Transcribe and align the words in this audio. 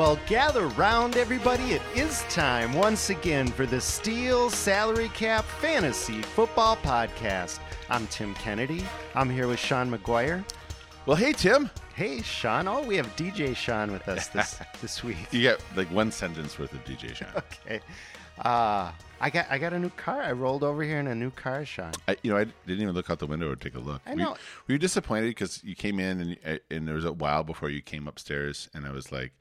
Well, 0.00 0.18
gather 0.26 0.66
round, 0.68 1.18
everybody. 1.18 1.72
It 1.72 1.82
is 1.94 2.22
time 2.30 2.72
once 2.72 3.10
again 3.10 3.48
for 3.48 3.66
the 3.66 3.82
STEAL 3.82 4.48
Salary 4.48 5.10
Cap 5.10 5.44
Fantasy 5.60 6.22
Football 6.22 6.78
Podcast. 6.78 7.58
I'm 7.90 8.06
Tim 8.06 8.32
Kennedy. 8.32 8.82
I'm 9.14 9.28
here 9.28 9.46
with 9.46 9.58
Sean 9.58 9.90
McGuire. 9.90 10.42
Well, 11.04 11.18
hey 11.18 11.34
Tim, 11.34 11.68
Hey, 11.94 12.22
Sean. 12.22 12.66
Oh, 12.66 12.82
we 12.82 12.96
have 12.96 13.14
DJ 13.14 13.54
Sean 13.54 13.92
with 13.92 14.08
us 14.08 14.28
this 14.28 14.58
this 14.80 15.04
week. 15.04 15.18
you 15.32 15.42
got 15.42 15.60
like 15.76 15.90
one 15.90 16.10
sentence 16.10 16.58
worth 16.58 16.72
of 16.72 16.82
DJ 16.86 17.14
Sean. 17.14 17.28
Okay. 17.66 17.80
Uh, 18.38 18.92
I 19.20 19.28
got 19.28 19.48
I 19.50 19.58
got 19.58 19.74
a 19.74 19.78
new 19.78 19.90
car. 19.90 20.22
I 20.22 20.32
rolled 20.32 20.64
over 20.64 20.82
here 20.82 20.98
in 20.98 21.08
a 21.08 21.14
new 21.14 21.30
car, 21.30 21.66
Sean. 21.66 21.92
I, 22.08 22.16
you 22.22 22.30
know, 22.30 22.38
I 22.38 22.44
didn't 22.66 22.80
even 22.80 22.94
look 22.94 23.10
out 23.10 23.18
the 23.18 23.26
window 23.26 23.50
or 23.52 23.56
take 23.56 23.74
a 23.74 23.78
look. 23.78 24.00
I 24.06 24.12
Were, 24.12 24.16
know. 24.16 24.28
you, 24.30 24.34
were 24.66 24.72
you 24.72 24.78
disappointed 24.78 25.26
because 25.26 25.62
you 25.62 25.74
came 25.74 26.00
in 26.00 26.38
and 26.42 26.60
and 26.70 26.88
there 26.88 26.94
was 26.94 27.04
a 27.04 27.12
while 27.12 27.42
before 27.42 27.68
you 27.68 27.82
came 27.82 28.08
upstairs, 28.08 28.70
and 28.72 28.86
I 28.86 28.92
was 28.92 29.12
like, 29.12 29.34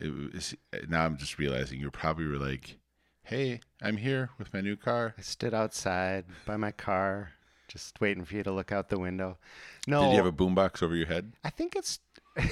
was, 0.00 0.54
now 0.88 1.04
I'm 1.04 1.16
just 1.16 1.38
realizing 1.38 1.80
you 1.80 1.90
probably 1.90 2.26
were 2.26 2.38
like, 2.38 2.78
hey, 3.22 3.60
I'm 3.82 3.96
here 3.96 4.30
with 4.38 4.52
my 4.52 4.60
new 4.60 4.76
car. 4.76 5.14
I 5.16 5.22
stood 5.22 5.54
outside 5.54 6.24
by 6.46 6.56
my 6.56 6.72
car, 6.72 7.32
just 7.68 8.00
waiting 8.00 8.24
for 8.24 8.34
you 8.34 8.42
to 8.42 8.52
look 8.52 8.72
out 8.72 8.88
the 8.88 8.98
window. 8.98 9.38
No, 9.86 10.02
Did 10.02 10.10
you 10.12 10.16
have 10.16 10.26
a 10.26 10.32
boombox 10.32 10.82
over 10.82 10.94
your 10.96 11.06
head? 11.06 11.32
I 11.44 11.50
think 11.50 11.76
it's 11.76 12.00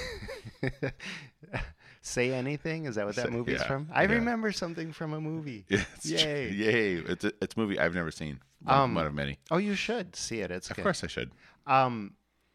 Say 2.05 2.33
Anything. 2.33 2.87
Is 2.87 2.97
that 2.97 3.07
what 3.07 3.15
that 3.17 3.27
Say- 3.27 3.33
movie's 3.33 3.61
yeah, 3.61 3.67
from? 3.67 3.89
I 3.93 4.03
yeah. 4.03 4.13
remember 4.13 4.51
something 4.51 4.93
from 4.93 5.13
a 5.13 5.21
movie. 5.21 5.65
It's 5.71 6.07
Yay. 6.07 6.51
yay! 6.51 6.95
It's 6.95 7.25
a, 7.25 7.33
it's 7.41 7.55
a 7.57 7.61
movie 7.61 7.79
I've 7.79 7.95
never 7.95 8.11
seen. 8.11 8.41
One, 8.63 8.77
Um, 8.79 8.95
one 8.95 9.07
of 9.07 9.15
many. 9.15 9.39
Oh, 9.51 9.59
you 9.59 9.75
should 9.75 10.17
see 10.17 10.41
it. 10.41 10.51
It's 10.51 10.69
Of 10.71 10.77
good. 10.77 10.83
course, 10.83 11.05
I 11.05 11.07
should. 11.07 11.31
Um, 11.67 12.15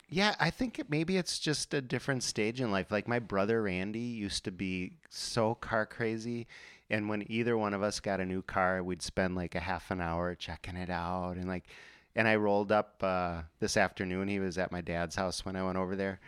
yeah, 0.09 0.35
I 0.39 0.49
think 0.49 0.79
it, 0.79 0.89
maybe 0.89 1.17
it's 1.17 1.37
just 1.39 1.73
a 1.73 1.81
different 1.81 2.23
stage 2.23 2.61
in 2.61 2.71
life. 2.71 2.91
Like 2.91 3.07
my 3.07 3.19
brother 3.19 3.61
Randy 3.63 3.99
used 3.99 4.45
to 4.45 4.51
be 4.51 4.93
so 5.09 5.55
car 5.55 5.85
crazy, 5.85 6.47
and 6.89 7.09
when 7.09 7.29
either 7.29 7.57
one 7.57 7.73
of 7.73 7.83
us 7.83 7.99
got 7.99 8.21
a 8.21 8.25
new 8.25 8.41
car, 8.41 8.81
we'd 8.83 9.01
spend 9.01 9.35
like 9.35 9.55
a 9.55 9.59
half 9.59 9.91
an 9.91 9.99
hour 9.99 10.33
checking 10.35 10.77
it 10.77 10.89
out, 10.89 11.33
and 11.35 11.47
like, 11.47 11.65
and 12.15 12.27
I 12.27 12.37
rolled 12.37 12.71
up 12.71 13.03
uh, 13.03 13.41
this 13.59 13.75
afternoon. 13.75 14.29
He 14.29 14.39
was 14.39 14.57
at 14.57 14.71
my 14.71 14.81
dad's 14.81 15.15
house 15.15 15.45
when 15.45 15.57
I 15.57 15.63
went 15.63 15.77
over 15.77 15.95
there, 15.97 16.19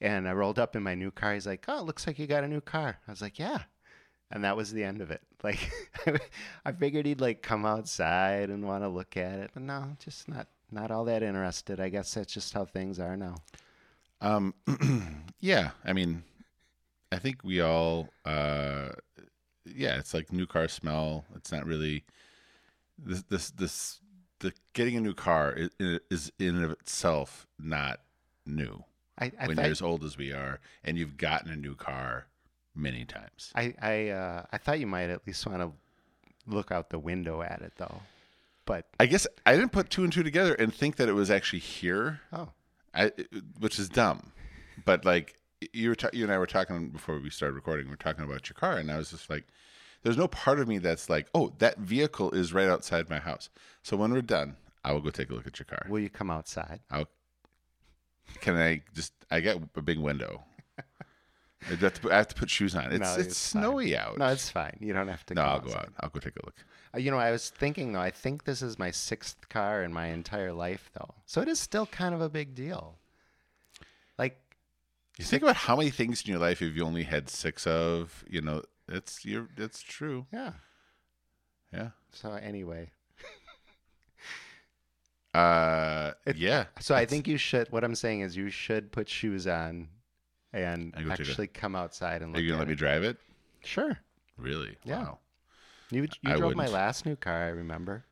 and 0.00 0.28
I 0.28 0.32
rolled 0.32 0.58
up 0.58 0.74
in 0.74 0.82
my 0.82 0.94
new 0.96 1.12
car. 1.12 1.34
He's 1.34 1.46
like, 1.46 1.64
"Oh, 1.68 1.78
it 1.78 1.84
looks 1.86 2.06
like 2.06 2.18
you 2.18 2.26
got 2.26 2.44
a 2.44 2.48
new 2.48 2.60
car." 2.60 2.98
I 3.06 3.10
was 3.10 3.22
like, 3.22 3.38
"Yeah." 3.38 3.62
And 4.30 4.44
that 4.44 4.56
was 4.56 4.72
the 4.72 4.84
end 4.84 5.00
of 5.00 5.10
it. 5.10 5.22
Like, 5.44 5.70
I 6.64 6.72
figured 6.72 7.06
he'd 7.06 7.20
like 7.20 7.42
come 7.42 7.64
outside 7.64 8.50
and 8.50 8.66
want 8.66 8.82
to 8.82 8.88
look 8.88 9.16
at 9.16 9.38
it, 9.38 9.52
but 9.54 9.62
no, 9.62 9.96
just 10.00 10.28
not 10.28 10.48
not 10.70 10.90
all 10.90 11.04
that 11.06 11.22
interested. 11.22 11.80
I 11.80 11.88
guess 11.88 12.14
that's 12.14 12.32
just 12.32 12.52
how 12.52 12.64
things 12.64 12.98
are 12.98 13.16
now. 13.16 13.36
Um, 14.20 14.54
yeah, 15.40 15.70
I 15.84 15.92
mean, 15.92 16.24
I 17.12 17.18
think 17.18 17.44
we 17.44 17.60
all, 17.60 18.08
uh, 18.24 18.90
yeah, 19.64 19.98
it's 19.98 20.14
like 20.14 20.32
new 20.32 20.46
car 20.46 20.68
smell. 20.68 21.24
It's 21.36 21.52
not 21.52 21.66
really 21.66 22.04
this, 22.98 23.22
this, 23.22 23.50
this, 23.50 24.00
the 24.40 24.52
getting 24.72 24.96
a 24.96 25.00
new 25.00 25.14
car 25.14 25.52
is, 25.52 26.00
is 26.10 26.32
in 26.38 26.56
and 26.56 26.64
of 26.64 26.72
itself 26.72 27.46
not 27.58 28.00
new 28.46 28.84
I 29.18 29.32
I 29.38 29.46
when 29.46 29.56
thought, 29.56 29.62
you're 29.64 29.72
as 29.72 29.82
old 29.82 30.04
as 30.04 30.16
we 30.16 30.32
are, 30.32 30.60
and 30.84 30.96
you've 30.96 31.16
gotten 31.16 31.50
a 31.50 31.56
new 31.56 31.74
car 31.74 32.26
many 32.74 33.04
times. 33.04 33.52
I 33.54 33.74
I, 33.80 34.08
uh, 34.10 34.42
I 34.52 34.58
thought 34.58 34.78
you 34.78 34.86
might 34.86 35.10
at 35.10 35.26
least 35.26 35.46
want 35.46 35.60
to 35.60 35.72
look 36.46 36.70
out 36.70 36.90
the 36.90 36.98
window 36.98 37.42
at 37.42 37.60
it 37.62 37.72
though. 37.76 38.00
But 38.68 38.84
I 39.00 39.06
guess 39.06 39.26
I 39.46 39.56
didn't 39.56 39.72
put 39.72 39.88
two 39.88 40.04
and 40.04 40.12
two 40.12 40.22
together 40.22 40.52
and 40.52 40.72
think 40.72 40.96
that 40.96 41.08
it 41.08 41.14
was 41.14 41.30
actually 41.30 41.60
here, 41.60 42.20
oh, 42.34 42.50
I, 42.94 43.12
which 43.58 43.78
is 43.78 43.88
dumb. 43.88 44.32
But 44.84 45.06
like 45.06 45.36
you 45.72 45.88
were, 45.88 45.94
ta- 45.94 46.10
you 46.12 46.22
and 46.22 46.30
I 46.32 46.36
were 46.36 46.46
talking 46.46 46.90
before 46.90 47.18
we 47.18 47.30
started 47.30 47.54
recording. 47.54 47.86
We 47.86 47.94
are 47.94 47.96
talking 47.96 48.24
about 48.24 48.46
your 48.46 48.54
car, 48.54 48.76
and 48.76 48.92
I 48.92 48.98
was 48.98 49.10
just 49.10 49.30
like, 49.30 49.46
"There's 50.02 50.18
no 50.18 50.28
part 50.28 50.60
of 50.60 50.68
me 50.68 50.76
that's 50.76 51.08
like, 51.08 51.28
oh, 51.34 51.54
that 51.60 51.78
vehicle 51.78 52.30
is 52.32 52.52
right 52.52 52.68
outside 52.68 53.08
my 53.08 53.18
house." 53.18 53.48
So 53.82 53.96
when 53.96 54.12
we're 54.12 54.20
done, 54.20 54.56
I 54.84 54.92
will 54.92 55.00
go 55.00 55.08
take 55.08 55.30
a 55.30 55.34
look 55.34 55.46
at 55.46 55.58
your 55.58 55.64
car. 55.64 55.86
will 55.88 56.00
you 56.00 56.10
come 56.10 56.30
outside? 56.30 56.80
I'll, 56.90 57.08
can 58.42 58.54
I 58.54 58.82
just? 58.94 59.14
I 59.30 59.40
got 59.40 59.62
a 59.76 59.80
big 59.82 59.98
window. 59.98 60.44
I 60.78 61.74
have 61.74 61.94
to 61.94 62.00
put, 62.02 62.12
I 62.12 62.16
have 62.18 62.28
to 62.28 62.34
put 62.34 62.50
shoes 62.50 62.74
on. 62.74 62.92
It's 62.92 63.00
No, 63.00 63.14
it's, 63.14 63.28
it's 63.28 63.52
fine. 63.52 63.62
snowy 63.62 63.96
out. 63.96 64.18
No, 64.18 64.26
it's 64.26 64.50
fine. 64.50 64.76
You 64.78 64.92
don't 64.92 65.08
have 65.08 65.24
to. 65.26 65.34
No, 65.34 65.42
I'll 65.42 65.60
go 65.60 65.72
out. 65.72 65.88
I'll 66.00 66.10
go 66.10 66.20
take 66.20 66.36
a 66.36 66.44
look. 66.44 66.56
Uh, 66.94 66.98
You 66.98 67.10
know, 67.10 67.18
I 67.18 67.30
was 67.30 67.50
thinking 67.50 67.92
though. 67.92 68.00
I 68.00 68.10
think 68.10 68.44
this 68.44 68.62
is 68.62 68.78
my 68.78 68.90
sixth 68.90 69.48
car 69.48 69.82
in 69.82 69.92
my 69.92 70.06
entire 70.06 70.52
life 70.52 70.90
though, 70.94 71.14
so 71.26 71.40
it 71.40 71.48
is 71.48 71.58
still 71.60 71.86
kind 71.86 72.14
of 72.14 72.20
a 72.20 72.28
big 72.28 72.54
deal. 72.54 72.96
Like 74.18 74.38
You 75.18 75.24
think 75.24 75.42
about 75.42 75.56
how 75.56 75.76
many 75.76 75.90
things 75.90 76.22
in 76.22 76.30
your 76.30 76.40
life 76.40 76.60
have 76.60 76.74
you 76.76 76.84
only 76.84 77.04
had 77.04 77.28
six 77.28 77.66
of? 77.66 78.24
You 78.28 78.40
know, 78.40 78.62
it's 78.88 79.24
you're 79.24 79.48
it's 79.56 79.80
true. 79.82 80.26
yeah. 80.32 80.52
Yeah. 81.72 81.90
So 82.12 82.32
anyway, 82.32 82.90
Uh, 85.34 86.12
yeah. 86.34 86.64
So 86.80 86.94
I 86.94 87.04
think 87.04 87.28
you 87.28 87.36
should. 87.36 87.70
What 87.70 87.84
I'm 87.84 87.94
saying 87.94 88.22
is, 88.22 88.36
you 88.36 88.48
should 88.50 88.90
put 88.90 89.08
shoes 89.08 89.46
on 89.46 89.88
and 90.52 90.94
actually 91.10 91.46
come 91.48 91.76
outside 91.76 92.22
and 92.22 92.34
Are 92.34 92.40
you 92.40 92.48
gonna 92.48 92.60
let 92.60 92.68
me 92.68 92.74
drive 92.74 93.04
it? 93.04 93.18
Sure. 93.62 93.98
Really? 94.36 94.76
Yeah. 94.84 94.98
Wow. 95.02 95.18
You 95.90 96.02
you 96.22 96.32
I 96.32 96.36
drove 96.36 96.54
my 96.54 96.64
wouldn't. 96.64 96.72
last 96.72 97.06
new 97.06 97.16
car. 97.16 97.44
I 97.44 97.48
remember. 97.48 98.04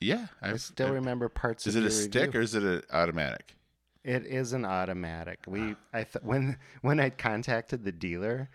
Yeah. 0.00 0.26
I 0.42 0.50
I've, 0.50 0.60
still 0.60 0.88
I- 0.88 0.92
remember 0.92 1.28
parts. 1.28 1.66
Is 1.66 1.74
of 1.76 1.82
it 1.84 1.86
a 1.88 1.90
your 1.92 2.02
stick 2.02 2.34
or 2.34 2.40
is 2.40 2.54
it 2.54 2.62
an 2.62 2.82
automatic? 2.92 3.54
It 4.04 4.24
is 4.24 4.52
an 4.52 4.64
automatic. 4.64 5.40
We 5.48 5.74
I 5.92 6.04
th- 6.04 6.22
when 6.22 6.56
when 6.82 7.00
I 7.00 7.10
contacted 7.10 7.84
the 7.84 7.92
dealer, 7.92 8.48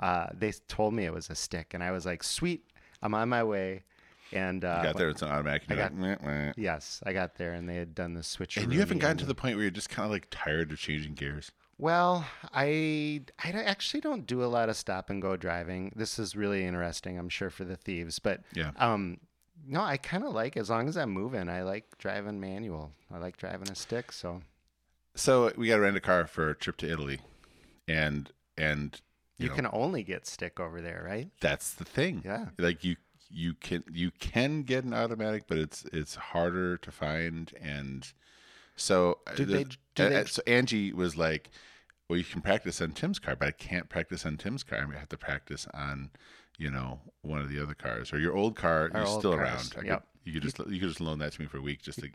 uh, 0.00 0.26
they 0.34 0.52
told 0.68 0.94
me 0.94 1.04
it 1.04 1.12
was 1.12 1.30
a 1.30 1.34
stick, 1.34 1.74
and 1.74 1.82
I 1.82 1.92
was 1.92 2.04
like, 2.04 2.22
"Sweet, 2.24 2.64
I'm 3.02 3.14
on 3.14 3.28
my 3.28 3.44
way." 3.44 3.84
And 4.32 4.64
uh, 4.64 4.78
You 4.82 4.88
got 4.88 4.96
there, 4.96 5.08
it's 5.08 5.22
an 5.22 5.28
automatic. 5.28 5.62
I 5.70 5.74
you're 5.74 5.82
like, 5.84 5.94
"Meh, 5.94 6.16
meh." 6.20 6.52
Yes, 6.56 7.00
I 7.06 7.12
got 7.12 7.36
there, 7.36 7.52
and 7.54 7.68
they 7.68 7.76
had 7.76 7.94
done 7.94 8.14
the 8.14 8.24
switch. 8.24 8.56
And 8.56 8.72
you 8.72 8.80
haven't 8.80 8.98
gotten 8.98 9.18
to 9.18 9.26
the 9.26 9.36
point 9.36 9.54
where 9.54 9.62
you're 9.62 9.70
just 9.70 9.88
kind 9.88 10.04
of 10.04 10.10
like 10.10 10.26
tired 10.32 10.72
of 10.72 10.78
changing 10.78 11.14
gears. 11.14 11.52
Well, 11.78 12.26
I 12.54 13.22
I 13.42 13.50
actually 13.50 14.00
don't 14.00 14.26
do 14.26 14.42
a 14.42 14.46
lot 14.46 14.68
of 14.68 14.76
stop 14.76 15.10
and 15.10 15.20
go 15.20 15.36
driving. 15.36 15.92
This 15.94 16.18
is 16.18 16.34
really 16.34 16.64
interesting, 16.64 17.18
I'm 17.18 17.28
sure 17.28 17.50
for 17.50 17.64
the 17.64 17.76
thieves, 17.76 18.18
but 18.18 18.40
Yeah. 18.54 18.72
um 18.76 19.18
no, 19.66 19.80
I 19.82 19.96
kind 19.96 20.22
of 20.24 20.32
like 20.32 20.56
as 20.56 20.70
long 20.70 20.88
as 20.88 20.96
I'm 20.96 21.10
moving, 21.10 21.48
I 21.48 21.62
like 21.62 21.98
driving 21.98 22.38
manual. 22.40 22.92
I 23.12 23.18
like 23.18 23.36
driving 23.36 23.70
a 23.70 23.74
stick, 23.74 24.12
so 24.12 24.42
So 25.14 25.52
we 25.56 25.68
got 25.68 25.76
to 25.76 25.82
rent 25.82 25.96
a 25.96 26.00
car 26.00 26.26
for 26.26 26.50
a 26.50 26.54
trip 26.54 26.76
to 26.78 26.90
Italy, 26.90 27.20
and 27.88 28.30
and 28.56 29.00
you, 29.38 29.44
you, 29.44 29.48
know, 29.50 29.56
can 29.56 29.68
only 29.72 30.02
get 30.02 30.26
stick 30.26 30.58
over 30.60 30.80
there, 30.80 31.02
right? 31.06 31.28
that's 31.40 31.72
the 31.74 31.84
thing. 31.84 32.22
Yeah. 32.24 32.46
Like 32.58 32.84
you 32.84 32.96
you 33.28 33.52
can 33.54 33.84
you 33.92 34.12
can 34.12 34.62
get 34.62 34.84
an 34.84 34.94
automatic, 34.94 35.44
but 35.46 35.58
it's 35.58 35.84
it's 35.92 36.14
harder 36.14 36.78
to 36.78 36.90
find 36.90 37.52
and 37.60 38.10
so 38.76 39.18
uh, 39.26 39.34
Do 39.34 39.44
the- 39.44 39.54
they- 39.64 39.66
do 39.96 40.04
uh, 40.04 40.08
they- 40.08 40.16
uh, 40.20 40.24
so 40.26 40.42
Angie 40.46 40.92
was 40.92 41.16
like, 41.16 41.50
"Well, 42.08 42.16
you 42.18 42.24
can 42.24 42.40
practice 42.42 42.80
on 42.80 42.92
Tim's 42.92 43.18
car, 43.18 43.34
but 43.36 43.48
I 43.48 43.50
can't 43.50 43.88
practice 43.88 44.24
on 44.24 44.36
Tim's 44.36 44.62
car. 44.62 44.78
I 44.78 44.98
have 44.98 45.08
to 45.08 45.18
practice 45.18 45.66
on, 45.74 46.10
you 46.58 46.70
know, 46.70 47.00
one 47.22 47.40
of 47.40 47.48
the 47.48 47.60
other 47.62 47.74
cars 47.74 48.12
or 48.12 48.18
your 48.20 48.34
old 48.36 48.54
car. 48.56 48.90
Our 48.94 49.02
is 49.02 49.08
old 49.08 49.20
still 49.20 49.34
cars, 49.36 49.48
around. 49.48 49.72
I 49.72 49.80
could- 49.80 49.86
yep. 49.86 50.06
you 50.24 50.32
could 50.34 50.42
just 50.42 50.58
you 50.58 50.78
could 50.80 50.88
just 50.90 51.00
loan 51.00 51.18
that 51.18 51.32
to 51.32 51.40
me 51.40 51.46
for 51.48 51.58
a 51.58 51.62
week 51.62 51.82
just 51.82 51.98
to 52.00 52.08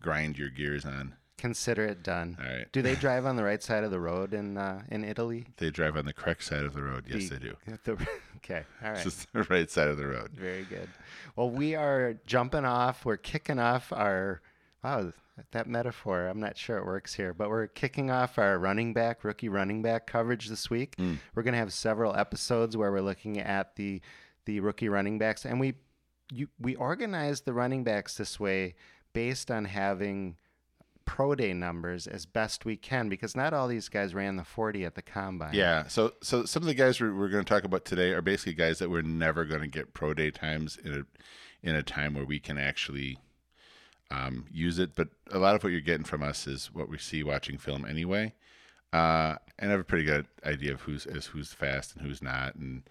grind 0.00 0.38
your 0.38 0.48
gears 0.50 0.84
on. 0.84 1.14
Consider 1.36 1.84
it 1.84 2.02
done. 2.04 2.36
All 2.40 2.46
right. 2.46 2.70
Do 2.72 2.80
they 2.80 2.94
drive 3.06 3.26
on 3.26 3.34
the 3.36 3.42
right 3.44 3.60
side 3.62 3.82
of 3.84 3.90
the 3.90 3.98
road 4.00 4.32
in 4.32 4.56
uh, 4.56 4.82
in 4.88 5.04
Italy? 5.04 5.46
They 5.56 5.70
drive 5.70 5.96
on 5.96 6.04
the 6.06 6.12
correct 6.12 6.44
side 6.44 6.64
of 6.64 6.74
the 6.74 6.82
road. 6.82 7.04
Yes, 7.08 7.28
The- 7.28 7.36
they 7.36 7.46
do. 7.48 7.56
the- 7.84 8.06
okay, 8.36 8.62
all 8.82 8.92
right. 8.92 9.02
Just 9.02 9.30
the 9.32 9.42
right 9.44 9.68
side 9.68 9.88
of 9.88 9.96
the 9.96 10.06
road. 10.06 10.30
Very 10.32 10.62
good. 10.64 10.88
Well, 11.34 11.50
we 11.50 11.74
are 11.74 12.14
jumping 12.26 12.64
off. 12.64 13.04
We're 13.04 13.16
kicking 13.16 13.58
off 13.58 13.92
our 13.92 14.40
wow 14.84 15.12
that 15.52 15.66
metaphor. 15.66 16.26
I'm 16.26 16.40
not 16.40 16.56
sure 16.56 16.78
it 16.78 16.86
works 16.86 17.14
here, 17.14 17.34
but 17.34 17.48
we're 17.48 17.66
kicking 17.66 18.10
off 18.10 18.38
our 18.38 18.58
running 18.58 18.92
back 18.92 19.24
rookie 19.24 19.48
running 19.48 19.82
back 19.82 20.06
coverage 20.06 20.48
this 20.48 20.70
week. 20.70 20.94
Hmm. 20.96 21.14
We're 21.34 21.42
going 21.42 21.52
to 21.52 21.58
have 21.58 21.72
several 21.72 22.14
episodes 22.14 22.76
where 22.76 22.92
we're 22.92 23.00
looking 23.00 23.38
at 23.38 23.76
the 23.76 24.00
the 24.46 24.60
rookie 24.60 24.88
running 24.88 25.18
backs, 25.18 25.44
and 25.44 25.58
we 25.58 25.74
you, 26.30 26.48
we 26.58 26.74
organized 26.76 27.44
the 27.44 27.52
running 27.52 27.84
backs 27.84 28.16
this 28.16 28.38
way 28.38 28.74
based 29.12 29.50
on 29.50 29.64
having 29.64 30.36
pro 31.04 31.34
day 31.34 31.52
numbers 31.52 32.06
as 32.06 32.26
best 32.26 32.64
we 32.64 32.76
can 32.76 33.08
because 33.08 33.36
not 33.36 33.52
all 33.52 33.68
these 33.68 33.88
guys 33.88 34.14
ran 34.14 34.36
the 34.36 34.44
40 34.44 34.84
at 34.84 34.94
the 34.94 35.02
combine. 35.02 35.54
Yeah. 35.54 35.86
So 35.88 36.12
so 36.22 36.44
some 36.44 36.62
of 36.62 36.66
the 36.66 36.74
guys 36.74 37.00
we're, 37.00 37.14
we're 37.14 37.28
going 37.28 37.44
to 37.44 37.48
talk 37.48 37.64
about 37.64 37.84
today 37.84 38.12
are 38.12 38.22
basically 38.22 38.54
guys 38.54 38.78
that 38.78 38.90
we're 38.90 39.02
never 39.02 39.44
going 39.44 39.60
to 39.60 39.66
get 39.66 39.94
pro 39.94 40.14
day 40.14 40.30
times 40.30 40.78
in 40.82 40.94
a 40.94 41.68
in 41.68 41.74
a 41.74 41.82
time 41.82 42.14
where 42.14 42.24
we 42.24 42.38
can 42.38 42.58
actually 42.58 43.18
um, 44.14 44.46
use 44.52 44.78
it. 44.78 44.94
But 44.94 45.08
a 45.30 45.38
lot 45.38 45.54
of 45.54 45.62
what 45.64 45.70
you're 45.72 45.80
getting 45.80 46.04
from 46.04 46.22
us 46.22 46.46
is 46.46 46.66
what 46.72 46.88
we 46.88 46.98
see 46.98 47.22
watching 47.22 47.58
film 47.58 47.84
anyway. 47.84 48.34
Uh, 48.92 49.36
and 49.58 49.70
I 49.70 49.72
have 49.72 49.80
a 49.80 49.84
pretty 49.84 50.04
good 50.04 50.26
idea 50.44 50.72
of 50.74 50.82
who's 50.82 51.04
is 51.06 51.26
who's 51.26 51.52
fast 51.52 51.96
and 51.96 52.06
who's 52.06 52.22
not. 52.22 52.54
And 52.54 52.82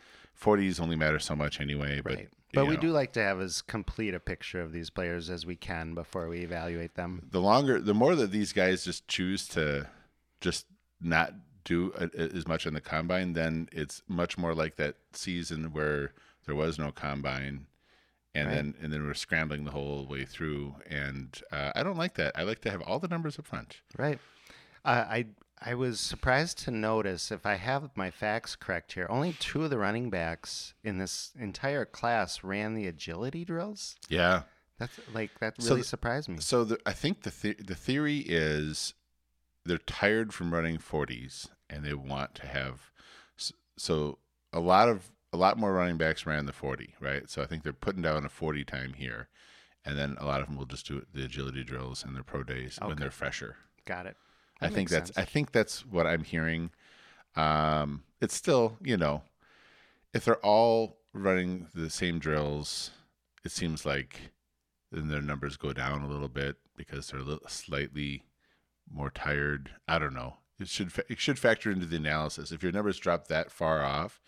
40s 0.42 0.80
only 0.81 0.96
matter 0.96 1.20
so 1.20 1.36
much 1.36 1.62
anyway. 1.62 2.02
But 2.04 2.16
Right. 2.16 2.30
But 2.56 2.68
we 2.68 2.75
know, 2.75 2.81
do 2.81 2.92
like 2.92 3.14
to 3.14 3.20
have 3.20 3.42
as 3.42 3.64
complete 3.64 4.14
a 4.14 4.20
picture 4.20 4.62
of 4.62 4.72
these 4.72 4.92
players 4.92 5.28
as 5.31 5.44
we 5.44 5.56
can 5.56 5.96
before 5.96 6.28
we 6.28 6.42
evaluate 6.42 6.94
them. 6.94 7.28
the 7.31 7.42
longer, 7.42 7.80
the 7.81 7.96
more 7.96 8.14
that 8.16 8.30
these 8.31 8.54
guys 8.54 8.84
just 8.86 9.08
choose 9.08 9.48
to 9.50 9.88
just 10.40 10.68
not 11.02 11.34
do 11.64 11.92
a, 11.98 12.04
a- 12.16 12.36
as 12.36 12.48
much 12.48 12.68
in 12.68 12.76
the 12.76 12.81
combine, 12.81 13.34
then 13.34 13.69
it's 13.72 14.04
much 14.08 14.38
more 14.38 14.54
like 14.54 14.76
that 14.76 14.98
season 15.14 15.74
where 15.74 16.14
there 16.46 16.54
was 16.54 16.78
no 16.78 16.92
combine, 16.92 17.66
and 18.35 18.47
Right. 18.47 18.56
then 18.56 18.75
and 18.81 18.91
then 18.94 19.06
we're 19.06 19.13
scrambling 19.13 19.63
the 19.65 19.71
whole 19.71 20.06
way 20.07 20.25
through. 20.25 20.75
And 20.89 21.39
uh, 21.51 21.71
I 21.75 21.83
don't 21.83 21.97
like 21.97 22.15
that. 22.15 22.31
I 22.35 22.44
like 22.44 22.62
to 22.62 22.71
have 22.71 22.81
all 22.81 23.00
the 23.00 23.07
numbers 23.07 23.38
up 23.39 23.45
front. 23.47 23.81
Right. 23.97 24.19
Uh, 24.85 25.06
I 25.09 25.25
I 25.65 25.75
was 25.75 26.00
surprised 26.01 26.57
to 26.65 26.71
notice, 26.71 27.31
if 27.31 27.45
I 27.45 27.56
have 27.56 27.89
my 27.95 28.12
facts 28.12 28.56
correct 28.57 28.94
here, 28.94 29.07
only 29.09 29.31
two 29.39 29.63
of 29.63 29.69
the 29.69 29.77
running 29.77 30.09
backs 30.09 30.74
in 30.83 30.97
this 30.97 31.31
entire 31.39 31.85
class 31.85 32.44
ran 32.44 32.74
the 32.75 32.85
agility 32.88 33.45
drills. 33.45 33.95
Yeah. 34.09 34.41
That's 34.80 35.00
like 35.13 35.39
that 35.39 35.62
So 35.62 35.69
really 35.69 35.81
th- 35.81 35.88
surprised 35.89 36.27
me. 36.27 36.38
So 36.41 36.65
the, 36.65 36.80
I 36.85 36.91
think 36.91 37.21
the 37.21 37.30
the 37.30 37.53
the 37.63 37.75
theory 37.75 38.18
is 38.27 38.94
they're 39.63 39.77
tired 39.77 40.33
from 40.33 40.53
running 40.53 40.77
40s 40.80 41.47
and 41.69 41.85
they 41.85 41.94
want 41.94 42.35
to 42.35 42.47
have 42.47 42.91
so 43.77 44.18
a 44.51 44.59
lot 44.59 44.89
of 44.89 45.12
a 45.33 45.38
lot 45.38 45.57
more 45.57 45.74
running 45.74 45.97
backs 45.97 46.25
ran 46.25 46.45
the 46.45 46.53
40, 46.53 46.94
right? 47.01 47.30
So 47.30 47.41
I 47.41 47.45
think 47.45 47.63
they're 47.63 47.74
putting 47.74 48.03
down 48.03 48.24
a 48.24 48.30
40 48.30 48.63
time 48.63 48.94
here, 48.94 49.27
and 49.83 49.97
then 49.97 50.15
a 50.19 50.25
lot 50.25 50.41
of 50.41 50.47
them 50.47 50.56
will 50.56 50.68
just 50.68 50.88
do 50.88 51.03
the 51.12 51.25
agility 51.25 51.63
drills 51.63 52.03
and 52.06 52.15
their 52.15 52.24
pro 52.24 52.44
days 52.44 52.77
when 52.81 52.97
they're 52.97 53.12
fresher. 53.12 53.57
Got 53.85 54.06
it. 54.06 54.15
I 54.62 54.69
think 54.69 54.89
that's 54.89 55.09
sense. 55.09 55.18
I 55.18 55.25
think 55.25 55.51
that's 55.51 55.85
what 55.85 56.06
I'm 56.06 56.24
hearing. 56.24 56.69
Um, 57.35 58.03
it's 58.21 58.35
still, 58.35 58.77
you 58.81 58.95
know, 58.95 59.24
if 60.13 60.24
they're 60.24 60.38
all 60.38 61.00
running 61.13 61.68
the 61.74 61.89
same 61.89 62.19
drills, 62.19 62.91
it 63.44 63.51
seems 63.51 63.85
like 63.85 64.31
then 64.91 65.07
their 65.07 65.21
numbers 65.21 65.57
go 65.57 65.74
down 65.74 66.03
a 66.03 66.07
little 66.07 66.30
bit 66.30 66.57
because 66.77 67.07
they're 67.07 67.19
a 67.19 67.24
little 67.24 67.47
slightly 67.50 68.24
more 68.89 69.09
tired. 69.09 69.71
I 69.88 69.97
don't 69.97 70.13
know. 70.13 70.35
It 70.59 70.68
should 70.68 70.94
fa- 70.94 71.06
it 71.09 71.19
should 71.19 71.39
factor 71.39 71.71
into 71.71 71.88
the 71.88 71.95
analysis. 71.95 72.51
If 72.51 72.62
your 72.62 72.71
numbers 72.71 73.00
drop 73.00 73.27
that 73.27 73.51
far 73.51 73.83
off, 73.83 74.21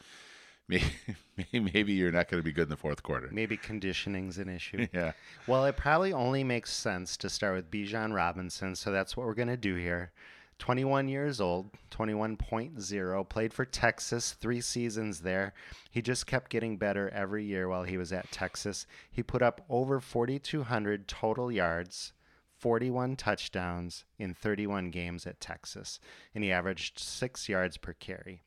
maybe 0.67 1.71
maybe 1.73 1.94
you're 1.94 2.12
not 2.12 2.27
going 2.27 2.41
to 2.41 2.45
be 2.45 2.51
good 2.51 2.63
in 2.63 2.69
the 2.69 2.77
fourth 2.77 3.03
quarter. 3.03 3.29
Maybe 3.31 3.57
conditioning's 3.57 4.38
an 4.38 4.50
issue. 4.50 4.88
Yeah. 4.94 5.12
Well, 5.47 5.65
it 5.65 5.75
probably 5.75 6.13
only 6.13 6.44
makes 6.44 6.71
sense 6.71 7.17
to 7.17 7.29
start 7.29 7.56
with 7.56 7.69
Bijan 7.69 8.13
Robinson, 8.13 8.75
so 8.75 8.91
that's 8.91 9.15
what 9.17 9.25
we're 9.25 9.33
going 9.33 9.50
to 9.50 9.57
do 9.57 9.75
here. 9.75 10.12
21 10.59 11.09
years 11.09 11.41
old, 11.41 11.69
21.0, 11.91 13.29
played 13.29 13.53
for 13.53 13.65
Texas, 13.65 14.33
three 14.33 14.62
seasons 14.62 15.21
there. 15.21 15.53
He 15.91 16.01
just 16.01 16.27
kept 16.27 16.50
getting 16.50 16.77
better 16.77 17.09
every 17.09 17.44
year 17.44 17.67
while 17.67 17.83
he 17.83 17.97
was 17.97 18.13
at 18.13 18.31
Texas. 18.31 18.88
He 19.12 19.21
put 19.21 19.41
up 19.41 19.65
over 19.69 20.00
4,200 20.00 21.07
total 21.09 21.51
yards, 21.51 22.13
41 22.57 23.17
touchdowns 23.17 24.06
in 24.17 24.33
31 24.33 24.91
games 24.91 25.27
at 25.27 25.41
Texas, 25.41 26.00
and 26.33 26.44
he 26.44 26.51
averaged 26.51 27.00
six 27.00 27.50
yards 27.50 27.75
per 27.75 27.94
carry. 27.94 28.41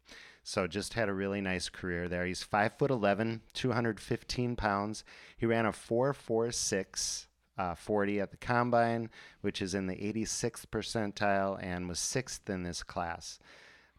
So 0.49 0.67
just 0.67 0.95
had 0.95 1.11
a 1.11 1.12
really 1.12 1.43
nice 1.43 1.69
career 1.69 2.09
there. 2.09 2.25
He's 2.25 2.43
five 2.43 2.73
foot 2.79 2.91
11, 2.91 3.43
215 3.53 4.56
pounds. 4.56 5.05
He 5.37 5.45
ran 5.45 5.67
a 5.67 5.73
4.46 5.73 7.27
uh, 7.59 7.75
40 7.75 8.21
at 8.21 8.31
the 8.31 8.39
combine, 8.39 9.11
which 9.43 9.61
is 9.61 9.75
in 9.75 9.89
the 9.89 9.97
86th 9.97 10.65
percentile 10.73 11.62
and 11.62 11.87
was 11.87 11.99
sixth 11.99 12.49
in 12.49 12.62
this 12.62 12.83
class. 12.83 13.39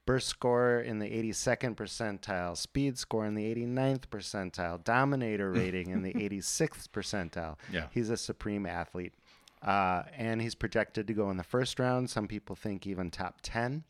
Burst 0.08 0.28
score 0.28 0.80
in 0.80 0.98
the 0.98 1.12
82nd 1.12 1.76
percentile, 1.76 2.58
speed 2.58 2.98
score 2.98 3.28
in 3.28 3.36
the 3.36 3.44
89th 3.54 4.08
percentile, 4.08 4.84
dominator 4.84 5.52
rating 5.52 5.92
in 5.92 6.02
the 6.02 6.14
86th 6.16 6.88
percentile. 6.88 7.58
Yeah. 7.72 7.90
He's 7.92 8.10
a 8.10 8.18
supreme 8.18 8.66
athlete. 8.66 9.14
Uh, 9.62 10.02
and 10.18 10.42
he's 10.42 10.56
projected 10.56 11.06
to 11.06 11.14
go 11.14 11.30
in 11.30 11.38
the 11.38 11.44
first 11.44 11.78
round. 11.78 12.10
Some 12.10 12.28
people 12.28 12.56
think 12.56 12.88
even 12.88 13.12
top 13.12 13.38
10. 13.44 13.84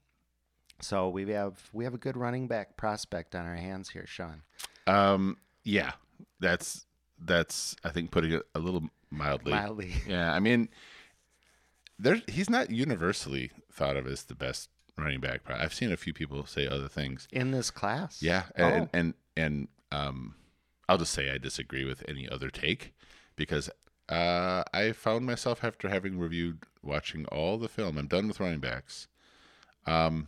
So 0.81 1.09
we 1.09 1.29
have 1.31 1.69
we 1.73 1.83
have 1.83 1.93
a 1.93 1.97
good 1.97 2.15
running 2.17 2.47
back 2.47 2.77
prospect 2.77 3.35
on 3.35 3.45
our 3.45 3.55
hands 3.55 3.89
here, 3.89 4.05
Sean. 4.07 4.41
Um. 4.87 5.37
Yeah. 5.63 5.91
That's 6.39 6.85
that's 7.19 7.75
I 7.83 7.89
think 7.89 8.11
putting 8.11 8.31
it 8.31 8.43
a 8.55 8.59
little 8.59 8.83
mildly. 9.09 9.51
Mildly. 9.51 9.93
Yeah, 10.07 10.33
I 10.33 10.39
mean, 10.39 10.69
there 11.97 12.21
he's 12.27 12.49
not 12.49 12.69
universally 12.71 13.51
thought 13.71 13.97
of 13.97 14.07
as 14.07 14.23
the 14.23 14.35
best 14.35 14.69
running 14.97 15.19
back. 15.19 15.41
I've 15.49 15.73
seen 15.73 15.91
a 15.91 15.97
few 15.97 16.13
people 16.13 16.45
say 16.45 16.67
other 16.67 16.87
things. 16.87 17.27
In 17.31 17.51
this 17.51 17.71
class? 17.71 18.21
Yeah, 18.21 18.43
Oh. 18.57 18.63
and 18.63 18.89
and 18.93 19.13
and 19.35 19.67
um, 19.91 20.35
I'll 20.87 20.97
just 20.97 21.13
say 21.13 21.29
I 21.31 21.37
disagree 21.37 21.85
with 21.85 22.03
any 22.07 22.27
other 22.29 22.49
take 22.49 22.93
because 23.35 23.69
uh, 24.09 24.63
I 24.73 24.91
found 24.93 25.25
myself 25.25 25.63
after 25.63 25.89
having 25.89 26.17
reviewed 26.19 26.63
watching 26.81 27.25
all 27.25 27.57
the 27.57 27.69
film. 27.69 27.97
I'm 27.97 28.07
done 28.07 28.27
with 28.27 28.39
running 28.39 28.59
backs. 28.59 29.07
Um, 29.85 30.27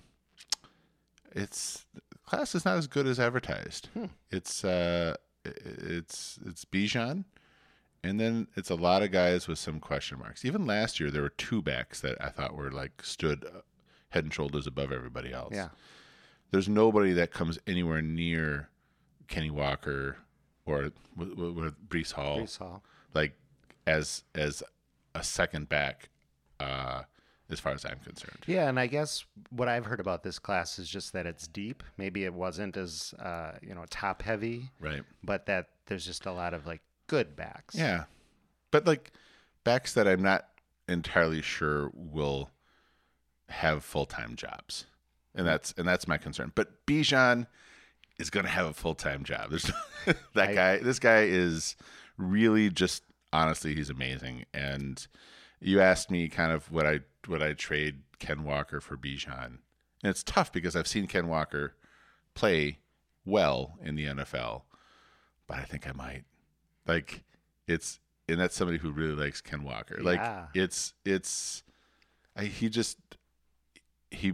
it's 1.36 1.86
class 2.26 2.56
is 2.56 2.66
not 2.66 2.78
as 2.78 2.88
good 2.88 3.08
as 3.08 3.20
advertised. 3.20 3.90
It's 4.32 4.64
uh, 4.64 5.16
it's 5.46 6.40
it's 6.46 6.66
Bijan, 6.66 7.26
and 8.04 8.20
then 8.20 8.48
it's 8.56 8.70
a 8.70 8.76
lot 8.76 9.04
of 9.04 9.12
guys 9.12 9.48
with 9.48 9.60
some 9.60 9.80
question 9.80 10.20
marks. 10.20 10.46
Even 10.46 10.66
last 10.66 11.00
year, 11.00 11.10
there 11.12 11.22
were 11.22 11.30
two 11.30 11.62
backs 11.62 12.02
that 12.02 12.18
I 12.22 12.30
thought 12.30 12.56
were 12.56 12.72
like 12.72 13.04
stood 13.04 13.46
uh, 13.46 13.62
head 14.10 14.24
and 14.24 14.34
shoulders 14.34 14.68
above 14.68 14.92
everybody 14.92 15.32
else 15.34 15.54
Yeah. 15.56 15.70
there's 16.52 16.68
nobody 16.68 17.14
that 17.14 17.32
comes 17.32 17.58
anywhere 17.66 18.02
near 18.02 18.70
Kenny 19.28 19.50
Walker 19.50 20.18
or 20.66 20.92
with, 21.16 21.34
with 21.38 21.90
Breece 21.90 22.12
Hall, 22.14 22.40
Breece 22.42 22.58
Hall. 22.58 22.84
like 23.14 23.34
as 23.88 24.24
as 24.36 24.62
a 25.16 25.24
second 25.24 25.70
back, 25.70 26.10
uh, 26.60 27.04
as 27.52 27.60
far 27.60 27.74
as 27.74 27.86
I'm 27.86 28.00
concerned. 28.00 28.40
Yeah, 28.48 28.68
and 28.70 28.80
I 28.80 28.88
guess 28.88 29.26
what 29.50 29.68
I've 29.68 29.86
heard 29.86 30.00
about 30.00 30.24
this 30.24 30.40
class 30.40 30.80
is 30.80 30.90
just 30.90 31.14
that 31.14 31.26
it's 31.26 31.48
deep. 31.48 31.84
Maybe 31.98 32.24
it 32.24 32.34
wasn't 32.34 32.78
as 32.78 33.14
uh, 33.20 33.52
you 33.62 33.76
know 33.76 33.86
top 33.90 34.22
heavy, 34.24 34.70
Right. 34.80 35.04
but 35.24 35.46
that 35.46 35.68
there's 35.88 36.06
just 36.06 36.26
a 36.26 36.32
lot 36.32 36.54
of 36.54 36.66
like 36.66 36.82
good 37.08 37.36
backs. 37.36 37.76
Yeah, 37.76 38.06
but 38.72 38.88
like 38.88 39.12
backs 39.64 39.94
that 39.94 40.08
I'm 40.08 40.22
not 40.24 40.48
entirely 40.88 41.42
sure 41.42 41.92
will 41.94 42.50
have 43.50 43.84
full 43.84 44.06
time 44.06 44.36
jobs, 44.36 44.86
and 45.36 45.46
that's 45.46 45.74
and 45.78 45.88
that's 45.88 46.08
my 46.08 46.18
concern. 46.18 46.52
But 46.56 46.86
Bijan 46.86 47.48
is 48.18 48.30
going 48.30 48.46
to 48.46 48.52
have 48.52 48.68
a 48.68 48.74
full 48.74 48.96
time 48.96 49.24
job. 49.24 49.50
There's 49.50 49.70
that 50.34 50.50
I- 50.50 50.54
guy. 50.56 50.78
This 50.78 51.00
guy 51.00 51.24
is 51.24 51.76
really 52.18 52.70
just 52.70 53.04
honestly, 53.34 53.74
he's 53.76 53.90
amazing. 53.90 54.46
And 54.54 55.06
you 55.62 55.80
asked 55.80 56.10
me 56.12 56.28
kind 56.28 56.52
of 56.52 56.72
what 56.72 56.86
I 56.86 57.02
would 57.28 57.42
I 57.42 57.54
trade 57.54 58.02
Ken 58.20 58.44
Walker 58.44 58.82
for 58.82 58.98
Bijan, 58.98 59.46
and 59.46 60.10
it's 60.10 60.24
tough 60.24 60.52
because 60.52 60.76
I've 60.76 60.88
seen 60.88 61.08
Ken 61.08 61.28
Walker 61.28 61.76
play 62.34 62.80
well 63.26 63.78
in 63.84 63.96
the 63.96 64.06
NFL, 64.06 64.64
but 65.48 65.60
I 65.60 65.64
think 65.64 65.88
I 65.88 65.92
might. 65.92 66.24
Like 66.88 67.24
it's 67.68 68.00
and 68.28 68.40
that's 68.40 68.56
somebody 68.56 68.80
who 68.80 68.92
really 68.92 69.16
likes 69.16 69.42
Ken 69.42 69.64
Walker. 69.64 70.00
Like 70.02 70.20
it's 70.54 70.94
it's 71.06 71.64
I, 72.36 72.46
he 72.46 72.70
just 72.70 72.98
he 74.10 74.34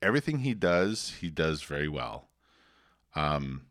everything 0.00 0.38
he 0.38 0.54
does 0.54 1.14
he 1.20 1.30
does 1.30 1.62
very 1.62 1.88
well. 1.88 2.28
Um. 3.14 3.62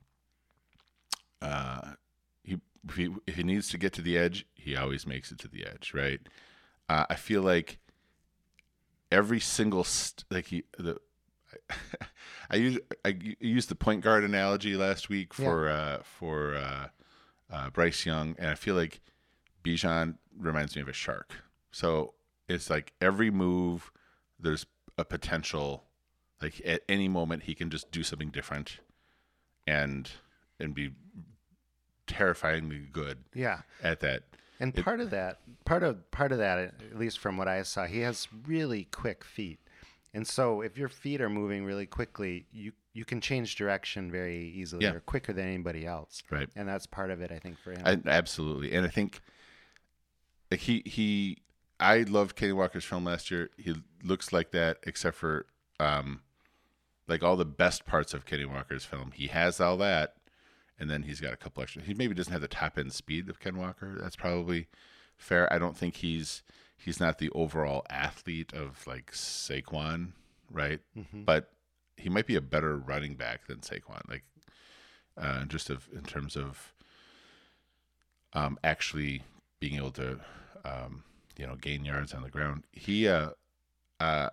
Uh, 1.42 1.94
he 2.44 2.58
if 2.88 2.96
he 2.96 3.10
if 3.28 3.36
he 3.36 3.44
needs 3.44 3.68
to 3.70 3.78
get 3.78 3.92
to 3.94 4.02
the 4.02 4.18
edge, 4.18 4.46
he 4.56 4.76
always 4.78 5.06
makes 5.06 5.32
it 5.32 5.40
to 5.40 5.48
the 5.50 5.66
edge, 5.66 5.94
right? 5.94 6.22
Uh, 6.94 7.06
I 7.10 7.16
feel 7.16 7.42
like 7.42 7.80
every 9.12 9.40
single 9.40 9.84
st- 9.84 10.26
like 10.30 10.46
he 10.46 10.64
the 10.78 11.00
I 12.52 12.58
use 12.58 12.78
I 13.04 13.18
used 13.40 13.70
the 13.70 13.76
point 13.76 14.02
guard 14.02 14.24
analogy 14.24 14.76
last 14.76 15.10
week 15.10 15.34
for 15.34 15.70
uh, 15.70 16.04
for 16.04 16.56
uh, 16.56 16.88
uh, 17.52 17.70
Bryce 17.72 18.06
Young, 18.06 18.36
and 18.38 18.48
I 18.48 18.54
feel 18.54 18.76
like 18.76 19.02
Bijan 19.64 20.18
reminds 20.38 20.76
me 20.76 20.84
of 20.84 20.88
a 20.88 20.94
shark. 20.94 21.34
So 21.72 22.14
it's 22.48 22.70
like 22.70 22.94
every 23.02 23.32
move, 23.32 23.92
there's 24.40 24.68
a 24.96 25.04
potential, 25.04 25.86
like 26.44 26.62
at 26.64 26.84
any 26.88 27.08
moment 27.08 27.44
he 27.44 27.56
can 27.56 27.72
just 27.72 27.90
do 27.90 28.04
something 28.04 28.30
different, 28.30 28.78
and 29.66 30.12
and 30.60 30.76
be 30.76 30.92
terrifyingly 32.06 32.88
good 32.92 33.24
yeah. 33.34 33.62
at 33.82 34.00
that. 34.02 34.26
And 34.64 34.74
part 34.74 35.00
of 35.02 35.10
that, 35.10 35.40
part 35.66 35.84
of 35.84 36.10
part 36.12 36.32
of 36.32 36.38
that, 36.38 36.58
at 36.58 36.98
least 36.98 37.20
from 37.20 37.38
what 37.38 37.48
I 37.48 37.62
saw, 37.64 37.86
he 37.86 38.00
has 38.00 38.28
really 38.48 38.86
quick 38.86 39.24
feet. 39.24 39.60
And 40.14 40.26
so 40.28 40.62
if 40.62 40.78
your 40.78 40.90
feet 40.90 41.20
are 41.22 41.30
moving 41.30 41.66
really 41.66 41.86
quickly, 41.86 42.46
you 42.52 42.72
you 42.94 43.04
can 43.04 43.20
change 43.20 43.56
direction 43.56 44.10
very 44.12 44.38
easily 44.56 44.86
Yeah. 44.86 44.94
or 44.94 45.00
quicker 45.00 45.34
than 45.34 45.48
anybody 45.48 45.86
else. 45.86 46.24
Right. 46.30 46.48
And 46.56 46.68
that's 46.70 46.86
part 46.86 47.10
of 47.12 47.22
it, 47.22 47.32
I 47.32 47.40
think, 47.40 47.58
for 47.60 47.72
him. 47.72 47.82
I, 47.86 48.00
absolutely, 48.08 48.72
and 48.74 48.86
I 48.86 48.90
think 48.90 49.20
like 50.50 50.62
he 50.62 50.82
he 50.86 51.40
I 51.80 52.04
loved 52.04 52.36
Kenny 52.36 52.54
Walker's 52.54 52.86
film 52.86 53.04
last 53.06 53.30
year. 53.32 53.50
He 53.58 53.76
looks 54.04 54.32
like 54.32 54.52
that, 54.52 54.78
except 54.84 55.18
for 55.18 55.46
um, 55.80 56.22
like 57.08 57.22
all 57.24 57.36
the 57.36 57.46
best 57.46 57.86
parts 57.86 58.14
of 58.14 58.26
Kenny 58.26 58.46
Walker's 58.46 58.86
film. 58.86 59.12
He 59.14 59.28
has 59.28 59.60
all 59.60 59.76
that, 59.78 60.16
and 60.80 60.90
then 60.90 61.04
he's 61.04 61.22
got 61.22 61.34
a 61.34 61.38
couple 61.38 61.64
extra. 61.64 61.82
He 61.82 61.94
maybe 61.94 62.14
doesn't 62.14 62.34
have 62.34 62.42
the 62.42 62.48
top 62.48 62.78
end 62.78 62.94
speed 62.94 63.30
of 63.30 63.40
Ken 63.40 63.58
Walker. 63.58 63.98
That's 64.02 64.16
probably 64.16 64.68
fair. 65.18 65.52
I 65.52 65.58
don't 65.58 65.78
think 65.78 65.98
he's 65.98 66.44
he's 66.76 67.00
not 67.00 67.18
the 67.18 67.30
overall 67.32 67.86
athlete 67.90 68.54
of 68.54 68.86
like 68.88 69.12
Saquon, 69.12 70.12
right? 70.52 70.80
But 71.26 71.52
he 71.98 72.10
might 72.10 72.28
be 72.28 72.36
a 72.36 72.42
better 72.42 72.78
running 72.78 73.16
back 73.16 73.48
than 73.48 73.60
Saquon. 73.60 74.10
Like 74.10 74.24
uh, 75.18 75.46
just 75.46 75.70
of 75.70 75.88
in 75.94 76.02
terms 76.04 76.36
of 76.36 76.74
um, 78.34 78.58
actually 78.64 79.24
being 79.60 79.76
able 79.76 79.92
to, 79.92 80.20
um, 80.66 81.04
you 81.38 81.46
know, 81.46 81.56
gain 81.56 81.86
yards 81.86 82.14
on 82.14 82.24
the 82.24 82.30
ground. 82.30 82.64
He, 82.72 83.08
uh, 83.08 83.30
uh, 84.00 84.30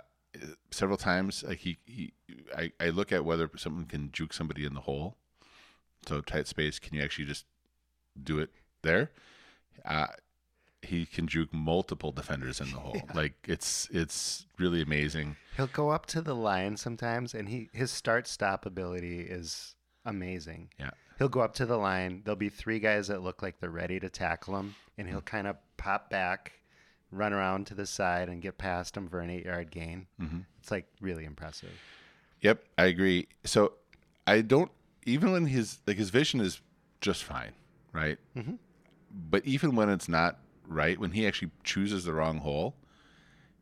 several 0.70 0.96
times, 0.96 1.44
like 1.46 1.58
he, 1.58 1.78
he 1.84 2.12
I, 2.56 2.72
I 2.80 2.88
look 2.90 3.12
at 3.12 3.24
whether 3.24 3.50
someone 3.56 3.84
can 3.84 4.10
juke 4.12 4.32
somebody 4.32 4.64
in 4.64 4.74
the 4.74 4.80
hole. 4.80 5.16
So 6.06 6.20
tight 6.20 6.46
space, 6.46 6.78
can 6.78 6.94
you 6.94 7.02
actually 7.02 7.26
just 7.26 7.44
do 8.22 8.38
it 8.38 8.50
there? 8.82 9.10
Uh, 9.84 10.06
he 10.82 11.04
can 11.04 11.26
juke 11.26 11.52
multiple 11.52 12.10
defenders 12.12 12.60
in 12.60 12.70
the 12.70 12.78
hole. 12.78 13.00
Like 13.14 13.34
it's 13.46 13.88
it's 13.92 14.46
really 14.58 14.82
amazing. 14.82 15.36
He'll 15.56 15.66
go 15.66 15.90
up 15.90 16.06
to 16.06 16.22
the 16.22 16.34
line 16.34 16.76
sometimes, 16.76 17.34
and 17.34 17.48
he 17.48 17.68
his 17.72 17.90
start 17.90 18.26
stop 18.26 18.64
ability 18.66 19.20
is 19.20 19.74
amazing. 20.04 20.70
Yeah. 20.78 20.90
He'll 21.18 21.28
go 21.28 21.40
up 21.40 21.54
to 21.56 21.66
the 21.66 21.76
line. 21.76 22.22
There'll 22.24 22.36
be 22.36 22.48
three 22.48 22.78
guys 22.78 23.08
that 23.08 23.22
look 23.22 23.42
like 23.42 23.60
they're 23.60 23.68
ready 23.68 24.00
to 24.00 24.08
tackle 24.08 24.58
him, 24.58 24.74
and 24.96 25.06
he'll 25.06 25.20
kind 25.20 25.46
of 25.46 25.56
pop 25.76 26.08
back, 26.08 26.52
run 27.12 27.34
around 27.34 27.66
to 27.66 27.74
the 27.74 27.84
side, 27.84 28.30
and 28.30 28.40
get 28.40 28.56
past 28.56 28.96
him 28.96 29.06
for 29.06 29.20
an 29.20 29.28
eight 29.28 29.44
yard 29.44 29.70
gain. 29.70 30.06
Mm-hmm. 30.20 30.40
It's 30.60 30.70
like 30.70 30.86
really 31.00 31.26
impressive. 31.26 31.72
Yep, 32.40 32.64
I 32.78 32.84
agree. 32.84 33.28
So 33.44 33.74
I 34.26 34.40
don't 34.40 34.70
even 35.06 35.32
when 35.32 35.46
his 35.46 35.80
like 35.86 35.96
his 35.96 36.10
vision 36.10 36.40
is 36.40 36.60
just 37.00 37.24
fine, 37.24 37.52
right? 37.92 38.18
Mm-hmm. 38.36 38.54
But 39.10 39.44
even 39.44 39.74
when 39.74 39.88
it's 39.88 40.08
not 40.08 40.38
right, 40.66 40.98
when 40.98 41.12
he 41.12 41.26
actually 41.26 41.50
chooses 41.64 42.04
the 42.04 42.12
wrong 42.12 42.38
hole, 42.38 42.76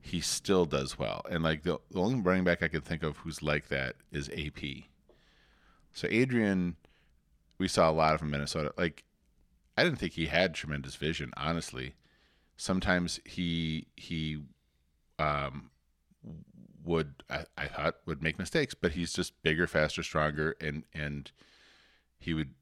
he 0.01 0.21
still 0.21 0.65
does 0.65 0.99
well. 0.99 1.25
And 1.31 1.43
like 1.43 1.63
the, 1.63 1.79
the 1.91 2.01
only 2.01 2.21
running 2.21 2.45
back 2.45 2.63
I 2.63 2.69
can 2.69 2.81
think 2.81 3.03
of 3.03 3.19
who's 3.19 3.43
like 3.43 3.69
that 3.69 3.97
is 4.13 4.29
AP. 4.31 4.61
So 5.93 6.07
Adrian, 6.11 6.77
we 7.59 7.69
saw 7.69 7.91
a 7.91 7.93
lot 7.93 8.15
of 8.15 8.23
in 8.23 8.31
Minnesota. 8.31 8.73
Like 8.77 9.05
I 9.77 9.85
didn't 9.85 9.99
think 9.99 10.15
he 10.15 10.27
had 10.27 10.55
tremendous 10.55 10.97
vision, 10.97 11.33
honestly. 11.37 11.95
Sometimes 12.57 13.21
he 13.25 13.87
he 13.97 14.43
um 15.19 15.71
would 16.89 17.23
I, 17.29 17.45
I 17.57 17.67
thought 17.67 17.97
would 18.07 18.23
make 18.23 18.39
mistakes, 18.39 18.75
but 18.75 18.93
he's 18.93 19.13
just 19.13 19.41
bigger, 19.43 19.67
faster, 19.67 20.03
stronger, 20.03 20.57
and 20.61 20.85
and 20.95 21.31
he 22.19 22.35
would 22.35 22.55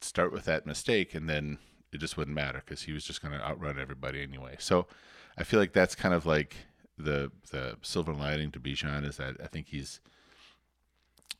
start 0.00 0.32
with 0.32 0.44
that 0.46 0.66
mistake, 0.66 1.14
and 1.14 1.28
then 1.28 1.58
it 1.92 1.98
just 1.98 2.16
wouldn't 2.16 2.34
matter 2.34 2.62
because 2.64 2.82
he 2.82 2.92
was 2.92 3.04
just 3.04 3.22
going 3.22 3.38
to 3.38 3.44
outrun 3.44 3.78
everybody 3.78 4.22
anyway. 4.22 4.56
So 4.58 4.86
I 5.36 5.44
feel 5.44 5.60
like 5.60 5.74
that's 5.74 5.94
kind 5.94 6.14
of 6.14 6.26
like 6.26 6.56
the 6.96 7.30
the 7.50 7.76
silver 7.82 8.14
lining 8.14 8.50
to 8.52 8.60
Bijan 8.60 9.06
is 9.06 9.18
that 9.18 9.36
I 9.42 9.46
think 9.46 9.68
he's 9.68 10.00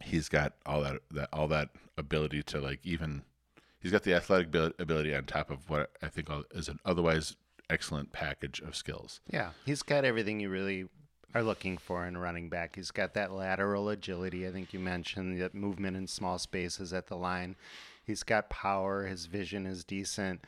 he's 0.05 0.29
got 0.29 0.53
all 0.67 0.83
that 0.83 1.01
that 1.11 1.31
all 1.33 1.49
that 1.49 1.71
ability 1.97 2.43
to 2.45 2.61
like 2.61 2.81
even 2.85 3.23
he's 3.81 3.93
got 3.93 4.03
the 4.03 4.15
athletic 4.15 4.55
ability 4.79 5.15
on 5.15 5.25
top 5.25 5.51
of 5.51 5.71
what 5.71 5.91
I 6.03 6.09
think 6.09 6.29
is 6.53 6.69
an 6.69 6.81
otherwise 6.85 7.35
excellent 7.71 8.13
package 8.13 8.61
of 8.61 8.77
skills. 8.77 9.21
Yeah, 9.31 9.51
he's 9.65 9.83
got 9.83 10.05
everything 10.05 10.41
you 10.41 10.51
really 10.51 10.87
are 11.35 11.43
looking 11.43 11.77
for 11.79 12.07
in 12.07 12.17
a 12.17 12.21
running 12.21 12.49
back. 12.49 12.77
He's 12.77 12.91
got 12.91 13.15
that 13.15 13.33
lateral 13.33 13.89
agility. 13.89 14.47
I 14.47 14.51
think 14.51 14.73
you 14.73 14.81
mentioned 14.81 15.41
that 15.41 15.55
movement 15.55 15.97
in 15.97 16.07
small 16.07 16.39
spaces 16.39 16.93
at 16.93 17.07
the 17.07 17.17
line. 17.17 17.57
He's 18.05 18.23
got 18.23 18.49
power. 18.49 19.07
His 19.07 19.27
vision 19.27 19.67
is 19.67 19.85
decent. 19.85 20.41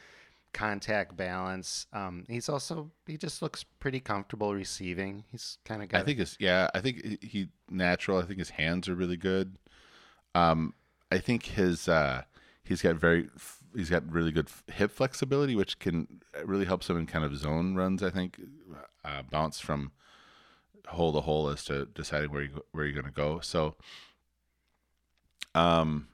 Contact 0.52 1.16
balance. 1.16 1.86
Um, 1.92 2.24
he's 2.28 2.48
also 2.48 2.90
he 3.06 3.16
just 3.16 3.40
looks 3.42 3.64
pretty 3.78 4.00
comfortable 4.00 4.52
receiving. 4.54 5.24
He's 5.30 5.58
kind 5.64 5.82
of 5.82 5.88
got. 5.90 6.00
I 6.00 6.04
think 6.04 6.18
it's 6.18 6.36
yeah. 6.40 6.68
I 6.74 6.80
think 6.80 7.04
he- 7.04 7.18
he 7.26 7.48
natural. 7.68 8.18
I 8.18 8.22
think 8.22 8.38
his 8.38 8.50
hands 8.50 8.88
are 8.88 8.94
really 8.94 9.16
good. 9.16 9.56
Um, 10.34 10.74
I 11.12 11.18
think 11.18 11.44
his 11.44 11.88
uh, 11.88 12.22
he's 12.64 12.82
got 12.82 12.96
very 12.96 13.28
he's 13.76 13.90
got 13.90 14.10
really 14.10 14.32
good 14.32 14.48
hip 14.72 14.90
flexibility, 14.90 15.54
which 15.54 15.78
can 15.78 16.20
really 16.44 16.64
helps 16.64 16.90
him 16.90 16.96
in 16.98 17.06
kind 17.06 17.24
of 17.24 17.36
zone 17.36 17.76
runs. 17.76 18.02
I 18.02 18.10
think 18.10 18.40
uh, 19.04 19.22
bounce 19.30 19.60
from 19.60 19.92
hole 20.88 21.12
to 21.12 21.20
hole 21.20 21.48
as 21.48 21.64
to 21.64 21.86
deciding 21.86 22.30
where 22.30 22.42
you 22.42 22.64
where 22.72 22.84
you're 22.84 22.94
going 23.00 23.12
to 23.12 23.12
go. 23.12 23.40
So, 23.40 23.76
um, 25.54 26.08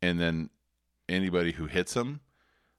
and 0.00 0.20
then 0.20 0.50
anybody 1.08 1.52
who 1.52 1.66
hits 1.66 1.94
him, 1.94 2.20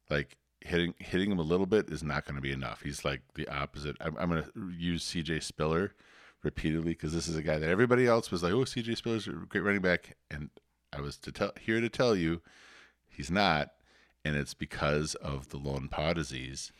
like 0.09 0.37
hitting 0.61 0.93
hitting 0.99 1.31
him 1.31 1.39
a 1.39 1.43
little 1.43 1.65
bit, 1.65 1.89
is 1.89 2.03
not 2.03 2.25
going 2.25 2.35
to 2.35 2.41
be 2.41 2.51
enough. 2.51 2.81
He's 2.81 3.03
like 3.05 3.21
the 3.35 3.47
opposite. 3.47 3.95
I'm, 4.01 4.15
I'm 4.17 4.29
going 4.29 4.43
to 4.43 4.71
use 4.77 5.03
C.J. 5.03 5.41
Spiller 5.41 5.93
repeatedly 6.43 6.91
because 6.91 7.13
this 7.13 7.27
is 7.27 7.35
a 7.35 7.41
guy 7.43 7.57
that 7.57 7.69
everybody 7.69 8.07
else 8.07 8.31
was 8.31 8.43
like, 8.43 8.53
"Oh, 8.53 8.65
C.J. 8.65 8.95
Spiller's 8.95 9.27
a 9.27 9.31
great 9.31 9.61
running 9.61 9.81
back," 9.81 10.15
and 10.29 10.49
I 10.91 11.01
was 11.01 11.17
to 11.17 11.31
tell 11.31 11.51
here 11.59 11.81
to 11.81 11.89
tell 11.89 12.15
you, 12.15 12.41
he's 13.09 13.31
not, 13.31 13.71
and 14.23 14.35
it's 14.35 14.53
because 14.53 15.15
of 15.15 15.49
the 15.49 15.57
lone 15.57 15.87
paw 15.89 16.13
disease, 16.13 16.71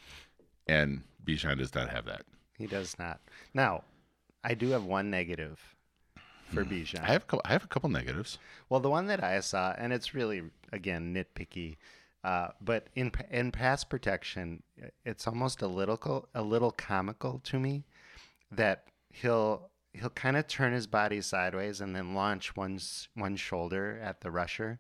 and 0.68 1.04
Bijan 1.26 1.58
does 1.58 1.74
not 1.74 1.90
have 1.90 2.06
that. 2.06 2.24
he 2.58 2.68
does 2.68 2.98
not. 3.00 3.20
Now, 3.54 3.84
I 4.44 4.54
do 4.54 4.70
have 4.70 4.84
one 4.84 5.10
negative 5.10 5.60
for 6.54 6.64
Bijan. 6.66 7.02
I 7.02 7.14
have 7.14 7.24
a 7.24 7.26
couple, 7.26 7.42
I 7.46 7.54
have 7.54 7.64
a 7.64 7.68
couple 7.68 7.90
negatives. 7.90 8.38
Well, 8.70 8.80
the 8.80 8.90
one 8.90 9.08
that 9.08 9.24
I 9.24 9.40
saw, 9.40 9.74
and 9.78 9.94
it's 9.94 10.14
really 10.14 10.44
again 10.72 11.14
nitpicky, 11.14 11.78
uh, 12.24 12.50
but 12.62 12.88
in 12.96 13.12
in 13.32 13.52
pass 13.52 13.84
protection, 13.84 14.64
it's 15.06 15.28
almost 15.28 15.62
a 15.62 15.68
little 15.68 16.28
a 16.34 16.42
little 16.42 16.72
comical 16.72 17.40
to 17.46 17.60
me 17.60 17.86
that 18.52 18.86
he'll 19.10 19.70
he'll 19.94 20.10
kind 20.10 20.38
of 20.38 20.48
turn 20.48 20.74
his 20.74 20.88
body 20.88 21.22
sideways 21.22 21.82
and 21.82 21.96
then 21.96 22.14
launch 22.14 22.56
one 22.56 22.80
one 23.16 23.36
shoulder 23.36 24.00
at 24.04 24.22
the 24.22 24.32
rusher, 24.32 24.80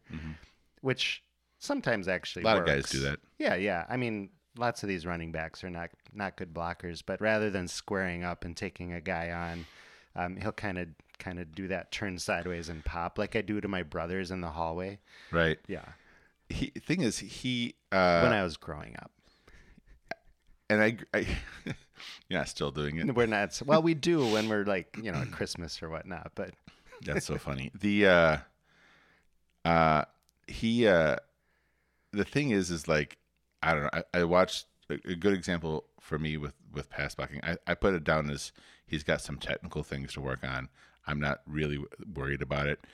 which 0.81 1.23
sometimes 1.59 2.07
actually 2.07 2.43
Mm-hmm. 2.43 2.47
A 2.47 2.59
lot 2.59 2.61
of 2.61 2.67
guys 2.67 2.89
do 2.89 2.99
that. 2.99 3.19
Yeah, 3.39 3.55
yeah. 3.55 3.85
I 3.89 3.97
mean, 3.97 4.29
lots 4.57 4.83
of 4.83 4.89
these 4.89 5.05
running 5.05 5.31
backs 5.31 5.63
are 5.63 5.69
not 5.69 5.89
not 6.13 6.35
good 6.37 6.53
blockers, 6.53 7.01
but 7.05 7.19
rather 7.21 7.49
than 7.49 7.67
squaring 7.67 8.23
up 8.23 8.45
and 8.45 8.55
taking 8.55 8.93
a 8.93 9.01
guy 9.01 9.31
on, 9.31 9.65
um, 10.15 10.37
he'll 10.37 10.51
kind 10.51 10.77
of 10.77 10.87
kind 11.19 11.39
of 11.39 11.53
do 11.53 11.67
that 11.69 11.91
turn 11.91 12.19
sideways 12.19 12.69
and 12.69 12.83
pop 12.83 13.17
like 13.17 13.35
I 13.35 13.41
do 13.41 13.61
to 13.61 13.67
my 13.67 13.83
brothers 13.83 14.31
in 14.31 14.41
the 14.41 14.49
hallway. 14.49 14.99
Right. 15.31 15.57
Yeah, 15.67 15.85
He, 16.49 16.67
thing 16.67 17.01
is, 17.01 17.19
he 17.19 17.75
uh, 17.91 18.21
when 18.21 18.33
I 18.33 18.43
was 18.43 18.57
growing 18.57 18.95
up. 19.01 19.11
and 20.69 20.81
I, 20.81 20.97
I 21.13 21.19
you're 22.27 22.39
not 22.39 22.49
still 22.49 22.71
doing 22.71 22.97
it. 22.97 23.15
We're 23.15 23.25
not 23.27 23.61
well, 23.65 23.81
we 23.81 23.93
do 23.93 24.25
when 24.27 24.49
we're 24.49 24.65
like 24.65 24.97
you 25.01 25.11
know 25.11 25.19
at 25.19 25.31
Christmas 25.31 25.81
or 25.81 25.89
whatnot, 25.89 26.31
but 26.35 26.51
That's 27.05 27.25
so 27.25 27.37
funny. 27.37 27.71
The 27.79 28.07
uh 28.07 28.37
uh 29.65 30.05
he 30.47 30.87
uh 30.87 31.17
the 32.11 32.23
thing 32.25 32.51
is 32.51 32.69
is 32.71 32.87
like 32.87 33.17
I 33.63 33.73
don't 33.73 33.83
know. 33.83 33.89
I, 33.93 34.19
I 34.19 34.23
watched 34.25 34.65
a, 34.89 34.95
a 35.05 35.15
good 35.15 35.33
example 35.33 35.85
for 35.99 36.19
me 36.19 36.37
with 36.37 36.53
with 36.71 36.89
pass 36.89 37.15
blocking. 37.15 37.39
I, 37.43 37.57
I 37.65 37.73
put 37.73 37.93
it 37.93 38.03
down 38.03 38.29
as 38.29 38.51
he's 38.85 39.03
got 39.03 39.21
some 39.21 39.37
technical 39.37 39.83
things 39.83 40.13
to 40.13 40.21
work 40.21 40.43
on. 40.43 40.69
I'm 41.07 41.19
not 41.19 41.41
really 41.47 41.79
worried 42.13 42.41
about 42.41 42.67
it. 42.67 42.85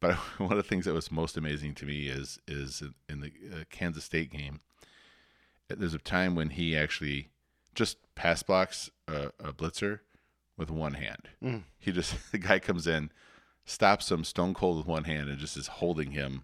But 0.00 0.14
one 0.38 0.52
of 0.52 0.56
the 0.56 0.62
things 0.62 0.86
that 0.86 0.94
was 0.94 1.10
most 1.12 1.36
amazing 1.36 1.74
to 1.74 1.86
me 1.86 2.08
is 2.08 2.38
is 2.48 2.82
in- 3.08 3.20
the 3.20 3.32
uh, 3.52 3.64
Kansas 3.70 4.04
State 4.04 4.30
game. 4.30 4.60
There's 5.68 5.94
a 5.94 5.98
time 5.98 6.34
when 6.34 6.50
he 6.50 6.76
actually 6.76 7.28
just 7.74 7.96
pass 8.14 8.42
blocks 8.42 8.90
a, 9.08 9.30
a 9.40 9.52
blitzer 9.52 10.00
with 10.56 10.70
one 10.70 10.94
hand. 10.94 11.28
He 11.78 11.92
just 11.92 12.14
the 12.32 12.38
guy 12.38 12.58
comes 12.58 12.86
in, 12.86 13.10
stops 13.64 14.10
him 14.10 14.24
stone 14.24 14.54
cold 14.54 14.78
with 14.78 14.86
one 14.86 15.04
hand, 15.04 15.28
and 15.28 15.38
just 15.38 15.56
is 15.56 15.66
holding 15.66 16.12
him 16.12 16.42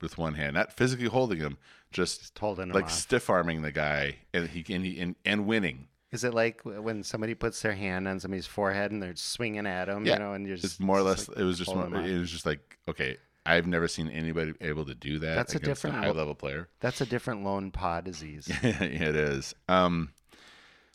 with 0.00 0.18
one 0.18 0.34
hand, 0.34 0.54
not 0.54 0.72
physically 0.72 1.06
holding 1.06 1.38
him, 1.38 1.58
just, 1.92 2.20
just 2.20 2.38
holding 2.38 2.70
like 2.70 2.90
stiff 2.90 3.30
arming 3.30 3.62
the 3.62 3.72
guy, 3.72 4.16
and 4.32 4.48
he 4.48 4.74
and, 4.74 4.84
he, 4.84 5.00
and 5.00 5.16
and 5.24 5.46
winning. 5.46 5.88
Is 6.12 6.22
it 6.22 6.32
like 6.32 6.60
when 6.62 7.02
somebody 7.02 7.34
puts 7.34 7.60
their 7.62 7.74
hand 7.74 8.06
on 8.06 8.20
somebody's 8.20 8.46
forehead 8.46 8.92
and 8.92 9.02
they're 9.02 9.16
swinging 9.16 9.66
at 9.66 9.86
them, 9.86 10.06
Yeah, 10.06 10.12
you 10.12 10.18
know, 10.20 10.32
and 10.34 10.46
you're 10.46 10.56
just 10.56 10.74
It's 10.74 10.80
more 10.80 10.98
or 10.98 11.02
less. 11.02 11.28
like 11.28 11.38
it 11.38 11.42
was 11.42 11.58
just 11.58 11.74
more, 11.74 11.86
it 11.86 12.18
was 12.18 12.30
just 12.30 12.46
like 12.46 12.78
okay, 12.88 13.16
I've 13.46 13.66
never 13.66 13.88
seen 13.88 14.08
anybody 14.08 14.54
able 14.60 14.84
to 14.86 14.94
do 14.94 15.18
that. 15.18 15.34
That's 15.34 15.54
a 15.54 15.58
different 15.58 15.96
high 15.96 16.10
level 16.10 16.34
player. 16.34 16.68
That's 16.80 17.00
a 17.00 17.06
different 17.06 17.44
lone 17.44 17.70
paw 17.72 18.00
disease. 18.00 18.48
it 18.62 19.16
is. 19.16 19.54
Um, 19.68 20.10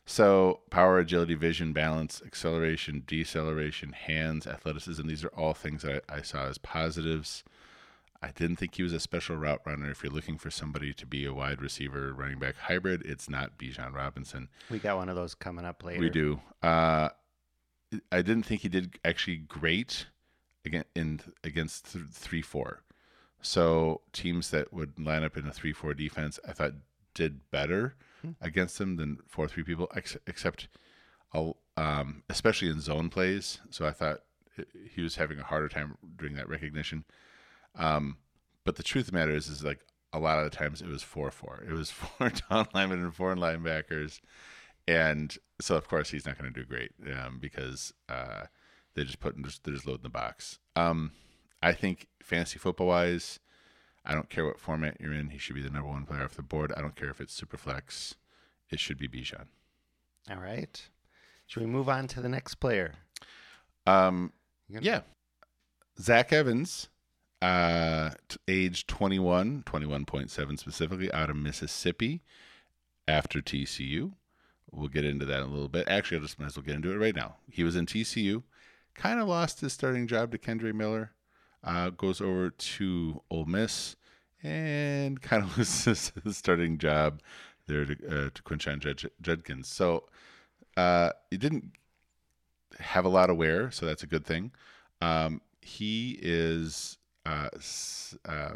so 0.06 0.60
power, 0.70 0.98
agility, 0.98 1.34
vision, 1.34 1.72
balance, 1.72 2.20
acceleration, 2.26 3.04
deceleration, 3.06 3.92
hands, 3.92 4.46
athleticism. 4.46 5.06
These 5.06 5.24
are 5.24 5.28
all 5.28 5.54
things 5.54 5.82
that 5.82 6.02
I, 6.08 6.16
I 6.16 6.22
saw 6.22 6.46
as 6.46 6.58
positives. 6.58 7.44
I 8.22 8.30
didn't 8.32 8.56
think 8.56 8.74
he 8.74 8.82
was 8.82 8.92
a 8.92 9.00
special 9.00 9.36
route 9.36 9.62
runner. 9.64 9.90
If 9.90 10.02
you're 10.02 10.12
looking 10.12 10.36
for 10.36 10.50
somebody 10.50 10.92
to 10.92 11.06
be 11.06 11.24
a 11.24 11.32
wide 11.32 11.62
receiver, 11.62 12.12
running 12.12 12.38
back 12.38 12.56
hybrid, 12.56 13.02
it's 13.04 13.30
not 13.30 13.56
Bijan 13.56 13.94
Robinson. 13.94 14.48
We 14.70 14.78
got 14.78 14.96
one 14.96 15.08
of 15.08 15.16
those 15.16 15.34
coming 15.34 15.64
up 15.64 15.82
later. 15.82 16.00
We 16.00 16.10
do. 16.10 16.40
Uh, 16.62 17.08
I 18.12 18.22
didn't 18.22 18.42
think 18.42 18.60
he 18.60 18.68
did 18.68 18.98
actually 19.04 19.38
great 19.38 20.06
again 20.64 20.84
in 20.94 21.20
against 21.42 21.86
three 21.86 22.42
four. 22.42 22.82
So 23.40 24.02
teams 24.12 24.50
that 24.50 24.72
would 24.72 24.98
line 24.98 25.24
up 25.24 25.36
in 25.36 25.46
a 25.46 25.52
three 25.52 25.72
four 25.72 25.94
defense, 25.94 26.38
I 26.46 26.52
thought 26.52 26.74
did 27.14 27.50
better 27.50 27.94
hmm. 28.20 28.32
against 28.40 28.78
them 28.78 28.96
than 28.96 29.18
four 29.26 29.48
three 29.48 29.62
people, 29.62 29.88
ex- 29.96 30.18
except, 30.26 30.68
um, 31.76 32.22
especially 32.28 32.68
in 32.68 32.80
zone 32.80 33.08
plays. 33.08 33.60
So 33.70 33.86
I 33.86 33.92
thought 33.92 34.20
he 34.90 35.00
was 35.00 35.16
having 35.16 35.38
a 35.38 35.44
harder 35.44 35.68
time 35.68 35.96
doing 36.18 36.34
that 36.34 36.48
recognition. 36.48 37.04
Um, 37.76 38.18
but 38.64 38.76
the 38.76 38.82
truth 38.82 39.06
of 39.06 39.12
the 39.12 39.18
matter 39.18 39.34
is, 39.34 39.48
is 39.48 39.64
like 39.64 39.80
a 40.12 40.18
lot 40.18 40.38
of 40.38 40.44
the 40.44 40.56
times 40.56 40.82
it 40.82 40.88
was 40.88 41.02
four 41.02 41.30
four. 41.30 41.64
It 41.66 41.72
was 41.72 41.90
four 41.90 42.30
down 42.30 42.66
linemen 42.74 43.02
and 43.02 43.14
four 43.14 43.34
linebackers, 43.34 44.20
and 44.86 45.36
so 45.60 45.76
of 45.76 45.88
course 45.88 46.10
he's 46.10 46.26
not 46.26 46.38
going 46.38 46.52
to 46.52 46.60
do 46.60 46.66
great 46.66 46.92
um, 47.18 47.38
because 47.40 47.92
uh, 48.08 48.44
they 48.94 49.04
just 49.04 49.20
put 49.20 49.36
they're 49.36 49.74
just 49.74 49.86
loading 49.86 50.02
the 50.02 50.08
box. 50.08 50.58
Um, 50.76 51.12
I 51.62 51.72
think 51.72 52.06
fantasy 52.22 52.58
football 52.58 52.88
wise, 52.88 53.38
I 54.04 54.14
don't 54.14 54.30
care 54.30 54.46
what 54.46 54.58
format 54.58 54.96
you're 55.00 55.12
in. 55.12 55.30
He 55.30 55.38
should 55.38 55.56
be 55.56 55.62
the 55.62 55.70
number 55.70 55.88
one 55.88 56.06
player 56.06 56.24
off 56.24 56.34
the 56.34 56.42
board. 56.42 56.72
I 56.76 56.80
don't 56.80 56.96
care 56.96 57.10
if 57.10 57.20
it's 57.20 57.34
super 57.34 57.56
flex. 57.56 58.14
It 58.70 58.80
should 58.80 58.98
be 58.98 59.08
Bijan. 59.08 59.46
All 60.30 60.36
right. 60.36 60.88
Should 61.46 61.62
we 61.62 61.68
move 61.68 61.88
on 61.88 62.06
to 62.08 62.20
the 62.20 62.28
next 62.28 62.56
player? 62.56 62.94
Um, 63.86 64.32
yeah. 64.68 65.00
Zach 66.00 66.32
Evans 66.32 66.88
uh, 67.42 68.10
age 68.48 68.86
21, 68.86 69.64
21.7 69.64 70.58
specifically, 70.58 71.12
out 71.12 71.30
of 71.30 71.36
Mississippi 71.36 72.22
after 73.08 73.40
TCU. 73.40 74.12
We'll 74.70 74.88
get 74.88 75.04
into 75.04 75.24
that 75.26 75.38
in 75.38 75.48
a 75.48 75.52
little 75.52 75.68
bit. 75.68 75.88
Actually, 75.88 76.18
I 76.18 76.20
just 76.20 76.38
might 76.38 76.46
as 76.46 76.56
well 76.56 76.64
get 76.64 76.76
into 76.76 76.92
it 76.92 76.96
right 76.96 77.16
now. 77.16 77.36
He 77.50 77.64
was 77.64 77.76
in 77.76 77.86
TCU, 77.86 78.42
kind 78.94 79.20
of 79.20 79.26
lost 79.26 79.60
his 79.60 79.72
starting 79.72 80.06
job 80.06 80.30
to 80.32 80.38
Kendre 80.38 80.72
Miller, 80.74 81.12
uh, 81.64 81.90
goes 81.90 82.20
over 82.20 82.50
to 82.50 83.22
Ole 83.30 83.46
Miss, 83.46 83.96
and 84.42 85.20
kind 85.22 85.42
of 85.42 85.56
loses 85.58 86.12
his 86.22 86.36
starting 86.36 86.78
job 86.78 87.20
there 87.66 87.84
to, 87.84 87.92
uh, 88.06 88.30
to 88.32 88.42
Quinshon 88.42 88.78
Jud- 88.78 89.10
Judkins. 89.20 89.68
So 89.68 90.04
uh, 90.76 91.10
he 91.30 91.36
didn't 91.36 91.72
have 92.78 93.04
a 93.04 93.08
lot 93.08 93.30
of 93.30 93.36
wear, 93.36 93.70
so 93.70 93.86
that's 93.86 94.02
a 94.02 94.06
good 94.06 94.24
thing. 94.24 94.52
Um, 95.00 95.40
he 95.60 96.18
is 96.22 96.98
uh, 97.26 97.48
uh, 98.24 98.52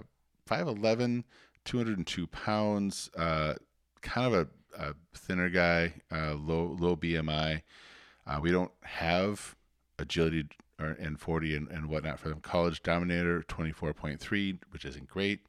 5'11, 0.48 1.24
202 1.64 2.26
pounds, 2.28 3.10
uh, 3.16 3.54
kind 4.02 4.32
of 4.32 4.34
a, 4.34 4.82
a 4.82 4.94
thinner 5.14 5.48
guy, 5.48 5.94
uh, 6.12 6.34
low 6.34 6.76
low 6.78 6.96
BMI. 6.96 7.62
Uh, 8.26 8.38
we 8.40 8.50
don't 8.50 8.72
have 8.82 9.54
agility 9.98 10.48
or, 10.80 10.88
and 10.88 11.20
40 11.20 11.56
and, 11.56 11.68
and 11.68 11.88
whatnot 11.88 12.18
for 12.18 12.28
them. 12.28 12.40
College 12.40 12.82
dominator 12.82 13.42
24.3, 13.42 14.58
which 14.70 14.84
isn't 14.84 15.08
great. 15.08 15.40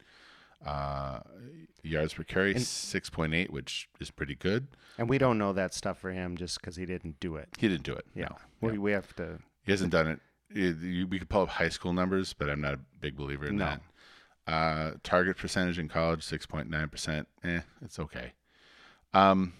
Uh, 0.64 1.20
yards 1.82 2.14
per 2.14 2.22
carry 2.22 2.54
6.8, 2.54 3.50
which 3.50 3.88
is 4.00 4.10
pretty 4.10 4.34
good. 4.34 4.68
And 4.98 5.08
we 5.08 5.18
don't 5.18 5.38
know 5.38 5.52
that 5.52 5.74
stuff 5.74 5.98
for 5.98 6.10
him 6.10 6.36
just 6.36 6.60
because 6.60 6.76
he 6.76 6.86
didn't 6.86 7.20
do 7.20 7.36
it. 7.36 7.48
He 7.58 7.68
didn't 7.68 7.84
do 7.84 7.94
it. 7.94 8.06
Yeah, 8.14 8.28
no. 8.60 8.68
we, 8.68 8.72
no. 8.74 8.80
we 8.80 8.92
have 8.92 9.14
to. 9.16 9.38
He 9.64 9.72
hasn't 9.72 9.92
done 9.92 10.06
it 10.06 10.20
it, 10.50 11.08
we 11.08 11.18
could 11.18 11.28
pull 11.28 11.42
up 11.42 11.48
high 11.48 11.68
school 11.68 11.92
numbers, 11.92 12.32
but 12.32 12.48
I'm 12.48 12.60
not 12.60 12.74
a 12.74 12.80
big 13.00 13.16
believer 13.16 13.46
in 13.46 13.56
no. 13.56 13.64
that. 13.64 13.80
Uh, 14.46 14.92
target 15.02 15.36
percentage 15.36 15.78
in 15.78 15.88
college, 15.88 16.20
6.9%. 16.20 17.26
Eh, 17.44 17.60
it's 17.84 17.98
okay. 17.98 18.32
Um, 19.12 19.54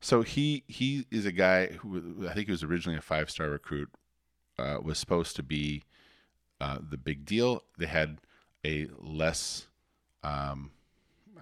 so 0.00 0.22
he 0.22 0.64
he 0.68 1.06
is 1.10 1.24
a 1.24 1.32
guy 1.32 1.66
who 1.66 2.26
I 2.28 2.34
think 2.34 2.46
he 2.46 2.52
was 2.52 2.62
originally 2.62 2.98
a 2.98 3.02
five 3.02 3.30
star 3.30 3.48
recruit. 3.48 3.88
Uh, 4.58 4.78
was 4.82 4.98
supposed 4.98 5.34
to 5.36 5.42
be 5.42 5.82
uh, 6.60 6.78
the 6.86 6.98
big 6.98 7.24
deal. 7.24 7.62
They 7.78 7.86
had 7.86 8.18
a 8.64 8.88
less 8.98 9.66
um, 10.22 10.72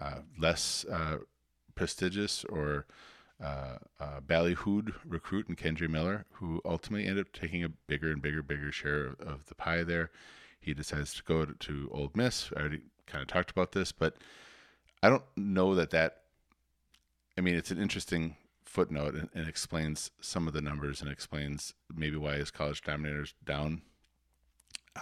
uh, 0.00 0.20
less 0.38 0.85
uh, 0.90 1.18
prestigious 1.74 2.44
or 2.44 2.87
uh, 3.42 3.78
uh, 3.98 4.20
ballyhooed 4.20 4.94
recruit 5.05 5.48
in 5.48 5.57
Kendre 5.57 5.88
Miller, 5.88 6.24
who 6.35 6.61
ultimately 6.64 7.07
ended 7.07 7.26
up 7.26 7.33
taking 7.33 7.64
a 7.64 7.68
bigger 7.68 8.11
and 8.12 8.22
bigger, 8.22 8.42
bigger 8.42 8.70
share 8.70 9.07
of, 9.07 9.20
of 9.20 9.46
the 9.46 9.55
pie 9.55 9.83
there. 9.83 10.11
He 10.61 10.74
decides 10.74 11.12
to 11.14 11.22
go 11.24 11.44
to, 11.44 11.55
to 11.55 11.90
Ole 11.92 12.11
Miss. 12.14 12.50
I 12.57 12.61
already 12.61 12.83
kind 13.07 13.22
of 13.22 13.28
talked 13.28 13.50
about 13.50 13.72
this, 13.72 13.90
but 13.90 14.16
I 15.02 15.11
don't 15.11 15.24
know 15.37 15.74
that 15.74 15.90
that. 15.90 16.18
I 17.37 17.40
mean, 17.40 17.55
it's 17.55 17.70
an 17.70 17.81
interesting 17.81 18.37
footnote 18.64 19.14
and, 19.14 19.28
and 19.35 19.48
explains 19.48 20.11
some 20.20 20.46
of 20.46 20.55
the 20.55 20.61
numbers 20.61 21.00
and 21.00 21.11
explains 21.11 21.74
maybe 21.94 22.16
why 22.16 22.37
his 22.37 22.50
college 22.50 22.83
dominator's 22.83 23.35
down. 23.44 23.83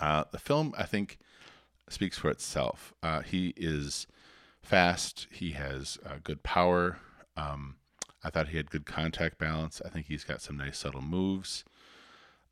Uh, 0.01 0.25
the 0.33 0.39
film, 0.39 0.73
I 0.79 0.85
think, 0.85 1.19
speaks 1.89 2.17
for 2.17 2.31
itself. 2.31 2.95
Uh, 3.03 3.21
he 3.21 3.53
is 3.57 4.07
fast. 4.63 5.27
He 5.31 5.53
has 5.53 5.99
uh, 6.07 6.17
good 6.23 6.43
power. 6.43 6.99
Um, 7.37 7.77
I 8.23 8.31
thought 8.31 8.49
he 8.49 8.57
had 8.57 8.71
good 8.71 8.87
contact 8.87 9.39
balance. 9.39 9.81
I 9.85 9.89
think 9.89 10.07
he's 10.07 10.25
got 10.25 10.43
some 10.43 10.57
nice 10.57 10.79
subtle 10.79 11.03
moves. 11.03 11.65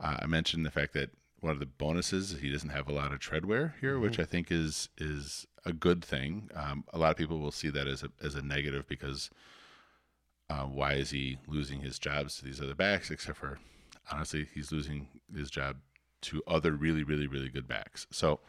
Uh, 0.00 0.16
I 0.22 0.26
mentioned 0.26 0.64
the 0.64 0.70
fact 0.70 0.94
that 0.94 1.10
one 1.40 1.52
of 1.52 1.60
the 1.60 1.66
bonuses 1.66 2.36
he 2.40 2.50
doesn't 2.50 2.70
have 2.70 2.88
a 2.88 2.92
lot 2.92 3.12
of 3.12 3.20
tread 3.20 3.44
wear 3.44 3.74
here, 3.80 3.94
mm-hmm. 3.94 4.02
which 4.02 4.18
I 4.18 4.24
think 4.24 4.50
is 4.50 4.88
is 4.98 5.46
a 5.64 5.72
good 5.72 6.04
thing. 6.04 6.50
Um, 6.54 6.84
a 6.92 6.98
lot 6.98 7.10
of 7.10 7.16
people 7.16 7.38
will 7.38 7.52
see 7.52 7.68
that 7.70 7.86
as 7.86 8.02
a 8.02 8.10
as 8.22 8.34
a 8.34 8.42
negative 8.42 8.86
because 8.88 9.30
uh, 10.50 10.64
why 10.64 10.94
is 10.94 11.10
he 11.10 11.38
losing 11.46 11.80
his 11.80 11.98
jobs 11.98 12.38
to 12.38 12.44
these 12.44 12.60
other 12.60 12.74
backs? 12.74 13.10
Except 13.10 13.36
for 13.36 13.58
honestly, 14.10 14.46
he's 14.54 14.72
losing 14.72 15.08
his 15.34 15.50
job 15.50 15.76
to 16.20 16.42
other 16.46 16.72
really 16.72 17.04
really 17.04 17.26
really 17.26 17.48
good 17.48 17.68
backs. 17.68 18.06
So 18.10 18.40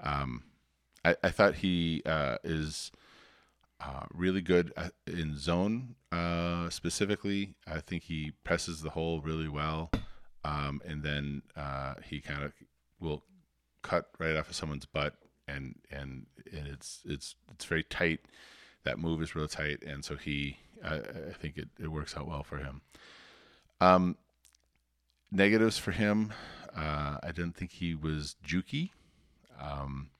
um, 0.00 0.42
I, 1.04 1.16
I, 1.22 1.30
thought 1.30 1.56
he 1.56 2.02
uh, 2.04 2.38
is 2.42 2.90
uh, 3.80 4.06
really 4.12 4.40
good 4.40 4.72
uh, 4.76 4.90
in 5.06 5.36
zone 5.36 5.96
uh, 6.12 6.70
specifically. 6.70 7.54
I 7.66 7.80
think 7.80 8.04
he 8.04 8.32
presses 8.44 8.80
the 8.80 8.90
hole 8.90 9.20
really 9.20 9.48
well, 9.48 9.90
um, 10.44 10.80
and 10.84 11.02
then 11.02 11.42
uh, 11.56 11.94
he 12.04 12.20
kind 12.20 12.44
of 12.44 12.52
will 13.00 13.22
cut 13.82 14.06
right 14.18 14.36
off 14.36 14.48
of 14.48 14.56
someone's 14.56 14.86
butt, 14.86 15.14
and 15.48 15.76
and 15.90 16.26
it's 16.46 17.00
it's 17.04 17.34
it's 17.52 17.64
very 17.64 17.82
tight. 17.84 18.20
That 18.84 18.98
move 18.98 19.22
is 19.22 19.34
real 19.34 19.48
tight, 19.48 19.82
and 19.82 20.04
so 20.04 20.16
he 20.16 20.58
I, 20.84 20.96
I 20.96 21.32
think 21.38 21.56
it, 21.56 21.68
it 21.80 21.88
works 21.88 22.16
out 22.16 22.28
well 22.28 22.42
for 22.42 22.58
him. 22.58 22.82
Um, 23.80 24.16
negatives 25.30 25.78
for 25.78 25.90
him, 25.90 26.32
uh, 26.76 27.18
I 27.22 27.32
didn't 27.34 27.56
think 27.56 27.72
he 27.72 27.94
was 27.94 28.36
jukey. 28.46 28.90
Um, 29.60 30.10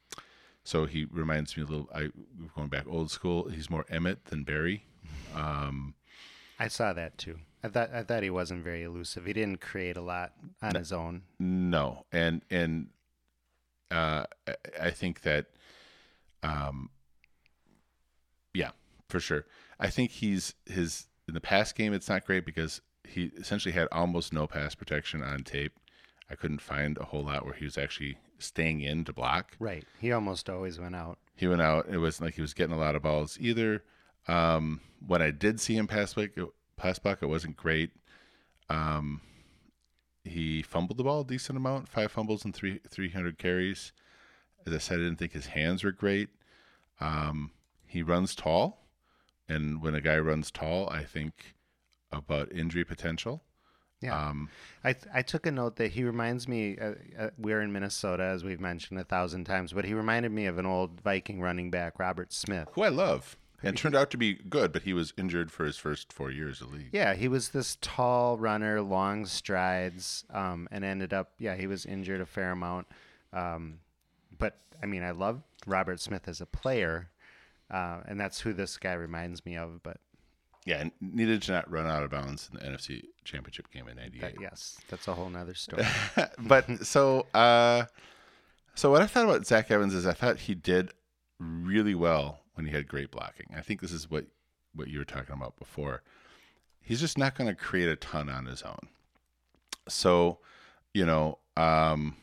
so 0.64 0.86
he 0.86 1.04
reminds 1.04 1.56
me 1.56 1.62
a 1.62 1.66
little. 1.66 1.88
I 1.94 2.08
going 2.56 2.68
back 2.68 2.86
old 2.88 3.10
school. 3.10 3.48
He's 3.48 3.70
more 3.70 3.84
Emmett 3.88 4.26
than 4.26 4.44
Barry. 4.44 4.84
Um, 5.34 5.94
I 6.58 6.68
saw 6.68 6.92
that 6.94 7.18
too. 7.18 7.38
I 7.62 7.68
thought 7.68 7.94
I 7.94 8.02
thought 8.02 8.22
he 8.22 8.30
wasn't 8.30 8.64
very 8.64 8.82
elusive. 8.82 9.26
He 9.26 9.32
didn't 9.32 9.60
create 9.60 9.96
a 9.96 10.02
lot 10.02 10.32
on 10.62 10.72
no, 10.72 10.78
his 10.78 10.92
own. 10.92 11.22
No, 11.38 12.06
and 12.12 12.42
and 12.50 12.88
uh, 13.90 14.24
I 14.80 14.90
think 14.90 15.22
that, 15.22 15.46
um, 16.42 16.90
yeah, 18.52 18.70
for 19.08 19.20
sure. 19.20 19.46
I 19.78 19.90
think 19.90 20.10
he's 20.10 20.54
his 20.66 21.06
in 21.28 21.34
the 21.34 21.40
pass 21.40 21.72
game. 21.72 21.92
It's 21.92 22.08
not 22.08 22.24
great 22.24 22.46
because 22.46 22.80
he 23.06 23.30
essentially 23.36 23.72
had 23.72 23.88
almost 23.92 24.32
no 24.32 24.46
pass 24.46 24.74
protection 24.74 25.22
on 25.22 25.44
tape. 25.44 25.72
I 26.30 26.36
couldn't 26.36 26.60
find 26.60 26.96
a 26.96 27.04
whole 27.04 27.24
lot 27.24 27.44
where 27.44 27.54
he 27.54 27.64
was 27.64 27.76
actually 27.76 28.16
staying 28.44 28.80
in 28.80 29.04
to 29.04 29.12
block. 29.12 29.56
Right. 29.58 29.84
He 30.00 30.12
almost 30.12 30.48
always 30.48 30.78
went 30.78 30.94
out. 30.94 31.18
He 31.36 31.46
went 31.46 31.62
out. 31.62 31.88
It 31.88 31.98
wasn't 31.98 32.26
like 32.26 32.34
he 32.34 32.42
was 32.42 32.54
getting 32.54 32.74
a 32.74 32.78
lot 32.78 32.94
of 32.94 33.02
balls 33.02 33.36
either. 33.40 33.82
Um, 34.28 34.80
when 35.06 35.20
I 35.20 35.30
did 35.30 35.60
see 35.60 35.76
him 35.76 35.86
pass 35.86 36.14
block, 36.14 36.30
pass 36.76 36.98
block, 36.98 37.22
it 37.22 37.26
wasn't 37.26 37.56
great. 37.56 37.90
Um, 38.70 39.20
he 40.24 40.62
fumbled 40.62 40.96
the 40.96 41.04
ball 41.04 41.20
a 41.20 41.24
decent 41.24 41.58
amount, 41.58 41.88
five 41.88 42.10
fumbles 42.10 42.44
and 42.44 42.54
three 42.54 42.80
three 42.88 43.10
hundred 43.10 43.38
carries. 43.38 43.92
As 44.66 44.72
I 44.72 44.78
said, 44.78 45.00
I 45.00 45.02
didn't 45.02 45.18
think 45.18 45.32
his 45.32 45.46
hands 45.46 45.84
were 45.84 45.92
great. 45.92 46.30
Um, 47.00 47.50
he 47.86 48.02
runs 48.02 48.34
tall, 48.34 48.88
and 49.48 49.82
when 49.82 49.94
a 49.94 50.00
guy 50.00 50.18
runs 50.18 50.50
tall, 50.50 50.88
I 50.88 51.04
think 51.04 51.54
about 52.10 52.52
injury 52.52 52.84
potential. 52.84 53.42
Yeah. 54.04 54.28
Um, 54.28 54.48
I 54.84 54.94
I 55.12 55.22
took 55.22 55.46
a 55.46 55.50
note 55.50 55.76
that 55.76 55.92
he 55.92 56.04
reminds 56.04 56.46
me. 56.46 56.76
Uh, 56.78 56.92
uh, 57.18 57.30
we're 57.38 57.62
in 57.62 57.72
Minnesota, 57.72 58.22
as 58.24 58.44
we've 58.44 58.60
mentioned 58.60 59.00
a 59.00 59.04
thousand 59.04 59.44
times, 59.44 59.72
but 59.72 59.84
he 59.84 59.94
reminded 59.94 60.32
me 60.32 60.46
of 60.46 60.58
an 60.58 60.66
old 60.66 61.00
Viking 61.00 61.40
running 61.40 61.70
back, 61.70 61.98
Robert 61.98 62.32
Smith. 62.32 62.68
who 62.72 62.82
I 62.82 62.88
love 62.88 63.36
and 63.64 63.76
turned 63.76 63.96
out 63.96 64.10
to 64.10 64.16
be 64.16 64.34
good, 64.34 64.72
but 64.72 64.82
he 64.82 64.92
was 64.92 65.12
injured 65.16 65.50
for 65.50 65.64
his 65.64 65.76
first 65.76 66.12
four 66.12 66.30
years 66.30 66.60
of 66.60 66.72
league. 66.72 66.90
Yeah, 66.92 67.14
he 67.14 67.28
was 67.28 67.50
this 67.50 67.78
tall 67.80 68.36
runner, 68.36 68.80
long 68.82 69.26
strides, 69.26 70.24
um, 70.30 70.68
and 70.70 70.84
ended 70.84 71.12
up. 71.12 71.32
Yeah, 71.38 71.54
he 71.54 71.66
was 71.66 71.86
injured 71.86 72.20
a 72.20 72.26
fair 72.26 72.50
amount. 72.50 72.86
Um, 73.32 73.80
but 74.38 74.58
I 74.82 74.86
mean, 74.86 75.02
I 75.02 75.12
love 75.12 75.42
Robert 75.66 76.00
Smith 76.00 76.28
as 76.28 76.40
a 76.40 76.46
player, 76.46 77.08
uh, 77.70 78.00
and 78.06 78.20
that's 78.20 78.40
who 78.40 78.52
this 78.52 78.76
guy 78.76 78.92
reminds 78.92 79.44
me 79.46 79.56
of. 79.56 79.82
But 79.82 79.98
Yeah, 80.64 80.80
and 80.80 80.92
needed 81.00 81.42
to 81.42 81.52
not 81.52 81.70
run 81.70 81.86
out 81.86 82.02
of 82.02 82.10
bounds 82.10 82.48
in 82.50 82.58
the 82.58 82.64
NFC 82.64 83.02
Championship 83.24 83.70
game 83.70 83.86
in 83.86 83.96
'98. 83.96 84.20
that, 84.20 84.40
yes, 84.40 84.78
that's 84.88 85.06
a 85.08 85.14
whole 85.14 85.28
nother 85.28 85.54
story. 85.54 85.84
but 86.38 86.86
so 86.86 87.26
uh 87.34 87.84
so 88.74 88.90
what 88.90 89.02
I 89.02 89.06
thought 89.06 89.24
about 89.24 89.46
Zach 89.46 89.70
Evans 89.70 89.94
is 89.94 90.06
I 90.06 90.14
thought 90.14 90.38
he 90.40 90.54
did 90.54 90.90
really 91.38 91.94
well 91.94 92.40
when 92.54 92.66
he 92.66 92.72
had 92.72 92.88
great 92.88 93.10
blocking. 93.10 93.46
I 93.56 93.60
think 93.60 93.80
this 93.80 93.92
is 93.92 94.10
what 94.10 94.24
what 94.74 94.88
you 94.88 94.98
were 94.98 95.04
talking 95.04 95.34
about 95.34 95.56
before. 95.58 96.02
He's 96.80 97.00
just 97.00 97.18
not 97.18 97.34
going 97.36 97.48
to 97.48 97.54
create 97.54 97.88
a 97.88 97.96
ton 97.96 98.28
on 98.28 98.46
his 98.46 98.62
own. 98.62 98.88
So, 99.88 100.38
you 100.94 101.04
know, 101.04 101.38
um 101.56 102.16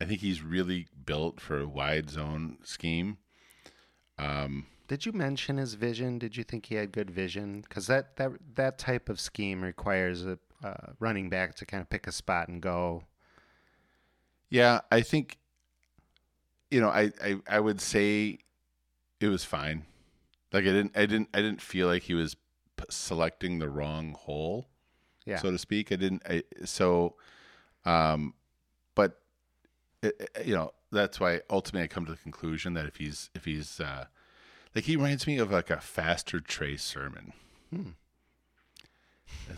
I 0.00 0.04
think 0.04 0.20
he's 0.20 0.42
really 0.42 0.86
built 1.04 1.40
for 1.40 1.60
a 1.60 1.66
wide 1.68 2.10
zone 2.10 2.58
scheme. 2.62 3.18
Um 4.18 4.66
Did 4.88 5.06
you 5.06 5.12
mention 5.12 5.56
his 5.56 5.74
vision? 5.74 6.18
Did 6.18 6.36
you 6.36 6.44
think 6.44 6.66
he 6.66 6.74
had 6.74 6.92
good 6.92 7.10
vision? 7.10 7.62
Because 7.62 7.86
that, 7.86 8.16
that 8.16 8.32
that 8.54 8.78
type 8.78 9.08
of 9.08 9.18
scheme 9.20 9.62
requires 9.62 10.26
a 10.26 10.38
uh, 10.62 10.92
running 11.00 11.28
back 11.30 11.54
to 11.56 11.66
kind 11.66 11.80
of 11.80 11.88
pick 11.90 12.06
a 12.06 12.12
spot 12.12 12.48
and 12.48 12.60
go. 12.60 13.04
Yeah, 14.50 14.80
I 14.90 15.00
think 15.00 15.38
you 16.70 16.80
know, 16.80 16.88
I, 16.88 17.12
I 17.22 17.36
I 17.48 17.60
would 17.60 17.80
say 17.80 18.38
it 19.20 19.28
was 19.28 19.44
fine. 19.44 19.84
Like 20.52 20.62
I 20.64 20.72
didn't 20.72 20.96
I 20.96 21.06
didn't 21.06 21.28
I 21.34 21.38
didn't 21.40 21.62
feel 21.62 21.86
like 21.86 22.02
he 22.02 22.14
was 22.14 22.34
p- 22.76 22.84
selecting 22.90 23.58
the 23.58 23.68
wrong 23.70 24.14
hole, 24.18 24.68
Yeah. 25.24 25.38
so 25.38 25.50
to 25.50 25.58
speak. 25.58 25.90
I 25.92 25.96
didn't 25.96 26.22
I 26.28 26.42
so 26.64 27.16
um 27.84 28.34
but 28.94 29.20
it, 30.02 30.30
it- 30.36 30.46
you 30.46 30.54
know, 30.54 30.72
that's 30.90 31.18
why 31.18 31.40
ultimately 31.48 31.84
I 31.84 31.86
come 31.88 32.04
to 32.06 32.12
the 32.12 32.18
conclusion 32.18 32.74
that 32.74 32.86
if 32.86 32.96
he's 32.96 33.30
if 33.34 33.44
he's 33.46 33.80
uh 33.80 34.06
like 34.74 34.84
he 34.84 34.96
reminds 34.96 35.26
me 35.26 35.38
of 35.38 35.50
like 35.50 35.70
a 35.70 35.80
faster 35.80 36.40
Trey 36.40 36.76
Sermon. 36.76 37.32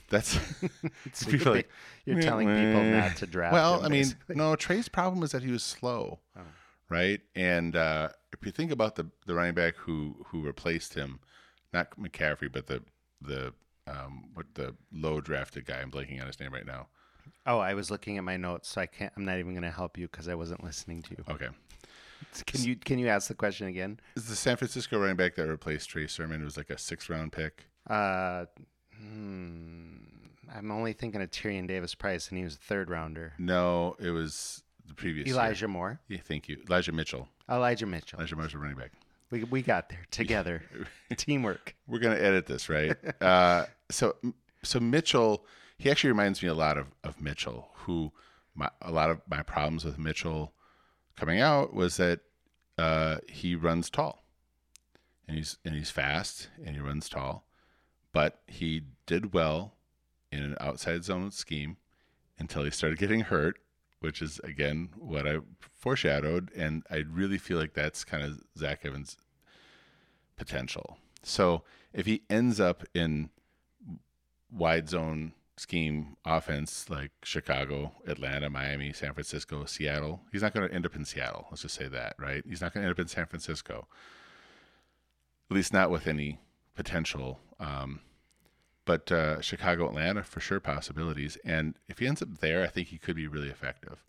That's 0.09 0.39
So 1.13 1.31
people 1.31 1.53
like, 1.55 1.69
you're 2.05 2.17
"Meh, 2.17 2.23
telling 2.23 2.49
people 2.49 2.83
not 2.85 3.17
to 3.17 3.27
draft. 3.27 3.53
Well, 3.53 3.81
him, 3.81 3.85
I 3.87 3.89
mean, 3.89 4.07
no. 4.29 4.57
Trey's 4.57 4.89
problem 4.89 5.21
was 5.21 5.33
that 5.33 5.43
he 5.43 5.51
was 5.51 5.63
slow, 5.63 6.21
Oh. 6.37 6.41
right? 6.89 7.21
And 7.35 7.75
uh, 7.77 8.11
if 8.33 8.45
you 8.45 8.53
think 8.53 8.71
about 8.71 8.97
the 8.97 9.07
the 9.27 9.35
running 9.35 9.55
back 9.55 9.77
who 9.77 10.25
who 10.27 10.43
replaced 10.43 10.95
him, 10.95 11.21
not 11.73 11.99
McCaffrey, 11.99 12.51
but 12.53 12.67
the 12.67 12.83
the 13.21 13.53
um, 13.87 14.31
what 14.35 14.47
the 14.55 14.75
low 14.93 15.21
drafted 15.21 15.67
guy. 15.67 15.81
I'm 15.81 15.91
blanking 15.91 16.21
on 16.21 16.27
his 16.27 16.41
name 16.41 16.53
right 16.53 16.67
now. 16.67 16.89
Oh, 17.47 17.59
I 17.59 17.75
was 17.75 17.91
looking 17.91 18.17
at 18.17 18.25
my 18.25 18.37
notes, 18.37 18.69
so 18.69 18.81
I 18.81 18.87
can't. 18.87 19.13
I'm 19.17 19.25
not 19.25 19.39
even 19.39 19.53
going 19.53 19.63
to 19.65 19.71
help 19.71 19.99
you 19.99 20.09
because 20.09 20.29
I 20.29 20.35
wasn't 20.35 20.65
listening 20.65 21.03
to 21.03 21.11
you. 21.19 21.25
Okay, 21.29 21.49
Can 22.47 22.63
you 22.63 22.77
can 22.77 22.99
you 22.99 23.09
ask 23.09 23.29
the 23.29 23.35
question 23.35 23.67
again? 23.69 24.01
is 24.17 24.27
the 24.27 24.37
San 24.37 24.57
Francisco 24.57 24.99
running 24.99 25.17
back 25.17 25.35
that 25.37 25.47
replaced 25.49 25.89
Trey 25.91 26.07
Sermon? 26.07 26.41
It 26.41 26.45
was 26.45 26.57
like 26.57 26.71
a 26.71 26.79
six 26.79 27.09
round 27.09 27.33
pick. 27.33 27.67
Uh, 27.89 28.47
hmm, 28.97 29.97
I'm 30.55 30.71
only 30.71 30.93
thinking 30.93 31.23
of 31.23 31.31
Tyrion 31.31 31.67
Davis 31.67 31.95
Price, 31.95 32.29
and 32.29 32.39
he 32.39 32.45
was 32.45 32.55
a 32.55 32.59
third 32.59 32.91
rounder. 32.91 33.35
No, 33.39 33.97
it 33.99 34.11
was 34.11 34.63
the 34.87 34.95
previous 34.95 35.27
year. 35.27 35.37
Elijah 35.37 35.69
Moore, 35.69 36.01
Yeah, 36.09 36.19
thank 36.25 36.49
you, 36.49 36.63
Elijah 36.69 36.93
Mitchell. 36.93 37.29
Elijah 37.51 37.87
Mitchell. 37.87 38.19
Elijah 38.19 38.37
Mitchell, 38.37 38.61
running 38.61 38.77
back. 38.77 38.93
We 39.31 39.45
we 39.45 39.63
got 39.63 39.89
there 39.89 40.05
together. 40.11 40.63
Teamwork. 41.17 41.75
We're 41.87 41.99
gonna 41.99 42.17
edit 42.17 42.47
this, 42.47 42.69
right? 42.69 42.97
uh, 43.23 43.67
so, 43.91 44.17
so 44.63 44.81
Mitchell, 44.81 45.45
he 45.79 45.91
actually 45.91 46.11
reminds 46.11 46.43
me 46.43 46.49
a 46.49 46.55
lot 46.55 46.79
of 46.79 46.87
of 47.03 47.21
Mitchell, 47.21 47.69
who 47.75 48.13
my, 48.55 48.71
a 48.83 48.93
lot 48.93 49.11
of 49.11 49.21
my 49.29 49.43
problems 49.43 49.85
with 49.85 49.99
Mitchell 49.99 50.53
coming 51.17 51.41
out 51.41 51.75
was 51.75 51.97
that 51.97 52.21
uh, 52.79 53.19
he 53.29 53.55
runs 53.55 53.91
tall, 53.91 54.25
and 55.27 55.37
he's 55.37 55.59
and 55.65 55.75
he's 55.75 55.91
fast, 55.91 56.49
and 56.65 56.75
he 56.75 56.81
runs 56.81 57.09
tall, 57.09 57.47
but 58.13 58.41
he 58.47 58.83
did 59.07 59.33
well 59.33 59.75
in 60.33 60.43
an 60.43 60.57
outside 60.61 61.05
zone 61.05 61.31
scheme 61.31 61.77
until 62.39 62.65
he 62.65 62.71
started 62.71 62.99
getting 62.99 63.21
hurt, 63.21 63.59
which 64.01 64.21
is 64.21 64.41
again 64.41 64.91
what 64.97 65.27
I 65.27 65.39
foreshadowed, 65.73 66.51
and 66.57 66.83
I 66.91 67.05
really 67.11 67.39
feel 67.39 67.59
like 67.59 67.75
that's 67.75 68.05
kind 68.05 68.25
of 68.25 68.41
Zach 68.59 68.85
Evans' 68.85 69.17
potential. 70.37 70.99
So 71.23 71.63
if 71.93 72.07
he 72.07 72.23
ends 72.29 72.61
up 72.61 72.85
in 72.95 73.31
wide 74.51 74.89
zone 74.89 75.33
scheme 75.57 76.17
offense 76.25 76.91
like 76.91 77.13
Chicago, 77.23 77.93
Atlanta, 78.07 78.51
Miami, 78.51 78.93
San 78.93 79.13
Francisco, 79.13 79.65
Seattle, 79.65 80.21
he's 80.33 80.43
not 80.43 80.53
going 80.53 80.69
to 80.69 80.75
end 80.75 80.85
up 80.85 80.97
in 80.97 81.05
Seattle. 81.05 81.47
Let's 81.51 81.63
just 81.63 81.77
say 81.77 81.89
that, 81.89 82.17
right? 82.19 82.43
He's 82.49 82.61
not 82.61 82.75
going 82.75 82.83
to 82.83 82.89
end 82.89 82.95
up 82.95 83.01
in 83.01 83.09
San 83.09 83.27
Francisco. 83.27 83.87
At 85.51 85.55
least 85.55 85.73
not 85.73 85.91
with 85.91 86.07
any 86.07 86.41
potential. 86.75 87.39
Um, 87.61 88.01
but 88.85 89.11
uh, 89.13 89.41
Chicago, 89.41 89.89
Atlanta, 89.89 90.25
for 90.25 90.41
sure 90.41 90.61
possibilities. 90.61 91.39
And 91.45 91.75
if 91.89 91.99
he 91.99 92.07
ends 92.07 92.21
up 92.21 92.39
there, 92.39 92.63
I 92.63 92.67
think 92.67 92.89
he 92.89 92.99
could 92.99 93.17
be 93.17 93.29
really 93.29 93.49
effective. 93.49 94.05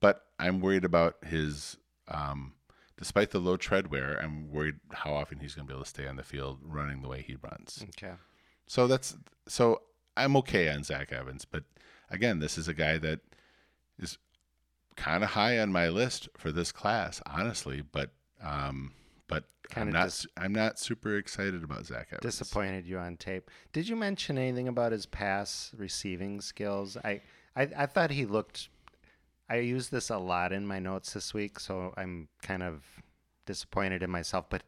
But 0.00 0.24
I'm 0.38 0.60
worried 0.60 0.84
about 0.84 1.16
his, 1.24 1.76
um, 2.08 2.54
despite 2.98 3.30
the 3.30 3.38
low 3.38 3.56
tread 3.56 3.90
wear, 3.90 4.18
I'm 4.20 4.50
worried 4.50 4.76
how 4.92 5.14
often 5.14 5.38
he's 5.40 5.54
going 5.54 5.66
to 5.66 5.72
be 5.72 5.76
able 5.76 5.84
to 5.84 5.90
stay 5.90 6.06
on 6.06 6.16
the 6.16 6.22
field 6.22 6.58
running 6.62 7.02
the 7.02 7.08
way 7.08 7.22
he 7.22 7.36
runs. 7.40 7.84
Okay. 7.90 8.14
So 8.66 8.86
that's 8.88 9.16
so 9.46 9.82
I'm 10.16 10.36
okay 10.36 10.68
on 10.68 10.82
Zach 10.84 11.12
Evans, 11.12 11.44
but 11.44 11.64
again, 12.10 12.38
this 12.38 12.58
is 12.58 12.68
a 12.68 12.74
guy 12.74 12.98
that 12.98 13.20
is 13.98 14.18
kind 14.96 15.22
of 15.22 15.30
high 15.30 15.58
on 15.58 15.72
my 15.72 15.88
list 15.88 16.28
for 16.36 16.50
this 16.50 16.72
class, 16.72 17.20
honestly. 17.26 17.82
But 17.82 18.10
um, 18.42 18.92
but 19.28 19.44
I'm 19.74 19.90
not 19.90 20.04
dis- 20.04 20.26
I'm 20.36 20.52
not 20.52 20.78
super 20.78 21.16
excited 21.16 21.62
about 21.64 21.86
Zach 21.86 22.08
Evans. 22.10 22.22
Disappointed 22.22 22.86
you 22.86 22.98
on 22.98 23.16
tape. 23.16 23.50
Did 23.72 23.88
you 23.88 23.96
mention 23.96 24.38
anything 24.38 24.68
about 24.68 24.92
his 24.92 25.06
pass 25.06 25.72
receiving 25.76 26.40
skills? 26.40 26.96
I, 27.04 27.20
I, 27.54 27.68
I 27.76 27.86
thought 27.86 28.10
he 28.10 28.24
looked. 28.24 28.68
I 29.48 29.56
used 29.56 29.92
this 29.92 30.10
a 30.10 30.18
lot 30.18 30.52
in 30.52 30.66
my 30.66 30.78
notes 30.78 31.12
this 31.12 31.32
week, 31.32 31.60
so 31.60 31.94
I'm 31.96 32.28
kind 32.42 32.62
of 32.62 32.84
disappointed 33.46 34.02
in 34.02 34.10
myself. 34.10 34.46
But 34.48 34.62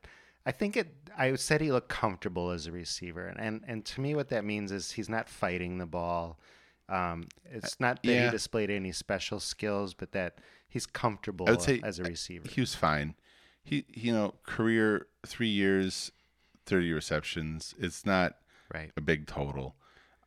I 0.49 0.51
think 0.51 0.79
it. 0.79 0.95
I 1.17 1.35
said 1.35 1.61
he 1.61 1.71
looked 1.71 1.91
comfortable 1.91 2.51
as 2.51 2.67
a 2.67 2.73
receiver, 2.73 3.27
and 3.27 3.39
and, 3.39 3.65
and 3.69 3.85
to 3.85 4.01
me, 4.01 4.15
what 4.15 4.31
that 4.31 4.47
means 4.47 4.73
is 4.73 4.93
he's 4.93 5.11
not 5.11 5.29
fighting 5.29 5.77
the 5.77 5.85
ball. 5.85 6.41
Um, 6.89 7.29
it's 7.45 7.79
not 7.79 8.03
that 8.03 8.11
yeah. 8.11 8.25
he 8.25 8.31
displayed 8.31 8.71
any 8.71 8.93
special 8.93 9.41
skills, 9.41 9.93
but 9.93 10.13
that 10.13 10.39
he's 10.67 10.87
comfortable 10.87 11.47
I 11.47 11.51
would 11.51 11.61
say 11.61 11.83
as 11.85 11.99
a 11.99 12.05
receiver. 12.05 12.49
He 12.49 12.63
was 12.63 12.75
fine. 12.75 13.15
He 13.63 13.85
you 13.93 14.11
know 14.11 14.37
career 14.47 15.09
three 15.27 15.51
years, 15.51 16.13
thirty 16.65 16.95
receptions. 16.95 17.75
It's 17.79 18.07
not 18.07 18.37
right. 18.73 18.91
a 18.97 19.03
big 19.03 19.27
total. 19.27 19.77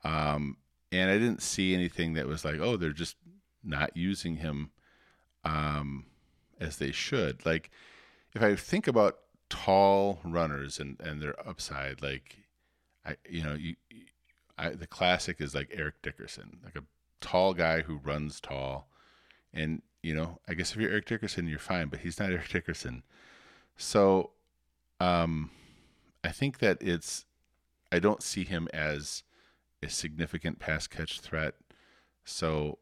Um, 0.04 0.58
and 0.92 1.10
I 1.10 1.18
didn't 1.18 1.42
see 1.42 1.74
anything 1.74 2.14
that 2.14 2.28
was 2.28 2.46
like, 2.46 2.60
oh, 2.60 2.78
they're 2.78 2.92
just 2.92 3.16
not 3.64 3.98
using 3.98 4.36
him 4.36 4.70
um, 5.44 6.06
as 6.60 6.78
they 6.78 6.92
should. 6.92 7.44
Like, 7.44 7.72
if 8.36 8.44
I 8.44 8.56
think 8.56 8.86
about 8.86 9.18
tall 9.52 10.20
runners 10.24 10.80
and, 10.80 11.00
and 11.00 11.22
their 11.22 11.36
upside, 11.48 12.02
like, 12.02 12.38
I 13.06 13.18
you 13.30 13.44
know, 13.44 13.54
you, 13.54 13.76
I, 14.58 14.70
the 14.70 14.88
classic 14.88 15.42
is 15.42 15.54
like 15.54 15.70
Eric 15.74 16.02
Dickerson, 16.02 16.60
like 16.64 16.76
a 16.76 16.84
tall 17.20 17.54
guy 17.54 17.82
who 17.82 17.98
runs 17.98 18.40
tall. 18.40 18.88
And, 19.54 19.82
you 20.02 20.16
know, 20.16 20.40
I 20.48 20.54
guess 20.54 20.72
if 20.72 20.78
you're 20.78 20.90
Eric 20.90 21.06
Dickerson, 21.06 21.48
you're 21.48 21.60
fine, 21.60 21.90
but 21.90 22.00
he's 22.00 22.20
not 22.20 22.32
Eric 22.32 22.50
Dickerson. 22.50 23.04
So, 23.76 24.32
um, 25.00 25.52
I 26.24 26.30
think 26.30 26.60
that 26.60 26.78
it's, 26.82 27.26
I 27.92 28.00
don't 28.00 28.24
see 28.24 28.46
him 28.46 28.70
as 28.74 29.24
a 29.84 29.90
significant 29.90 30.60
pass 30.60 30.88
catch 30.88 31.20
threat. 31.20 31.56
So 32.24 32.78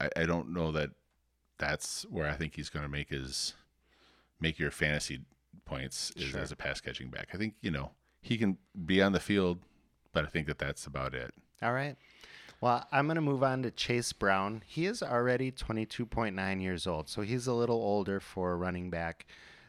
I, 0.00 0.10
I 0.14 0.26
don't 0.26 0.52
know 0.52 0.70
that 0.72 0.90
that's 1.58 2.04
where 2.08 2.28
I 2.28 2.34
think 2.34 2.54
he's 2.54 2.68
going 2.68 2.84
to 2.84 2.90
make 2.90 3.08
his 3.08 3.54
make 4.40 4.58
your 4.58 4.70
fantasy 4.70 5.22
points 5.68 6.10
is 6.16 6.30
Sure. 6.30 6.40
as 6.40 6.50
a 6.52 6.56
pass 6.56 6.80
catching 6.80 7.08
back. 7.10 7.28
I 7.34 7.36
think 7.36 7.54
you 7.60 7.70
know 7.70 7.92
he 8.20 8.36
can 8.38 8.58
be 8.86 9.00
on 9.02 9.12
the 9.12 9.20
field, 9.20 9.58
but 10.12 10.24
I 10.24 10.28
think 10.28 10.46
that 10.48 10.58
that's 10.58 10.86
about 10.86 11.14
it. 11.14 11.32
All 11.62 11.72
right. 11.72 11.96
Well, 12.60 12.86
I'm 12.90 13.06
going 13.06 13.14
to 13.16 13.20
move 13.20 13.44
on 13.44 13.62
to 13.62 13.70
Chase 13.70 14.12
Brown. 14.12 14.62
He 14.66 14.86
is 14.86 15.00
already 15.00 15.52
22.9 15.52 16.60
years 16.60 16.86
old, 16.88 17.08
so 17.08 17.22
he's 17.22 17.46
a 17.46 17.52
little 17.54 17.76
older 17.76 18.18
for 18.18 18.50
a 18.52 18.56
running 18.56 18.90
back. 18.90 19.26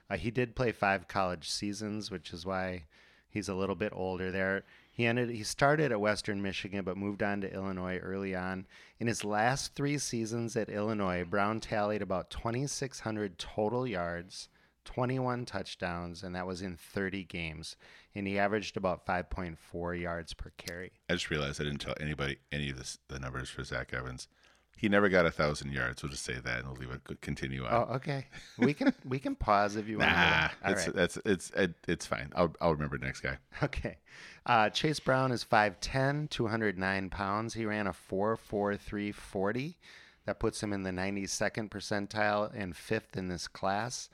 Uh, 0.10 0.18
he 0.18 0.32
did 0.32 0.56
play 0.56 0.72
five 0.72 1.08
college 1.08 1.48
seasons, 1.48 2.10
which 2.10 2.34
is 2.34 2.48
why 2.48 2.86
he's 3.30 3.48
a 3.48 3.54
little 3.54 3.76
bit 3.76 3.92
older 3.96 4.32
there. 4.32 4.64
He 4.92 5.06
ended. 5.06 5.30
He 5.30 5.44
started 5.44 5.92
at 5.92 6.02
Western 6.02 6.42
Michigan, 6.42 6.84
but 6.84 6.98
moved 6.98 7.22
on 7.22 7.42
to 7.42 7.54
Illinois 7.54 8.00
early 8.00 8.36
on. 8.36 8.66
In 9.00 9.06
his 9.08 9.24
last 9.24 9.76
three 9.76 9.98
seasons 10.00 10.56
at 10.58 10.68
Illinois, 10.68 11.24
Brown 11.24 11.60
tallied 11.60 12.02
about 12.02 12.32
2,600 12.32 13.38
total 13.38 13.86
yards, 13.88 14.50
21 14.90 15.46
touchdowns, 15.46 16.24
and 16.24 16.36
that 16.36 16.48
was 16.48 16.64
in 16.64 16.76
30 16.76 17.24
games. 17.26 17.76
And 18.16 18.26
he 18.26 18.40
averaged 18.40 18.76
about 18.76 19.06
5.4 19.06 20.02
yards 20.02 20.34
per 20.34 20.52
carry. 20.58 20.94
I 21.08 21.14
just 21.14 21.30
realized 21.30 21.62
I 21.62 21.66
didn't 21.66 21.78
tell 21.78 21.94
anybody 22.02 22.38
any 22.52 22.72
of 22.72 22.78
this, 22.78 22.98
the 23.08 23.20
numbers 23.20 23.52
for 23.52 23.64
Zach 23.64 23.94
Evans. 23.94 24.28
He 24.76 24.90
never 24.90 25.08
got 25.08 25.28
a 25.28 25.32
thousand 25.32 25.74
yards. 25.74 26.02
We'll 26.02 26.10
just 26.10 26.24
say 26.24 26.34
that, 26.44 26.60
and 26.60 26.68
we'll 26.68 26.78
leave 26.78 26.90
it 26.90 27.22
continue 27.22 27.66
on. 27.66 27.72
Oh, 27.72 27.96
okay. 27.98 28.26
We 28.58 28.74
can 28.74 28.94
we 29.06 29.20
can 29.20 29.36
pause 29.36 29.76
if 29.76 29.88
you 29.88 30.00
want. 30.00 30.10
nah, 30.10 30.48
All 30.66 30.72
it's, 30.72 30.88
right. 30.88 30.96
that's 30.96 31.20
it's 31.24 31.52
it, 31.52 31.76
it's 31.88 32.08
fine. 32.08 32.32
I'll 32.34 32.56
I'll 32.60 32.72
remember 32.72 32.98
next 32.98 33.20
guy. 33.20 33.38
Okay. 33.62 33.98
Uh, 34.46 34.70
Chase 34.72 35.00
Brown 35.00 35.32
is 35.32 35.46
5'10, 35.46 36.30
209 36.32 37.10
pounds. 37.10 37.54
He 37.54 37.66
ran 37.66 37.86
a 37.86 37.94
4'4'3 37.94 39.14
40. 39.14 39.78
That 40.26 40.40
puts 40.40 40.64
him 40.64 40.74
in 40.74 40.82
the 40.82 40.92
92nd 40.92 41.70
percentile 41.70 42.52
and 42.56 42.76
fifth 42.76 43.16
in 43.18 43.28
this 43.28 43.48
class. 43.48 44.10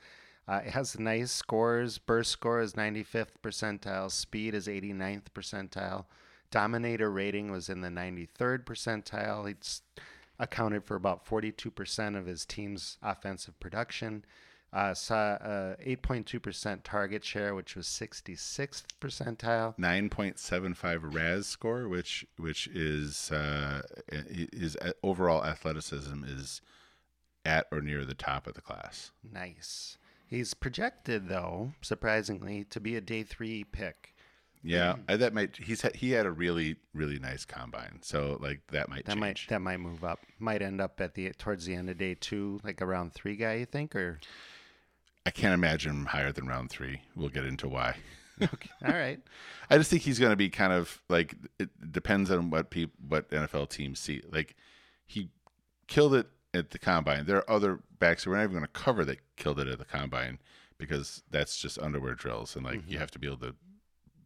Uh, 0.48 0.60
it 0.64 0.70
has 0.70 0.98
nice 0.98 1.32
scores. 1.32 1.98
Burst 1.98 2.30
score 2.30 2.60
is 2.60 2.74
95th 2.74 3.34
percentile. 3.42 4.10
Speed 4.10 4.54
is 4.54 4.68
89th 4.68 5.26
percentile. 5.34 6.04
Dominator 6.50 7.10
rating 7.10 7.50
was 7.50 7.68
in 7.68 7.80
the 7.80 7.88
93rd 7.88 8.64
percentile. 8.64 9.50
It's 9.50 9.82
accounted 10.38 10.84
for 10.84 10.94
about 10.94 11.26
42% 11.26 12.16
of 12.16 12.26
his 12.26 12.44
team's 12.44 12.98
offensive 13.02 13.58
production. 13.58 14.24
Uh, 14.72 14.92
saw 14.92 15.34
a 15.36 15.76
8.2% 15.84 16.80
target 16.84 17.24
share, 17.24 17.54
which 17.54 17.76
was 17.76 17.86
66th 17.86 18.84
percentile. 19.00 19.74
Nine 19.78 20.10
point 20.10 20.38
seven 20.38 20.74
five 20.74 21.02
RAS 21.02 21.46
score, 21.46 21.88
which 21.88 22.26
which 22.36 22.66
is 22.66 23.30
uh, 23.30 23.80
his 24.52 24.76
overall 25.02 25.44
athleticism 25.44 26.24
is 26.24 26.60
at 27.44 27.66
or 27.70 27.80
near 27.80 28.04
the 28.04 28.14
top 28.14 28.46
of 28.46 28.54
the 28.54 28.60
class. 28.60 29.12
Nice. 29.32 29.96
He's 30.28 30.54
projected, 30.54 31.28
though, 31.28 31.72
surprisingly, 31.82 32.64
to 32.70 32.80
be 32.80 32.96
a 32.96 33.00
day 33.00 33.22
three 33.22 33.64
pick. 33.64 34.12
Yeah, 34.62 34.96
I, 35.08 35.16
that 35.16 35.32
might. 35.32 35.56
He's 35.56 35.82
he 35.94 36.10
had 36.10 36.26
a 36.26 36.30
really 36.32 36.76
really 36.92 37.20
nice 37.20 37.44
combine, 37.44 38.00
so 38.02 38.36
like 38.40 38.62
that 38.72 38.88
might 38.88 39.04
That 39.04 39.12
change. 39.12 39.20
might 39.20 39.40
that 39.48 39.60
might 39.60 39.78
move 39.78 40.02
up. 40.02 40.18
Might 40.40 40.60
end 40.62 40.80
up 40.80 41.00
at 41.00 41.14
the 41.14 41.30
towards 41.38 41.66
the 41.66 41.74
end 41.74 41.88
of 41.88 41.98
day 41.98 42.14
two, 42.14 42.58
like 42.64 42.82
around 42.82 43.12
three 43.12 43.36
guy. 43.36 43.54
You 43.54 43.66
think, 43.66 43.94
or 43.94 44.18
I 45.24 45.30
can't 45.30 45.54
imagine 45.54 45.92
him 45.92 46.06
higher 46.06 46.32
than 46.32 46.48
round 46.48 46.70
three. 46.70 47.02
We'll 47.14 47.28
get 47.28 47.44
into 47.44 47.68
why. 47.68 47.96
okay. 48.42 48.70
all 48.84 48.92
right. 48.92 49.20
I 49.70 49.78
just 49.78 49.88
think 49.88 50.02
he's 50.02 50.18
going 50.18 50.32
to 50.32 50.36
be 50.36 50.50
kind 50.50 50.72
of 50.72 51.00
like 51.08 51.36
it 51.60 51.92
depends 51.92 52.32
on 52.32 52.50
what 52.50 52.70
people 52.70 52.94
what 53.06 53.30
NFL 53.30 53.68
teams 53.68 54.00
see. 54.00 54.22
Like 54.32 54.56
he 55.06 55.30
killed 55.86 56.14
it 56.16 56.26
at 56.56 56.70
the 56.70 56.78
combine. 56.78 57.26
There 57.26 57.36
are 57.36 57.50
other 57.50 57.80
backs 57.98 58.24
who 58.24 58.30
we're 58.30 58.36
not 58.36 58.44
even 58.44 58.56
going 58.56 58.64
to 58.64 58.68
cover 58.68 59.04
that 59.04 59.18
killed 59.36 59.60
it 59.60 59.68
at 59.68 59.78
the 59.78 59.84
combine 59.84 60.38
because 60.78 61.22
that's 61.30 61.58
just 61.58 61.78
underwear 61.78 62.14
drills 62.14 62.54
and 62.54 62.64
like 62.64 62.82
you 62.86 62.98
have 62.98 63.10
to 63.10 63.18
be 63.18 63.26
able 63.26 63.38
to 63.38 63.54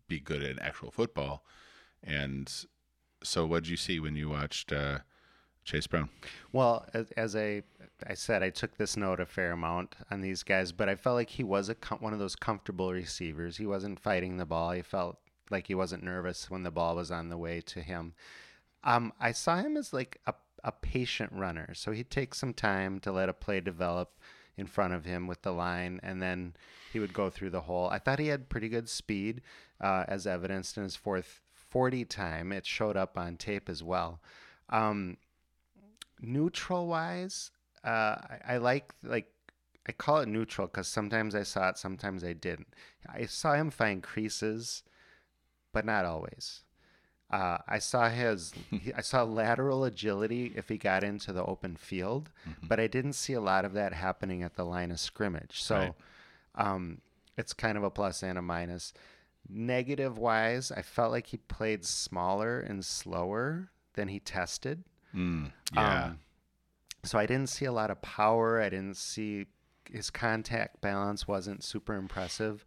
be 0.09 0.21
good 0.21 0.43
at 0.43 0.61
actual 0.61 0.91
football. 0.91 1.45
And 2.03 2.53
so, 3.23 3.47
what 3.47 3.65
did 3.65 3.71
you 3.71 3.77
see 3.77 4.01
when 4.01 4.17
you 4.17 4.31
watched 4.31 4.73
uh, 4.73 5.01
Chase 5.65 5.87
Brown? 5.87 6.09
Well, 6.53 6.87
as, 6.95 7.11
as 7.13 7.37
I 7.37 7.63
I 8.07 8.15
said, 8.15 8.43
I 8.43 8.51
took 8.51 8.77
this 8.77 8.97
note 8.97 9.21
a 9.21 9.27
fair 9.27 9.53
amount 9.53 9.95
on 10.11 10.21
these 10.21 10.43
guys, 10.43 10.73
but 10.73 10.89
I 10.89 10.95
felt 10.95 11.17
like 11.17 11.31
he 11.31 11.45
was 11.45 11.69
a 11.69 11.75
com- 11.75 12.01
one 12.01 12.13
of 12.13 12.19
those 12.19 12.37
comfortable 12.37 12.93
receivers. 12.93 13.59
He 13.59 13.67
wasn't 13.67 14.01
fighting 14.01 14.37
the 14.37 14.47
ball. 14.47 14.73
He 14.73 14.83
felt 14.83 15.19
like 15.51 15.67
he 15.67 15.75
wasn't 15.75 16.03
nervous 16.03 16.51
when 16.51 16.63
the 16.63 16.71
ball 16.71 16.97
was 16.97 17.11
on 17.11 17.29
the 17.29 17.39
way 17.39 17.61
to 17.61 17.81
him. 17.81 18.15
Um, 18.83 19.13
I 19.21 19.33
saw 19.33 19.57
him 19.57 19.77
as 19.77 19.93
like 19.93 20.19
a 20.27 20.35
a 20.65 20.73
patient 20.73 21.33
runner, 21.33 21.75
so 21.75 21.93
he'd 21.93 22.11
take 22.11 22.35
some 22.35 22.55
time 22.55 23.01
to 23.01 23.13
let 23.13 23.29
a 23.29 23.35
play 23.35 23.61
develop 23.61 24.19
in 24.57 24.67
front 24.67 24.93
of 24.93 25.05
him 25.05 25.27
with 25.27 25.43
the 25.43 25.53
line, 25.53 26.01
and 26.03 26.21
then 26.21 26.55
he 26.93 26.99
would 26.99 27.13
go 27.13 27.31
through 27.31 27.51
the 27.51 27.63
hole. 27.63 27.89
I 27.89 27.99
thought 27.99 28.19
he 28.19 28.29
had 28.29 28.49
pretty 28.49 28.69
good 28.69 28.89
speed, 28.89 29.43
uh, 29.81 30.05
as 30.07 30.27
evidenced 30.27 30.77
in 30.77 30.83
his 30.83 30.97
fourth 30.97 31.41
40 31.55 32.05
time. 32.05 32.53
It 32.53 32.67
showed 32.67 32.97
up 32.97 33.17
on 33.17 33.37
tape 33.37 33.69
as 33.69 33.83
well. 33.83 34.21
Um, 34.69 35.17
neutral 36.21 36.87
wise, 36.87 37.51
uh, 37.85 37.89
I, 37.89 38.39
I 38.49 38.57
like 38.59 38.93
like 39.03 39.33
I 39.89 39.93
call 39.93 40.19
it 40.19 40.29
neutral 40.29 40.67
because 40.67 40.89
sometimes 40.89 41.35
I 41.35 41.43
saw 41.43 41.71
it, 41.71 41.79
sometimes 41.79 42.23
I 42.23 42.33
didn't. 42.33 42.75
I 43.09 43.27
saw 43.27 43.55
him 43.55 43.71
find 43.71 44.03
creases, 44.03 44.83
but 45.73 45.85
not 45.85 46.05
always. 46.05 46.65
Uh, 47.31 47.59
I 47.69 47.79
saw 47.79 48.09
his, 48.09 48.53
he- 48.71 48.93
I 48.93 49.03
saw 49.03 49.23
lateral 49.23 49.85
agility 49.85 50.53
if 50.57 50.69
he 50.69 50.77
got 50.79 51.05
into 51.05 51.33
the 51.33 51.45
open 51.45 51.77
field, 51.77 52.31
but 52.63 52.81
I 52.81 52.87
didn't 52.89 53.13
see 53.13 53.35
a 53.35 53.41
lot 53.41 53.65
of 53.65 53.73
that 53.75 53.93
happening 53.93 54.43
at 54.43 54.57
the 54.57 54.65
line 54.65 54.91
of 54.91 54.99
scrimmage. 54.99 55.63
So, 55.63 55.77
Right. 55.77 55.95
um, 56.57 57.01
it's 57.37 57.53
kind 57.53 57.79
of 57.79 57.85
a 57.85 57.91
plus 57.91 58.23
and 58.25 58.37
a 58.37 58.43
minus. 58.43 58.93
Negative 59.49 60.19
wise, 60.19 60.71
I 60.71 60.83
felt 60.83 61.13
like 61.13 61.27
he 61.29 61.37
played 61.39 61.85
smaller 61.85 62.61
and 62.61 62.85
slower 62.85 63.71
than 63.95 64.09
he 64.09 64.21
tested. 64.21 64.85
Mm, 65.15 65.53
yeah, 65.73 66.05
Um, 66.07 66.21
so 67.05 67.19
I 67.19 67.27
didn't 67.27 67.49
see 67.49 67.65
a 67.65 67.73
lot 67.73 67.91
of 67.91 68.03
power. 68.03 68.61
I 68.61 68.69
didn't 68.69 68.97
see 68.97 69.47
his 69.91 70.11
contact 70.11 70.81
balance 70.81 71.27
wasn't 71.27 71.65
super 71.65 71.95
impressive. 71.95 72.65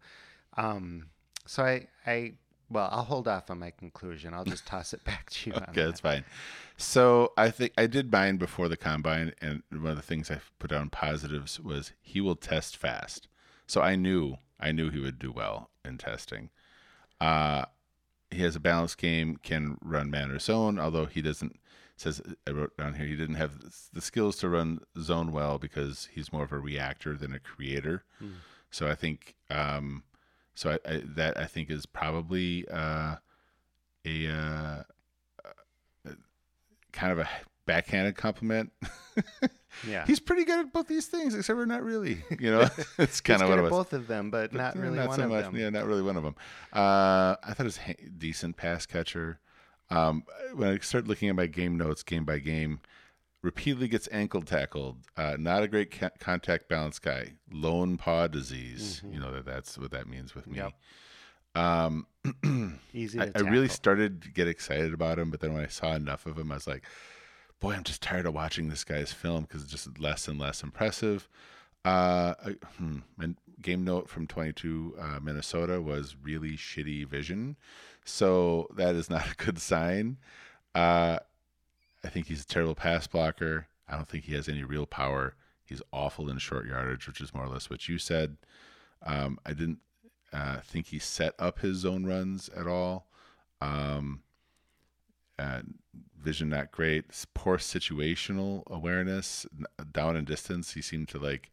Um, 0.56 1.10
so 1.46 1.62
I, 1.64 1.86
I, 2.06 2.34
well, 2.70 2.88
I'll 2.90 3.04
hold 3.04 3.28
off 3.28 3.50
on 3.50 3.58
my 3.58 3.70
conclusion. 3.70 4.34
I'll 4.34 4.44
just 4.44 4.66
toss 4.66 4.92
it 4.92 5.04
back 5.04 5.30
to 5.30 5.50
you. 5.50 5.56
okay, 5.56 5.64
that. 5.66 5.74
that's 5.74 6.00
fine. 6.00 6.24
So 6.76 7.32
I 7.36 7.50
think 7.50 7.72
I 7.78 7.86
did 7.86 8.10
mine 8.10 8.36
before 8.36 8.68
the 8.68 8.76
combine, 8.76 9.32
and 9.40 9.62
one 9.70 9.92
of 9.92 9.96
the 9.96 10.02
things 10.02 10.30
I 10.30 10.40
put 10.58 10.70
down 10.70 10.90
positives 10.90 11.60
was 11.60 11.92
he 12.00 12.20
will 12.20 12.36
test 12.36 12.76
fast. 12.76 13.28
So 13.66 13.80
I 13.80 13.96
knew 13.96 14.36
I 14.58 14.72
knew 14.72 14.90
he 14.90 15.00
would 15.00 15.18
do 15.18 15.32
well 15.32 15.70
in 15.84 15.98
testing. 15.98 16.50
Uh, 17.20 17.66
he 18.30 18.42
has 18.42 18.56
a 18.56 18.60
balanced 18.60 18.98
game, 18.98 19.36
can 19.42 19.78
run 19.82 20.10
man 20.10 20.30
or 20.30 20.38
zone, 20.38 20.78
although 20.78 21.06
he 21.06 21.22
doesn't. 21.22 21.58
Says 21.96 22.20
I 22.44 22.50
wrote 22.50 22.76
down 22.76 22.94
here 22.94 23.06
he 23.06 23.14
didn't 23.14 23.36
have 23.36 23.52
the 23.92 24.00
skills 24.00 24.36
to 24.38 24.48
run 24.48 24.80
zone 25.00 25.30
well 25.30 25.58
because 25.58 26.08
he's 26.12 26.32
more 26.32 26.42
of 26.42 26.50
a 26.50 26.58
reactor 26.58 27.16
than 27.16 27.32
a 27.32 27.38
creator. 27.38 28.02
So 28.72 28.88
I 28.88 28.96
think 28.96 29.36
um, 29.48 30.02
so 30.54 30.70
I, 30.70 30.78
I, 30.90 31.02
that 31.16 31.38
I 31.38 31.46
think 31.46 31.70
is 31.70 31.86
probably 31.86 32.66
uh, 32.68 33.16
a 34.04 34.28
uh, 34.28 34.82
kind 36.92 37.12
of 37.12 37.18
a 37.18 37.28
backhanded 37.66 38.16
compliment. 38.16 38.72
Yeah. 39.88 40.06
He's 40.06 40.20
pretty 40.20 40.44
good 40.44 40.60
at 40.60 40.72
both 40.72 40.86
these 40.88 41.06
things, 41.06 41.34
except 41.34 41.58
for 41.58 41.66
not 41.66 41.82
really. 41.82 42.18
You 42.38 42.50
know, 42.50 42.68
it's 42.98 43.20
kind 43.20 43.42
of 43.42 43.48
what 43.48 43.58
it 43.58 43.62
was. 43.62 43.70
both 43.70 43.92
of 43.92 44.06
them, 44.06 44.30
but 44.30 44.52
not 44.52 44.76
really 44.76 44.96
not 44.96 45.08
one 45.08 45.16
so 45.16 45.24
of 45.24 45.30
much. 45.30 45.44
them. 45.44 45.56
Yeah, 45.56 45.70
not 45.70 45.86
really 45.86 46.02
one 46.02 46.16
of 46.16 46.22
them. 46.22 46.34
Uh, 46.72 47.36
I 47.42 47.48
thought 47.54 47.60
it 47.60 47.64
was 47.64 47.76
ha- 47.78 47.94
decent 48.18 48.56
pass 48.56 48.86
catcher. 48.86 49.38
Um, 49.90 50.24
when 50.54 50.68
I 50.68 50.78
started 50.78 51.08
looking 51.08 51.28
at 51.28 51.36
my 51.36 51.46
game 51.46 51.76
notes, 51.76 52.02
game 52.02 52.24
by 52.24 52.38
game, 52.38 52.80
repeatedly 53.44 53.88
gets 53.88 54.08
ankle 54.10 54.42
tackled. 54.42 54.96
Uh, 55.16 55.36
not 55.38 55.62
a 55.62 55.68
great 55.68 55.90
ca- 55.90 56.10
contact 56.18 56.68
balance 56.68 56.98
guy. 56.98 57.34
Lone 57.52 57.96
paw 57.96 58.26
disease. 58.26 59.02
You 59.08 59.20
know 59.20 59.30
that 59.32 59.44
that's 59.44 59.78
what 59.78 59.90
that 59.92 60.08
means 60.08 60.34
with 60.34 60.46
me. 60.46 60.56
Yep. 60.56 60.72
Um, 61.54 62.06
Easy 62.94 63.20
I, 63.20 63.30
I 63.34 63.40
really 63.40 63.68
started 63.68 64.22
to 64.22 64.30
get 64.30 64.48
excited 64.48 64.92
about 64.92 65.18
him, 65.18 65.30
but 65.30 65.40
then 65.40 65.52
when 65.52 65.62
I 65.62 65.68
saw 65.68 65.94
enough 65.94 66.26
of 66.26 66.38
him, 66.38 66.50
I 66.50 66.56
was 66.56 66.66
like, 66.66 66.84
"Boy, 67.60 67.74
I'm 67.74 67.84
just 67.84 68.02
tired 68.02 68.26
of 68.26 68.34
watching 68.34 68.70
this 68.70 68.82
guy's 68.82 69.12
film 69.12 69.42
because 69.42 69.62
it's 69.62 69.70
just 69.70 70.00
less 70.00 70.26
and 70.26 70.40
less 70.40 70.62
impressive." 70.62 71.28
Uh, 71.84 72.34
I, 72.44 72.56
hmm, 72.78 73.00
my 73.16 73.34
game 73.60 73.84
note 73.84 74.08
from 74.08 74.26
22 74.26 74.96
uh, 74.98 75.20
Minnesota 75.22 75.82
was 75.82 76.16
really 76.20 76.52
shitty 76.52 77.06
vision, 77.06 77.56
so 78.06 78.68
that 78.74 78.94
is 78.94 79.10
not 79.10 79.30
a 79.32 79.36
good 79.36 79.58
sign. 79.58 80.16
Uh, 80.74 81.18
I 82.04 82.08
think 82.08 82.26
he's 82.26 82.42
a 82.42 82.46
terrible 82.46 82.74
pass 82.74 83.06
blocker. 83.06 83.68
I 83.88 83.96
don't 83.96 84.08
think 84.08 84.24
he 84.24 84.34
has 84.34 84.48
any 84.48 84.62
real 84.62 84.86
power. 84.86 85.34
He's 85.64 85.82
awful 85.92 86.28
in 86.28 86.38
short 86.38 86.66
yardage, 86.66 87.06
which 87.06 87.20
is 87.20 87.34
more 87.34 87.44
or 87.44 87.48
less 87.48 87.70
what 87.70 87.88
you 87.88 87.98
said. 87.98 88.36
Um, 89.04 89.38
I 89.46 89.54
didn't 89.54 89.78
uh, 90.32 90.58
think 90.58 90.88
he 90.88 90.98
set 90.98 91.34
up 91.38 91.60
his 91.60 91.78
zone 91.78 92.04
runs 92.04 92.50
at 92.50 92.66
all. 92.66 93.06
Um, 93.60 94.20
vision 96.24 96.48
not 96.48 96.72
great. 96.72 97.04
Poor 97.34 97.58
situational 97.58 98.66
awareness. 98.66 99.46
Down 99.92 100.16
and 100.16 100.26
distance, 100.26 100.72
he 100.72 100.82
seemed 100.82 101.08
to 101.08 101.18
like, 101.18 101.50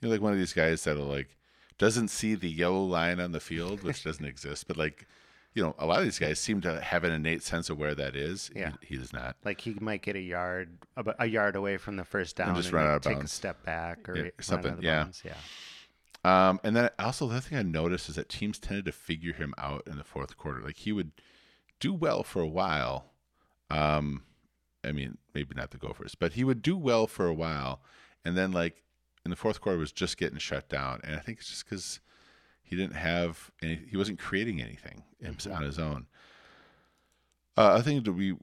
you 0.00 0.08
know, 0.08 0.12
like 0.12 0.20
one 0.20 0.32
of 0.32 0.38
these 0.38 0.52
guys 0.52 0.84
that'll 0.84 1.04
like 1.06 1.36
doesn't 1.78 2.08
see 2.08 2.34
the 2.34 2.50
yellow 2.50 2.84
line 2.84 3.20
on 3.20 3.32
the 3.32 3.40
field, 3.40 3.82
which 3.82 4.04
doesn't 4.04 4.24
exist, 4.26 4.66
but 4.68 4.76
like. 4.76 5.06
You 5.54 5.64
know, 5.64 5.74
a 5.78 5.86
lot 5.86 5.98
of 5.98 6.04
these 6.04 6.18
guys 6.18 6.38
seem 6.38 6.60
to 6.60 6.80
have 6.80 7.02
an 7.02 7.12
innate 7.12 7.42
sense 7.42 7.70
of 7.70 7.78
where 7.78 7.94
that 7.96 8.14
is. 8.14 8.50
Yeah. 8.54 8.72
he, 8.82 8.94
he 8.94 8.96
does 8.96 9.12
not. 9.12 9.36
Like 9.44 9.60
he 9.60 9.74
might 9.80 10.00
get 10.02 10.14
a 10.14 10.20
yard, 10.20 10.78
a 11.18 11.26
yard 11.26 11.56
away 11.56 11.76
from 11.76 11.96
the 11.96 12.04
first 12.04 12.36
down, 12.36 12.54
just 12.54 12.68
and 12.68 12.74
run 12.74 12.86
out 12.86 12.96
of 12.96 13.02
take 13.02 13.16
bounds. 13.16 13.32
a 13.32 13.34
step 13.34 13.64
back 13.64 14.08
or 14.08 14.16
Yeah, 14.16 14.30
something, 14.40 14.78
yeah. 14.80 15.02
bounds. 15.04 15.22
Yeah. 15.24 15.34
Um, 16.22 16.60
and 16.62 16.76
then 16.76 16.90
also 16.98 17.26
the 17.26 17.32
other 17.36 17.40
thing 17.40 17.58
I 17.58 17.62
noticed 17.62 18.08
is 18.08 18.14
that 18.16 18.28
teams 18.28 18.58
tended 18.58 18.84
to 18.84 18.92
figure 18.92 19.32
him 19.32 19.54
out 19.58 19.84
in 19.86 19.96
the 19.96 20.04
fourth 20.04 20.36
quarter. 20.36 20.60
Like 20.60 20.76
he 20.76 20.92
would 20.92 21.12
do 21.80 21.92
well 21.94 22.22
for 22.22 22.40
a 22.42 22.46
while. 22.48 23.06
Um, 23.70 24.22
I 24.84 24.92
mean, 24.92 25.18
maybe 25.34 25.54
not 25.56 25.70
the 25.70 25.78
Gophers, 25.78 26.14
but 26.14 26.34
he 26.34 26.44
would 26.44 26.62
do 26.62 26.76
well 26.76 27.06
for 27.06 27.26
a 27.26 27.34
while, 27.34 27.80
and 28.24 28.36
then 28.36 28.52
like 28.52 28.82
in 29.24 29.30
the 29.30 29.36
fourth 29.36 29.60
quarter 29.60 29.78
was 29.78 29.92
just 29.92 30.16
getting 30.16 30.38
shut 30.38 30.68
down. 30.68 31.00
And 31.04 31.16
I 31.16 31.18
think 31.20 31.38
it's 31.38 31.48
just 31.48 31.68
because 31.68 32.00
he 32.70 32.76
didn't 32.76 32.94
have 32.96 33.50
any, 33.62 33.80
he 33.90 33.96
wasn't 33.98 34.18
creating 34.18 34.62
anything 34.62 35.02
Mm-hmm. 35.22 35.52
on 35.52 35.62
his 35.62 35.78
own. 35.78 36.06
Uh, 37.56 37.74
I 37.74 37.82
think 37.82 38.04
that 38.04 38.12
we 38.12 38.36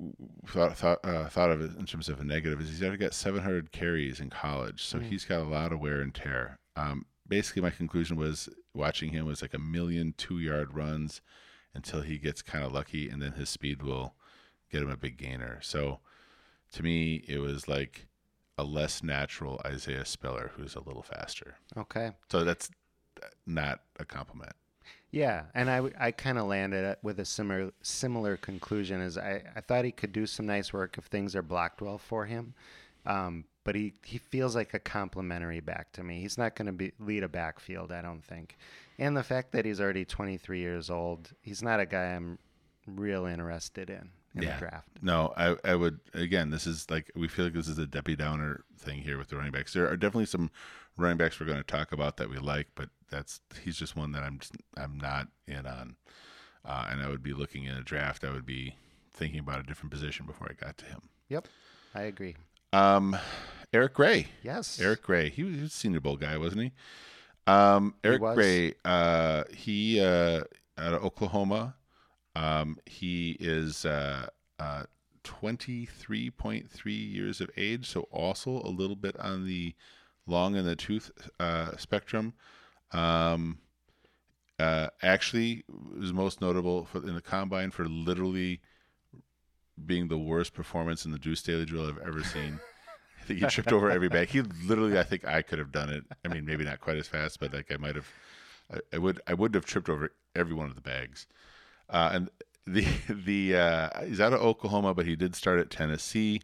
thought 0.45 0.77
thought, 0.77 0.99
uh, 1.03 1.27
thought 1.27 1.49
of 1.49 1.61
it 1.61 1.75
in 1.77 1.85
terms 1.87 2.07
of 2.09 2.19
a 2.19 2.23
negative 2.23 2.61
is 2.61 2.69
he's 2.69 2.83
already 2.83 2.97
got 2.97 3.13
700 3.15 3.71
carries 3.71 4.19
in 4.19 4.29
college, 4.29 4.83
so 4.83 4.99
Mm. 4.99 5.03
he's 5.03 5.25
got 5.25 5.39
a 5.39 5.49
lot 5.49 5.71
of 5.71 5.79
wear 5.79 6.01
and 6.01 6.13
tear. 6.13 6.59
Um, 6.75 7.05
basically, 7.27 7.61
my 7.63 7.69
conclusion 7.71 8.15
was 8.17 8.47
watching 8.75 9.09
him 9.11 9.25
was 9.25 9.41
like 9.41 9.55
a 9.55 9.59
million 9.59 10.13
two 10.17 10.37
yard 10.39 10.75
runs 10.75 11.21
until 11.73 12.01
he 12.01 12.17
gets 12.19 12.41
kind 12.43 12.63
of 12.63 12.71
lucky, 12.73 13.09
and 13.09 13.21
then 13.21 13.31
his 13.31 13.49
speed 13.49 13.81
will 13.81 14.13
get 14.71 14.83
him 14.83 14.89
a 14.91 14.97
big 14.97 15.17
gainer. 15.17 15.59
So 15.63 15.99
to 16.73 16.83
me, 16.83 17.23
it 17.27 17.39
was 17.39 17.67
like 17.67 18.05
a 18.57 18.63
less 18.63 19.01
natural 19.01 19.59
Isaiah 19.65 20.05
Spiller 20.05 20.51
who's 20.55 20.75
a 20.75 20.79
little 20.81 21.01
faster. 21.03 21.55
Okay. 21.75 22.11
So 22.31 22.43
that's 22.43 22.69
not 23.45 23.81
a 23.99 24.05
compliment. 24.05 24.53
Yeah, 25.11 25.43
and 25.53 25.69
I, 25.69 25.89
I 25.97 26.11
kind 26.11 26.37
of 26.37 26.47
landed 26.47 26.97
with 27.01 27.19
a 27.19 27.25
similar 27.25 27.71
similar 27.81 28.37
conclusion. 28.37 29.01
As 29.01 29.17
I, 29.17 29.41
I 29.55 29.61
thought 29.61 29.85
he 29.85 29.91
could 29.91 30.11
do 30.11 30.25
some 30.25 30.45
nice 30.45 30.73
work 30.73 30.97
if 30.97 31.05
things 31.05 31.35
are 31.35 31.41
blocked 31.41 31.81
well 31.81 31.97
for 31.97 32.25
him, 32.25 32.53
um, 33.05 33.45
but 33.63 33.75
he, 33.75 33.93
he 34.03 34.17
feels 34.17 34.55
like 34.55 34.73
a 34.73 34.79
complimentary 34.79 35.61
back 35.61 35.91
to 35.93 36.03
me. 36.03 36.21
He's 36.21 36.37
not 36.37 36.55
going 36.55 36.65
to 36.65 36.73
be 36.73 36.91
lead 36.99 37.23
a 37.23 37.29
backfield, 37.29 37.91
I 37.91 38.01
don't 38.01 38.23
think. 38.23 38.57
And 38.99 39.15
the 39.15 39.23
fact 39.23 39.51
that 39.53 39.65
he's 39.65 39.79
already 39.79 40.03
23 40.03 40.59
years 40.59 40.89
old, 40.89 41.31
he's 41.41 41.63
not 41.63 41.79
a 41.79 41.85
guy 41.85 42.15
I'm 42.15 42.37
real 42.85 43.25
interested 43.25 43.89
in 43.89 44.09
in 44.43 44.49
the 44.49 44.55
draft. 44.59 44.89
No, 45.01 45.33
I, 45.37 45.55
I 45.63 45.75
would 45.75 45.99
again. 46.13 46.49
This 46.49 46.67
is 46.67 46.89
like 46.89 47.11
we 47.15 47.27
feel 47.27 47.45
like 47.45 47.53
this 47.53 47.67
is 47.67 47.77
a 47.77 47.87
Debbie 47.87 48.15
Downer 48.15 48.63
thing 48.77 49.01
here 49.01 49.17
with 49.17 49.29
the 49.29 49.37
running 49.37 49.51
backs. 49.51 49.73
There 49.73 49.87
are 49.87 49.97
definitely 49.97 50.25
some 50.25 50.51
running 50.97 51.17
backs 51.17 51.39
we're 51.39 51.45
going 51.45 51.57
to 51.57 51.63
talk 51.63 51.91
about 51.91 52.17
that 52.17 52.29
we 52.29 52.37
like, 52.37 52.67
but 52.75 52.89
that's 53.09 53.41
he's 53.63 53.77
just 53.77 53.95
one 53.95 54.11
that 54.13 54.23
I'm 54.23 54.39
just 54.39 54.53
I'm 54.75 54.97
not 54.97 55.27
in 55.47 55.65
on. 55.65 55.95
Uh, 56.65 56.87
and 56.91 57.01
I 57.01 57.07
would 57.07 57.23
be 57.23 57.33
looking 57.33 57.63
in 57.63 57.75
a 57.75 57.81
draft. 57.83 58.25
I 58.25 58.31
would 58.31 58.45
be 58.45 58.75
thinking 59.13 59.39
about 59.39 59.59
a 59.59 59.63
different 59.63 59.91
position 59.91 60.25
before 60.25 60.47
I 60.49 60.65
got 60.65 60.77
to 60.79 60.85
him. 60.85 61.01
Yep, 61.29 61.47
I 61.95 62.03
agree. 62.03 62.35
Um, 62.73 63.17
Eric 63.71 63.93
Gray. 63.93 64.27
Yes, 64.43 64.79
Eric 64.79 65.01
Gray. 65.01 65.29
He 65.29 65.43
was, 65.43 65.61
a 65.61 65.69
Senior 65.69 66.01
Bowl 66.01 66.17
guy, 66.17 66.37
wasn't 66.37 66.63
he? 66.63 66.71
Um, 67.45 67.95
Eric 68.03 68.21
was. 68.21 68.35
Gray. 68.35 68.73
Uh, 68.83 69.43
he 69.55 70.01
uh, 70.01 70.43
out 70.77 70.93
of 70.93 71.03
Oklahoma. 71.03 71.75
Um, 72.37 72.77
he 72.85 73.35
is 73.39 73.83
uh, 73.83 74.27
uh, 74.59 74.83
23.3 75.23 76.69
years 76.85 77.41
of 77.41 77.49
age, 77.57 77.87
so 77.87 78.01
also 78.11 78.61
a 78.61 78.69
little 78.69 78.95
bit 78.95 79.17
on 79.19 79.45
the 79.45 79.73
long 80.27 80.55
in 80.55 80.63
the 80.63 80.75
tooth 80.75 81.11
uh, 81.39 81.75
spectrum. 81.77 82.33
Um, 82.91 83.57
uh, 84.59 84.89
actually, 85.01 85.63
was 85.99 86.13
most 86.13 86.39
notable 86.39 86.85
for, 86.85 86.99
in 86.99 87.15
the 87.15 87.21
combine 87.21 87.71
for 87.71 87.85
literally 87.87 88.61
being 89.83 90.07
the 90.07 90.17
worst 90.17 90.53
performance 90.53 91.05
in 91.05 91.11
the 91.11 91.19
Deuce 91.19 91.41
Daily 91.41 91.65
drill 91.65 91.87
I've 91.87 92.07
ever 92.07 92.23
seen. 92.23 92.59
I 93.21 93.23
think 93.23 93.39
he 93.39 93.47
tripped 93.47 93.73
over 93.73 93.89
every 93.89 94.09
bag. 94.09 94.29
He 94.29 94.41
literally, 94.41 94.99
I 94.99 95.03
think 95.03 95.25
I 95.25 95.41
could 95.41 95.57
have 95.57 95.71
done 95.71 95.89
it. 95.89 96.03
I 96.23 96.27
mean, 96.27 96.45
maybe 96.45 96.63
not 96.63 96.81
quite 96.81 96.97
as 96.97 97.07
fast, 97.07 97.39
but 97.39 97.51
like 97.51 97.71
I 97.71 97.77
might 97.77 97.95
have. 97.95 98.07
I, 98.71 98.79
I 98.93 98.97
would. 98.99 99.21
I 99.25 99.33
would 99.33 99.55
have 99.55 99.65
tripped 99.65 99.89
over 99.89 100.11
every 100.35 100.53
one 100.53 100.67
of 100.67 100.75
the 100.75 100.81
bags. 100.81 101.25
Uh, 101.89 102.09
and 102.13 102.29
the 102.67 102.85
the 103.09 103.55
uh, 103.55 104.05
he's 104.05 104.19
out 104.19 104.33
of 104.33 104.41
Oklahoma, 104.41 104.93
but 104.93 105.05
he 105.05 105.15
did 105.15 105.35
start 105.35 105.59
at 105.59 105.69
Tennessee. 105.69 106.41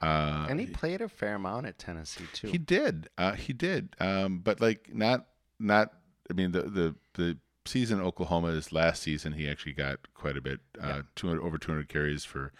Uh, 0.00 0.46
and 0.50 0.58
he 0.58 0.66
played 0.66 1.00
a 1.00 1.08
fair 1.08 1.36
amount 1.36 1.64
at 1.66 1.78
Tennessee 1.78 2.24
too. 2.32 2.48
he 2.48 2.58
did. 2.58 3.08
Uh, 3.16 3.32
he 3.32 3.52
did. 3.52 3.94
Um, 4.00 4.40
but 4.40 4.60
like 4.60 4.92
not 4.92 5.26
not. 5.58 5.92
I 6.30 6.34
mean 6.34 6.52
the 6.52 6.62
the 6.62 6.94
the 7.14 7.38
season 7.64 8.00
in 8.00 8.04
Oklahoma 8.04 8.48
is 8.48 8.72
last 8.72 9.02
season. 9.02 9.32
He 9.34 9.48
actually 9.48 9.72
got 9.74 10.12
quite 10.14 10.36
a 10.36 10.40
bit. 10.40 10.60
Uh, 10.80 11.02
two 11.14 11.28
hundred 11.28 11.42
over 11.42 11.56
two 11.56 11.72
hundred 11.72 11.88
carries 11.88 12.24
for 12.24 12.52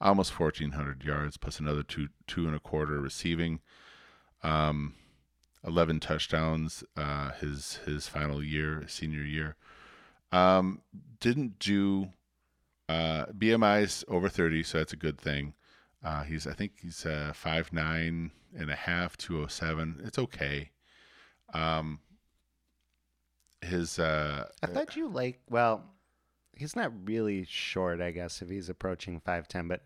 almost 0.00 0.32
fourteen 0.32 0.72
hundred 0.72 1.02
yards, 1.02 1.36
plus 1.36 1.58
another 1.58 1.82
two 1.82 2.08
two 2.26 2.46
and 2.46 2.54
a 2.54 2.60
quarter 2.60 3.00
receiving. 3.00 3.60
Um, 4.42 4.94
eleven 5.66 5.98
touchdowns. 5.98 6.84
Uh, 6.96 7.30
his 7.32 7.80
his 7.86 8.06
final 8.06 8.42
year, 8.42 8.84
senior 8.86 9.22
year. 9.22 9.56
Um, 10.32 10.80
didn't 11.20 11.58
do. 11.58 12.08
Uh, 12.88 13.26
BMI's 13.26 14.04
over 14.08 14.28
thirty, 14.28 14.62
so 14.62 14.78
that's 14.78 14.92
a 14.92 14.96
good 14.96 15.18
thing. 15.18 15.54
Uh, 16.04 16.24
he's 16.24 16.46
I 16.46 16.52
think 16.52 16.72
he's 16.82 17.06
uh, 17.06 17.32
five 17.34 17.72
nine 17.72 18.32
and 18.56 18.70
a 18.70 18.76
half, 18.76 19.16
two 19.16 19.42
oh 19.42 19.46
seven. 19.46 20.00
It's 20.04 20.18
okay. 20.18 20.70
Um, 21.54 22.00
his 23.60 23.98
uh, 23.98 24.46
I 24.62 24.66
thought 24.66 24.96
you 24.96 25.08
like 25.08 25.40
well, 25.48 25.84
he's 26.56 26.74
not 26.76 26.92
really 27.04 27.44
short, 27.48 28.00
I 28.00 28.10
guess, 28.10 28.42
if 28.42 28.48
he's 28.48 28.68
approaching 28.68 29.20
five 29.20 29.48
ten, 29.48 29.68
but 29.68 29.82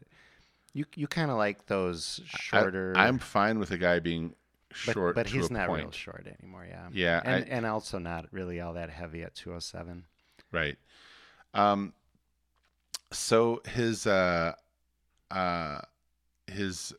you 0.72 0.84
you 0.94 1.06
kind 1.06 1.30
of 1.30 1.36
like 1.36 1.66
those 1.66 2.20
shorter. 2.24 2.94
I, 2.96 3.08
am 3.08 3.18
fine 3.18 3.58
with 3.58 3.70
a 3.70 3.78
guy 3.78 3.98
being 3.98 4.34
but, 4.86 4.92
short, 4.92 5.14
but 5.14 5.26
to 5.26 5.34
he's 5.34 5.50
not 5.50 5.68
point. 5.68 5.82
real 5.82 5.90
short 5.90 6.26
anymore. 6.40 6.66
Yeah, 6.68 6.88
Yeah, 6.92 7.20
and 7.24 7.44
I- 7.44 7.48
and 7.48 7.66
also 7.66 7.98
not 7.98 8.26
really 8.32 8.60
all 8.60 8.74
that 8.74 8.90
heavy 8.90 9.22
at 9.22 9.34
two 9.34 9.52
oh 9.52 9.58
seven. 9.58 10.04
Right. 10.56 10.78
Um 11.52 11.92
so 13.12 13.60
his 13.68 14.06
uh 14.06 14.54
uh 15.30 15.80
his 16.46 16.94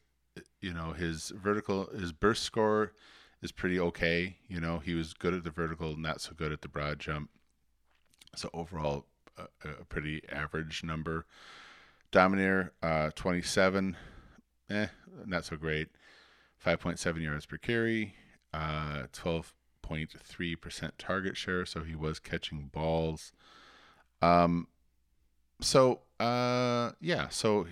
you 0.62 0.74
know 0.74 0.94
his 0.94 1.30
vertical 1.30 1.88
his 1.88 2.14
burst 2.14 2.44
score 2.44 2.94
is 3.42 3.52
pretty 3.52 3.80
okay, 3.80 4.38
you 4.48 4.60
know, 4.60 4.80
he 4.80 4.94
was 4.94 5.14
good 5.14 5.34
at 5.34 5.44
the 5.44 5.50
vertical, 5.52 5.96
not 5.96 6.22
so 6.22 6.34
good 6.36 6.52
at 6.52 6.62
the 6.62 6.68
broad 6.68 7.00
jump. 7.00 7.30
So 8.36 8.50
overall 8.54 9.06
a, 9.38 9.48
a 9.82 9.86
pretty 9.86 10.22
average 10.32 10.84
number. 10.84 11.26
Dominator 12.12 12.74
uh 12.84 13.10
27 13.16 13.98
eh 14.70 14.88
not 15.26 15.46
so 15.46 15.56
great. 15.56 15.88
5.7 16.64 17.24
yards 17.24 17.48
per 17.48 17.58
carry, 17.58 18.14
uh 18.54 19.08
12.3% 19.14 20.92
target 21.00 21.38
share, 21.38 21.66
so 21.66 21.84
he 21.84 21.96
was 21.96 22.20
catching 22.20 22.70
balls. 22.72 23.34
Um, 24.22 24.68
so 25.62 26.02
uh, 26.20 26.92
yeah. 27.00 27.30
So, 27.30 27.68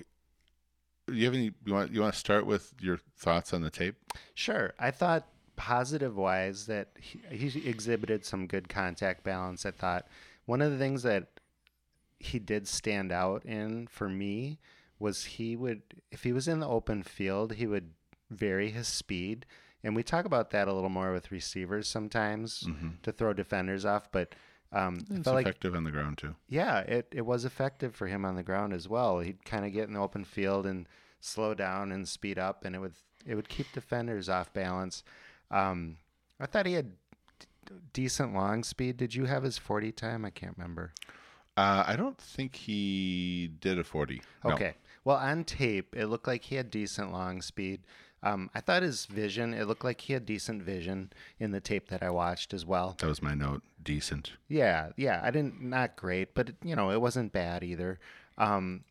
you 1.11 1.25
have 1.25 1.33
any? 1.33 1.51
You 1.65 1.73
want 1.73 1.91
you 1.91 2.01
want 2.01 2.13
to 2.13 2.19
start 2.19 2.45
with 2.45 2.73
your 2.79 2.99
thoughts 3.17 3.53
on 3.53 3.61
the 3.61 3.69
tape? 3.69 3.95
Sure, 4.33 4.73
I 4.79 4.91
thought 4.91 5.27
positive 5.55 6.17
wise 6.17 6.65
that 6.65 6.89
he, 6.99 7.19
he 7.29 7.69
exhibited 7.69 8.25
some 8.25 8.47
good 8.47 8.69
contact 8.69 9.23
balance. 9.23 9.65
I 9.65 9.71
thought 9.71 10.07
one 10.45 10.61
of 10.61 10.71
the 10.71 10.77
things 10.77 11.03
that 11.03 11.27
he 12.19 12.39
did 12.39 12.67
stand 12.67 13.11
out 13.11 13.45
in 13.45 13.87
for 13.87 14.09
me 14.09 14.59
was 14.99 15.25
he 15.25 15.55
would 15.55 15.81
if 16.11 16.23
he 16.23 16.31
was 16.33 16.47
in 16.47 16.59
the 16.59 16.67
open 16.67 17.03
field 17.03 17.53
he 17.53 17.67
would 17.67 17.91
vary 18.31 18.69
his 18.71 18.87
speed 18.87 19.45
and 19.83 19.95
we 19.95 20.01
talk 20.01 20.25
about 20.25 20.49
that 20.51 20.67
a 20.67 20.73
little 20.73 20.89
more 20.89 21.11
with 21.11 21.31
receivers 21.31 21.87
sometimes 21.87 22.65
to 23.03 23.11
throw 23.11 23.33
defenders 23.33 23.85
off 23.85 24.09
but 24.11 24.33
um, 24.75 24.97
It's 25.09 25.23
felt 25.23 25.35
like 25.35 25.45
effective 25.47 25.73
on 25.75 25.83
the 25.85 25.91
ground 25.91 26.17
too. 26.17 26.35
yeah, 26.49 26.79
it, 26.79 27.07
it 27.11 27.25
was 27.25 27.45
effective 27.45 27.95
for 27.95 28.07
him 28.07 28.25
on 28.25 28.35
the 28.35 28.43
ground 28.43 28.73
as 28.73 28.87
well. 28.87 29.19
He'd 29.19 29.43
kind 29.45 29.65
of 29.65 29.71
get 29.73 29.87
in 29.87 29.93
the 29.93 29.99
open 30.01 30.23
field 30.25 30.65
and 30.65 30.87
slow 31.19 31.53
down 31.55 31.91
and 31.91 32.07
speed 32.07 32.37
up, 32.37 32.65
and 32.65 32.75
it 32.75 32.79
would 32.79 32.93
it 33.25 33.33
would 33.35 33.49
keep 33.49 33.71
defenders 33.73 34.29
off 34.29 34.53
balance. 34.53 35.03
Um, 35.49 35.97
I 36.39 36.45
thought 36.45 36.65
he 36.67 36.73
had 36.73 36.91
d- 37.39 37.75
decent 37.93 38.33
long 38.35 38.63
speed. 38.63 38.97
Did 38.97 39.15
you 39.15 39.25
have 39.25 39.43
his 39.43 39.57
forty 39.57 39.91
time? 39.91 40.25
I 40.25 40.29
can't 40.29 40.55
remember. 40.57 40.93
Uh, 41.57 41.83
I 41.87 41.95
don't 41.95 42.17
think 42.17 42.55
he 42.55 43.49
did 43.61 43.79
a 43.79 43.83
forty. 43.83 44.21
No. 44.43 44.51
Okay. 44.53 44.75
Well, 45.05 45.17
on 45.17 45.43
tape, 45.45 45.95
it 45.95 46.07
looked 46.07 46.27
like 46.27 46.43
he 46.43 46.55
had 46.55 46.69
decent 46.69 47.11
long 47.13 47.41
speed. 47.41 47.81
Um, 48.25 48.49
I 48.55 48.59
thought 48.59 48.81
his 48.81 49.05
vision, 49.05 49.53
it 49.53 49.65
looked 49.67 49.83
like 49.83 50.01
he 50.01 50.13
had 50.13 50.25
decent 50.25 50.63
vision 50.63 51.13
in 51.39 51.51
the 51.51 51.61
tape 51.61 51.89
that 51.89 52.01
I 52.03 52.09
watched 52.09 52.53
as 52.53 52.65
well. 52.65 52.95
that 52.99 53.07
was 53.07 53.21
my 53.21 53.35
note. 53.35 53.61
Decent. 53.83 54.31
Yeah, 54.47 54.89
yeah. 54.97 55.21
I 55.23 55.29
didn't 55.29 55.61
not 55.61 55.95
great, 55.95 56.33
but 56.33 56.49
it, 56.49 56.55
you 56.63 56.75
know, 56.75 56.89
it 56.89 56.99
wasn't 56.99 57.31
bad 57.31 57.63
either. 57.63 57.99
Um, 58.37 58.83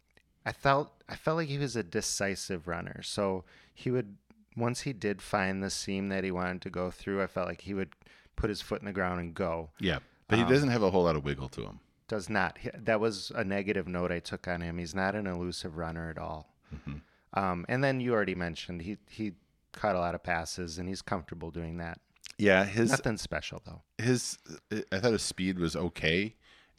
I 0.47 0.53
felt 0.53 0.93
I 1.09 1.17
felt 1.17 1.37
like 1.39 1.49
he 1.49 1.59
was 1.59 1.75
a 1.75 1.83
decisive 1.83 2.69
runner. 2.69 3.03
So 3.03 3.45
he 3.75 3.91
would 3.91 4.17
once 4.57 4.83
he 4.83 4.93
did 4.93 5.21
find 5.21 5.63
the 5.65 5.71
seam 5.71 6.11
that 6.11 6.23
he 6.23 6.31
wanted 6.31 6.63
to 6.63 6.71
go 6.71 6.91
through, 6.93 7.21
I 7.21 7.27
felt 7.27 7.49
like 7.49 7.63
he 7.63 7.75
would 7.75 7.91
put 8.37 8.51
his 8.51 8.61
foot 8.63 8.81
in 8.81 8.87
the 8.87 8.93
ground 8.93 9.19
and 9.21 9.35
go. 9.35 9.71
Yeah, 9.81 9.99
but 10.29 10.39
Um, 10.39 10.45
he 10.47 10.53
doesn't 10.53 10.69
have 10.71 10.83
a 10.85 10.91
whole 10.91 11.03
lot 11.05 11.17
of 11.17 11.25
wiggle 11.25 11.49
to 11.51 11.63
him. 11.63 11.81
Does 12.07 12.29
not. 12.31 12.59
That 12.75 13.01
was 13.01 13.33
a 13.35 13.43
negative 13.43 13.89
note 13.89 14.13
I 14.13 14.21
took 14.21 14.47
on 14.47 14.61
him. 14.61 14.79
He's 14.79 14.95
not 14.95 15.15
an 15.17 15.27
elusive 15.27 15.77
runner 15.77 16.09
at 16.09 16.19
all. 16.19 16.55
Um, 17.35 17.67
and 17.69 17.83
then 17.83 18.01
you 18.01 18.13
already 18.13 18.35
mentioned 18.35 18.83
he 18.83 18.97
he 19.09 19.33
caught 19.73 19.97
a 19.97 19.99
lot 20.01 20.15
of 20.15 20.23
passes 20.23 20.79
and 20.79 20.89
he's 20.89 21.03
comfortable 21.03 21.51
doing 21.51 21.79
that. 21.79 21.99
Yeah, 22.39 22.65
his 22.65 22.91
Nothing 22.91 23.17
special 23.17 23.61
though. 23.65 23.83
his 23.99 24.39
I 24.93 24.99
thought 24.99 25.13
his 25.13 25.23
speed 25.23 25.59
was 25.59 25.75
okay, 25.77 26.35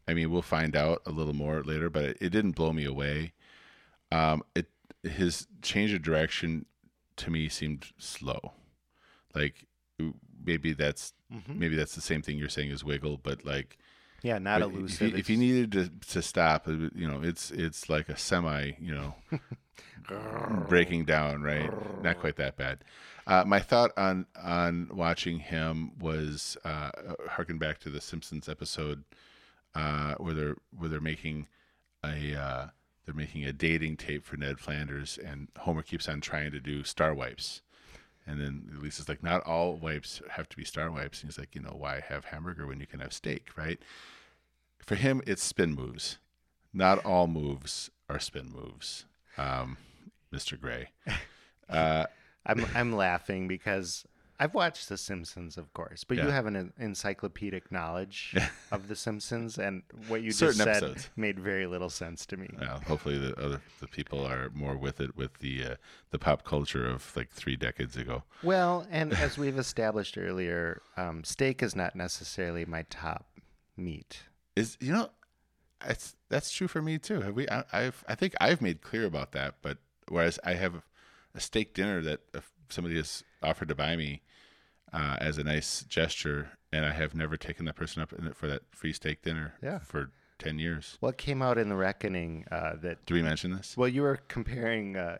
I 0.07 0.13
mean, 0.13 0.31
we'll 0.31 0.41
find 0.41 0.75
out 0.75 1.01
a 1.05 1.11
little 1.11 1.33
more 1.33 1.63
later, 1.63 1.89
but 1.89 2.03
it, 2.03 2.17
it 2.21 2.29
didn't 2.29 2.51
blow 2.51 2.71
me 2.73 2.85
away. 2.85 3.33
Um, 4.11 4.43
it 4.55 4.67
his 5.03 5.47
change 5.61 5.93
of 5.93 6.01
direction 6.01 6.65
to 7.17 7.29
me 7.29 7.49
seemed 7.49 7.87
slow. 7.97 8.53
Like 9.33 9.65
maybe 10.43 10.73
that's 10.73 11.13
Mhm. 11.33 11.55
maybe 11.57 11.75
that's 11.75 11.95
the 11.95 12.01
same 12.01 12.21
thing 12.21 12.37
you're 12.37 12.49
saying 12.49 12.71
as 12.71 12.83
wiggle, 12.83 13.17
but 13.17 13.45
like 13.45 13.77
Yeah, 14.25 14.39
not 14.39 14.61
but 14.61 14.71
elusive. 14.71 15.09
If 15.09 15.13
you, 15.13 15.17
if 15.19 15.29
you 15.29 15.37
needed 15.37 15.71
to 15.73 16.13
to 16.13 16.21
stop, 16.23 16.67
you 16.67 17.07
know, 17.07 17.21
it's 17.21 17.51
it's 17.51 17.89
like 17.89 18.09
a 18.09 18.17
semi, 18.17 18.71
you 18.81 18.91
know, 18.91 19.13
breaking 20.67 21.05
down, 21.05 21.43
right? 21.43 21.69
Not 22.01 22.17
quite 22.17 22.35
that 22.37 22.57
bad. 22.57 22.79
Uh, 23.27 23.43
my 23.45 23.59
thought 23.59 23.91
on 23.95 24.25
on 24.41 24.89
watching 24.91 25.37
him 25.37 25.91
was 25.99 26.57
uh, 26.65 26.89
harken 27.27 27.59
back 27.59 27.77
to 27.81 27.91
the 27.91 28.01
Simpsons 28.01 28.49
episode 28.49 29.03
uh, 29.75 30.15
where 30.15 30.33
they're 30.33 30.55
where 30.75 30.89
they're 30.89 30.99
making 30.99 31.47
a 32.03 32.35
uh, 32.35 32.67
they're 33.05 33.13
making 33.13 33.45
a 33.45 33.53
dating 33.53 33.97
tape 33.97 34.25
for 34.25 34.37
Ned 34.37 34.59
Flanders, 34.59 35.19
and 35.23 35.49
Homer 35.59 35.83
keeps 35.83 36.09
on 36.09 36.19
trying 36.19 36.49
to 36.49 36.59
do 36.59 36.83
star 36.83 37.13
wipes. 37.13 37.61
And 38.27 38.41
then 38.41 38.79
Lisa's 38.81 39.07
like, 39.07 39.21
not 39.21 39.43
all 39.45 39.75
wipes 39.75 40.19
have 40.31 40.49
to 40.49 40.57
be 40.57 40.65
star 40.65 40.89
wipes. 40.89 41.21
And 41.21 41.29
he's 41.29 41.37
like, 41.37 41.53
you 41.53 41.61
know, 41.61 41.75
why 41.77 41.99
have 41.99 42.25
hamburger 42.25 42.65
when 42.65 42.79
you 42.79 42.87
can 42.87 42.99
have 42.99 43.13
steak, 43.13 43.49
right? 43.55 43.79
For 44.85 44.95
him, 44.95 45.21
it's 45.25 45.43
spin 45.43 45.73
moves. 45.73 46.17
Not 46.73 47.03
all 47.05 47.27
moves 47.27 47.89
are 48.09 48.19
spin 48.19 48.51
moves, 48.51 49.05
um, 49.37 49.77
Mr. 50.33 50.59
Gray. 50.59 50.89
Uh, 51.67 52.05
I'm 52.45 52.63
I'm 52.75 52.93
laughing 52.93 53.47
because 53.47 54.05
I've 54.39 54.53
watched 54.53 54.87
The 54.87 54.97
Simpsons, 54.97 55.57
of 55.57 55.73
course, 55.73 56.03
but 56.03 56.17
you 56.17 56.27
have 56.27 56.45
an 56.45 56.71
encyclopedic 56.77 57.71
knowledge 57.71 58.35
of 58.71 58.87
The 58.87 58.95
Simpsons, 58.95 59.57
and 59.57 59.81
what 60.07 60.21
you 60.21 60.29
Certain 60.29 60.57
just 60.57 60.63
said 60.63 60.83
episodes. 60.83 61.09
made 61.15 61.39
very 61.39 61.65
little 61.65 61.89
sense 61.89 62.23
to 62.27 62.37
me. 62.37 62.49
well, 62.59 62.81
hopefully, 62.85 63.17
the 63.17 63.33
other 63.43 63.61
the 63.79 63.87
people 63.87 64.23
are 64.23 64.51
more 64.53 64.77
with 64.77 64.99
it 65.01 65.17
with 65.17 65.39
the 65.39 65.63
uh, 65.63 65.75
the 66.11 66.19
pop 66.19 66.43
culture 66.43 66.87
of 66.87 67.11
like 67.15 67.31
three 67.31 67.55
decades 67.55 67.97
ago. 67.97 68.21
Well, 68.43 68.85
and 68.91 69.11
as 69.17 69.39
we've 69.39 69.57
established 69.57 70.19
earlier, 70.19 70.83
um, 70.97 71.23
steak 71.23 71.63
is 71.63 71.75
not 71.75 71.95
necessarily 71.95 72.63
my 72.65 72.83
top 72.91 73.25
meat. 73.75 74.19
Is 74.55 74.77
you 74.79 74.91
know, 74.93 75.09
it's 75.85 76.15
that's 76.29 76.51
true 76.51 76.67
for 76.67 76.81
me 76.81 76.97
too. 76.97 77.21
Have 77.21 77.35
we? 77.35 77.47
I, 77.49 77.63
I've 77.73 78.03
I 78.07 78.15
think 78.15 78.35
I've 78.39 78.61
made 78.61 78.81
clear 78.81 79.05
about 79.05 79.31
that. 79.33 79.55
But 79.61 79.77
whereas 80.07 80.39
I 80.43 80.53
have 80.53 80.81
a 81.33 81.39
steak 81.39 81.73
dinner 81.73 82.01
that 82.01 82.21
if 82.33 82.51
somebody 82.69 82.95
has 82.95 83.23
offered 83.43 83.67
to 83.69 83.75
buy 83.75 83.95
me 83.95 84.21
uh, 84.93 85.17
as 85.19 85.37
a 85.37 85.43
nice 85.43 85.83
gesture, 85.83 86.51
and 86.71 86.85
I 86.85 86.93
have 86.93 87.13
never 87.13 87.37
taken 87.37 87.65
that 87.65 87.75
person 87.75 88.01
up 88.01 88.13
for 88.35 88.47
that 88.47 88.63
free 88.71 88.93
steak 88.93 89.21
dinner. 89.21 89.55
Yeah. 89.61 89.79
for 89.79 90.11
ten 90.37 90.59
years. 90.59 90.97
What 90.99 91.17
came 91.17 91.41
out 91.41 91.57
in 91.57 91.69
the 91.69 91.75
reckoning 91.75 92.45
uh, 92.51 92.75
that 92.81 93.05
Do 93.05 93.13
we 93.13 93.21
mention 93.21 93.51
this? 93.51 93.75
Well, 93.77 93.87
you 93.87 94.01
were 94.01 94.19
comparing. 94.27 94.97
Uh, 94.97 95.17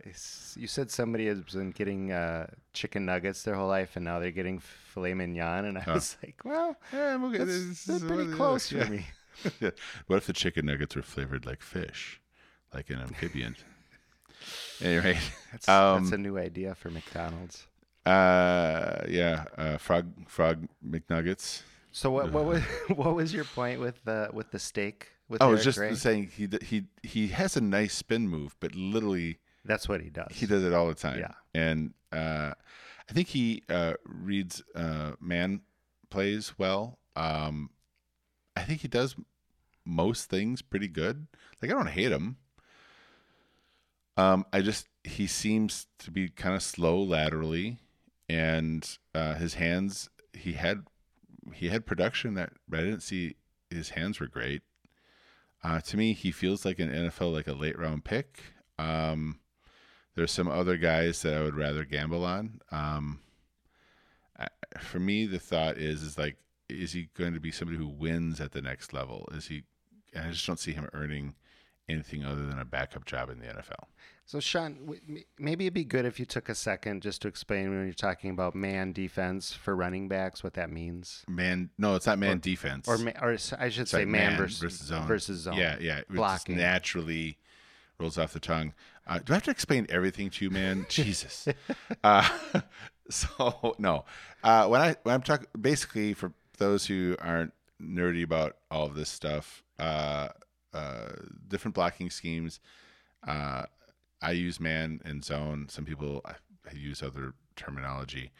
you 0.55 0.67
said 0.67 0.91
somebody 0.91 1.27
has 1.27 1.41
been 1.41 1.71
getting 1.71 2.11
uh, 2.11 2.47
chicken 2.73 3.05
nuggets 3.05 3.43
their 3.43 3.55
whole 3.55 3.67
life, 3.67 3.95
and 3.95 4.05
now 4.05 4.19
they're 4.19 4.31
getting 4.31 4.59
filet 4.59 5.13
mignon. 5.13 5.65
And 5.65 5.77
I 5.77 5.93
was 5.93 6.17
like, 6.23 6.41
well, 6.43 6.75
Yeah, 6.93 7.17
okay. 7.23 7.38
that's, 7.39 7.86
that's 7.86 8.03
pretty 8.03 8.31
close 8.33 8.71
yeah. 8.71 8.86
for 8.86 8.91
me. 8.91 9.05
What 10.07 10.17
if 10.17 10.25
the 10.25 10.33
chicken 10.33 10.65
nuggets 10.65 10.95
were 10.95 11.01
flavored 11.01 11.45
like 11.45 11.61
fish, 11.61 12.21
like 12.73 12.89
an 12.89 12.99
amphibian? 12.99 13.55
anyway, 14.81 15.17
That's, 15.51 15.67
Um, 15.69 16.03
that's 16.03 16.13
a 16.13 16.17
new 16.17 16.38
idea 16.38 16.75
for 16.75 16.89
McDonald's. 16.89 17.67
uh, 18.05 19.01
yeah, 19.07 19.45
uh, 19.57 19.77
frog 19.77 20.11
frog 20.29 20.67
McNuggets. 20.88 21.63
So 21.91 22.11
what 22.11 22.31
what 22.31 22.45
was 22.45 22.61
what 22.95 23.15
was 23.15 23.33
your 23.33 23.45
point 23.45 23.79
with 23.79 24.03
the 24.03 24.29
with 24.33 24.51
the 24.51 24.59
steak? 24.59 25.09
With 25.27 25.41
I 25.41 25.47
was 25.47 25.63
just 25.63 25.79
saying 26.01 26.31
he 26.36 26.47
he 26.61 26.83
he 27.01 27.27
has 27.29 27.57
a 27.57 27.61
nice 27.61 27.95
spin 27.95 28.27
move, 28.27 28.55
but 28.59 28.75
literally 28.75 29.39
That's 29.63 29.89
what 29.89 30.01
he 30.01 30.09
does. 30.09 30.27
he 30.31 30.45
does 30.45 30.63
it 30.63 30.73
all 30.73 30.88
the 30.88 30.93
time. 30.93 31.19
Yeah. 31.19 31.33
and 31.53 31.93
uh, 32.11 32.53
I 33.09 33.13
think 33.13 33.29
he 33.29 33.63
uh, 33.69 33.93
reads 34.05 34.61
uh, 34.75 35.13
man 35.19 35.61
plays 36.09 36.53
well. 36.59 36.99
Um, 37.15 37.69
I 38.56 38.62
think 38.62 38.82
he 38.82 38.88
does 38.88 39.16
most 39.86 40.30
things 40.30 40.62
pretty 40.62 40.88
good. 40.88 41.28
Like 41.62 41.72
I 41.72 41.76
don't 41.76 41.88
hate 41.88 42.12
him. 42.12 42.38
Um, 44.18 44.45
I 44.53 44.62
just 44.62 44.88
he 45.03 45.28
seems 45.28 45.88
to 45.99 46.12
be 46.12 46.30
kind 46.30 46.56
of 46.56 46.64
slow 46.64 47.01
laterally, 47.01 47.80
and 48.30 48.97
uh, 49.14 49.36
his 49.36 49.56
hands 49.56 50.10
he 50.34 50.53
had 50.53 50.86
he 51.53 51.70
had 51.70 51.86
production 51.86 52.34
that 52.36 52.53
I 52.72 52.78
didn't 52.78 53.01
see 53.01 53.36
his 53.70 53.89
hands 53.89 54.20
were 54.20 54.28
great. 54.28 54.62
Uh, 55.64 55.80
to 55.82 55.97
me, 55.97 56.14
he 56.14 56.32
feels 56.32 56.64
like 56.66 56.80
an 56.80 56.89
NFL 56.89 57.34
like 57.34 57.47
a 57.47 57.53
late 57.53 57.78
round 57.78 58.03
pick. 58.03 58.39
Um, 58.78 59.39
there's 60.16 60.32
some 60.32 60.47
other 60.47 60.78
guys 60.78 61.22
that 61.24 61.34
I 61.34 61.41
would 61.41 61.56
rather 61.56 61.84
gamble 61.84 62.24
on. 62.24 62.62
Um, 62.72 63.20
for 64.80 64.99
me, 64.99 65.26
the 65.26 65.39
thought 65.39 65.78
is 65.78 66.01
is 66.01 66.18
like, 66.18 66.38
is 66.70 66.93
he 66.93 67.09
going 67.18 67.34
to 67.34 67.39
be 67.39 67.51
somebody 67.51 67.78
who 67.78 67.88
wins 67.88 68.39
at 68.41 68.51
the 68.51 68.61
next 68.61 68.93
level? 68.93 69.28
Is 69.34 69.47
he? 69.47 69.63
I 70.18 70.30
just 70.32 70.45
don't 70.47 70.59
see 70.59 70.72
him 70.74 70.88
earning 70.93 71.36
anything 71.88 72.24
other 72.26 72.45
than 72.45 72.57
a 72.57 72.66
backup 72.66 73.05
job 73.05 73.30
in 73.30 73.39
the 73.39 73.45
NFL. 73.45 73.86
So 74.26 74.39
Sean, 74.39 74.97
maybe 75.38 75.66
it'd 75.66 75.74
be 75.76 75.84
good 75.84 76.03
if 76.05 76.20
you 76.20 76.26
took 76.26 76.49
a 76.49 76.55
second 76.55 77.03
just 77.03 77.22
to 77.22 77.28
explain 77.28 77.70
when 77.70 77.84
you're 77.86 77.93
talking 77.93 78.32
about 78.32 78.55
man 78.55 78.91
defense 78.91 79.53
for 79.53 79.76
running 79.76 80.07
backs, 80.07 80.43
what 80.43 80.55
that 80.55 80.72
means, 80.72 81.24
Man, 81.28 81.70
no, 81.78 81.93
it's 81.93 82.07
not 82.07 82.18
man 82.18 82.39
defense. 82.39 82.88
or 82.88 82.97
ma- 82.97 83.11
or 83.22 83.34
s- 83.34 83.53
I 83.53 83.70
should 83.70 83.88
say 83.88 84.03
man, 84.03 84.32
man 84.32 84.38
versus, 84.39 84.59
versus 84.61 84.88
zone. 84.88 85.05
versus 85.05 85.41
zone. 85.41 85.57
Yeah, 85.57 85.78
yeah. 85.80 85.97
It 85.99 86.09
Blocking. 86.09 86.57
naturally 86.57 87.38
rolls 87.99 88.18
off 88.18 88.34
the 88.34 88.39
tongue. 88.39 88.74
Uh, 89.05 89.20
do 89.20 89.34
I 89.34 89.36
have 89.36 89.43
to 89.43 89.51
explain 89.51 89.86
everything 89.89 90.32
to 90.32 90.45
you, 90.45 90.49
man? 90.49 90.88
Jesus. 90.89 91.47
Uh, 92.03 92.28
so 93.11 93.76
no. 93.78 94.05
Uh, 94.43 94.68
when 94.68 94.82
I 94.82 94.95
when 95.03 95.13
I'm 95.13 95.22
talking, 95.22 95.45
basically 95.59 96.13
for 96.16 96.32
those 96.58 96.86
who 96.86 97.16
aren't 97.20 97.53
nerdy 97.82 98.24
about 98.24 98.58
all 98.72 98.89
this 98.89 99.10
stuff, 99.10 99.64
uh, 99.80 100.30
uh, 100.74 101.12
different 101.47 101.76
blocking 101.76 102.10
schemes. 102.10 102.60
Uh, 103.28 103.64
I 104.22 104.32
use 104.32 104.60
man 104.60 105.01
and 105.06 105.24
zone. 105.24 105.68
Some 105.70 105.86
people 105.86 106.22
I, 106.26 106.34
I 106.70 106.74
use 106.74 107.03
other 107.03 107.34
terminology. 107.56 108.32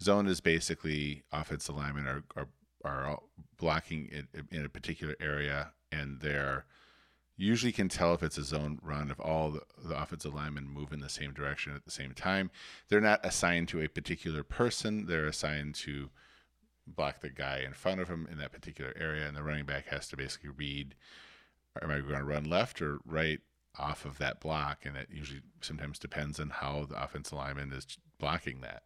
Zone 0.00 0.26
is 0.26 0.40
basically 0.40 1.22
offensive 1.32 1.76
linemen 1.76 2.06
are 2.06 2.24
are, 2.36 2.48
are 2.84 3.18
blocking 3.56 4.06
in, 4.06 4.28
in 4.50 4.64
a 4.64 4.68
particular 4.68 5.16
area, 5.20 5.72
and 5.90 6.20
they're 6.20 6.64
usually 7.38 7.72
can 7.72 7.88
tell 7.88 8.14
if 8.14 8.22
it's 8.22 8.36
a 8.36 8.42
zone 8.42 8.80
run 8.82 9.10
if 9.10 9.20
all 9.20 9.50
the, 9.52 9.62
the 9.84 10.00
offensive 10.00 10.34
linemen 10.34 10.68
move 10.68 10.92
in 10.92 10.98
the 11.00 11.08
same 11.08 11.32
direction 11.32 11.72
at 11.74 11.84
the 11.84 11.90
same 11.90 12.12
time. 12.12 12.50
They're 12.88 13.00
not 13.00 13.24
assigned 13.24 13.68
to 13.68 13.80
a 13.80 13.88
particular 13.88 14.42
person. 14.42 15.06
They're 15.06 15.28
assigned 15.28 15.76
to 15.76 16.10
block 16.94 17.20
the 17.20 17.30
guy 17.30 17.62
in 17.64 17.72
front 17.72 18.00
of 18.00 18.08
him 18.08 18.26
in 18.30 18.38
that 18.38 18.52
particular 18.52 18.92
area, 18.98 19.26
and 19.26 19.36
the 19.36 19.42
running 19.42 19.64
back 19.66 19.86
has 19.88 20.08
to 20.08 20.16
basically 20.16 20.50
read: 20.50 20.94
Am 21.82 21.90
I 21.90 22.00
going 22.00 22.18
to 22.18 22.24
run 22.24 22.44
left 22.44 22.80
or 22.82 22.98
right 23.04 23.40
off 23.78 24.04
of 24.04 24.18
that 24.18 24.40
block? 24.40 24.84
And 24.84 24.96
it 24.96 25.08
usually 25.10 25.42
sometimes 25.60 25.98
depends 25.98 26.40
on 26.40 26.50
how 26.50 26.86
the 26.88 27.02
offensive 27.02 27.38
lineman 27.38 27.72
is 27.72 27.86
blocking 28.18 28.60
that. 28.62 28.82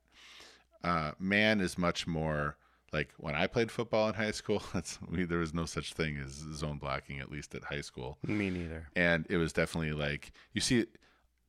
Uh, 0.84 1.12
man 1.18 1.60
is 1.60 1.78
much 1.78 2.06
more 2.06 2.56
like 2.92 3.10
when 3.16 3.34
I 3.34 3.46
played 3.46 3.70
football 3.70 4.08
in 4.08 4.14
high 4.14 4.32
school. 4.32 4.62
That's, 4.74 4.98
we, 5.08 5.24
there 5.24 5.38
was 5.38 5.54
no 5.54 5.64
such 5.64 5.94
thing 5.94 6.18
as 6.18 6.32
zone 6.54 6.78
blocking, 6.78 7.20
at 7.20 7.30
least 7.30 7.54
at 7.54 7.64
high 7.64 7.80
school 7.80 8.18
Me 8.26 8.50
neither. 8.50 8.88
and 8.96 9.26
it 9.30 9.36
was 9.36 9.52
definitely 9.52 9.92
like 9.92 10.32
you 10.52 10.60
see 10.60 10.86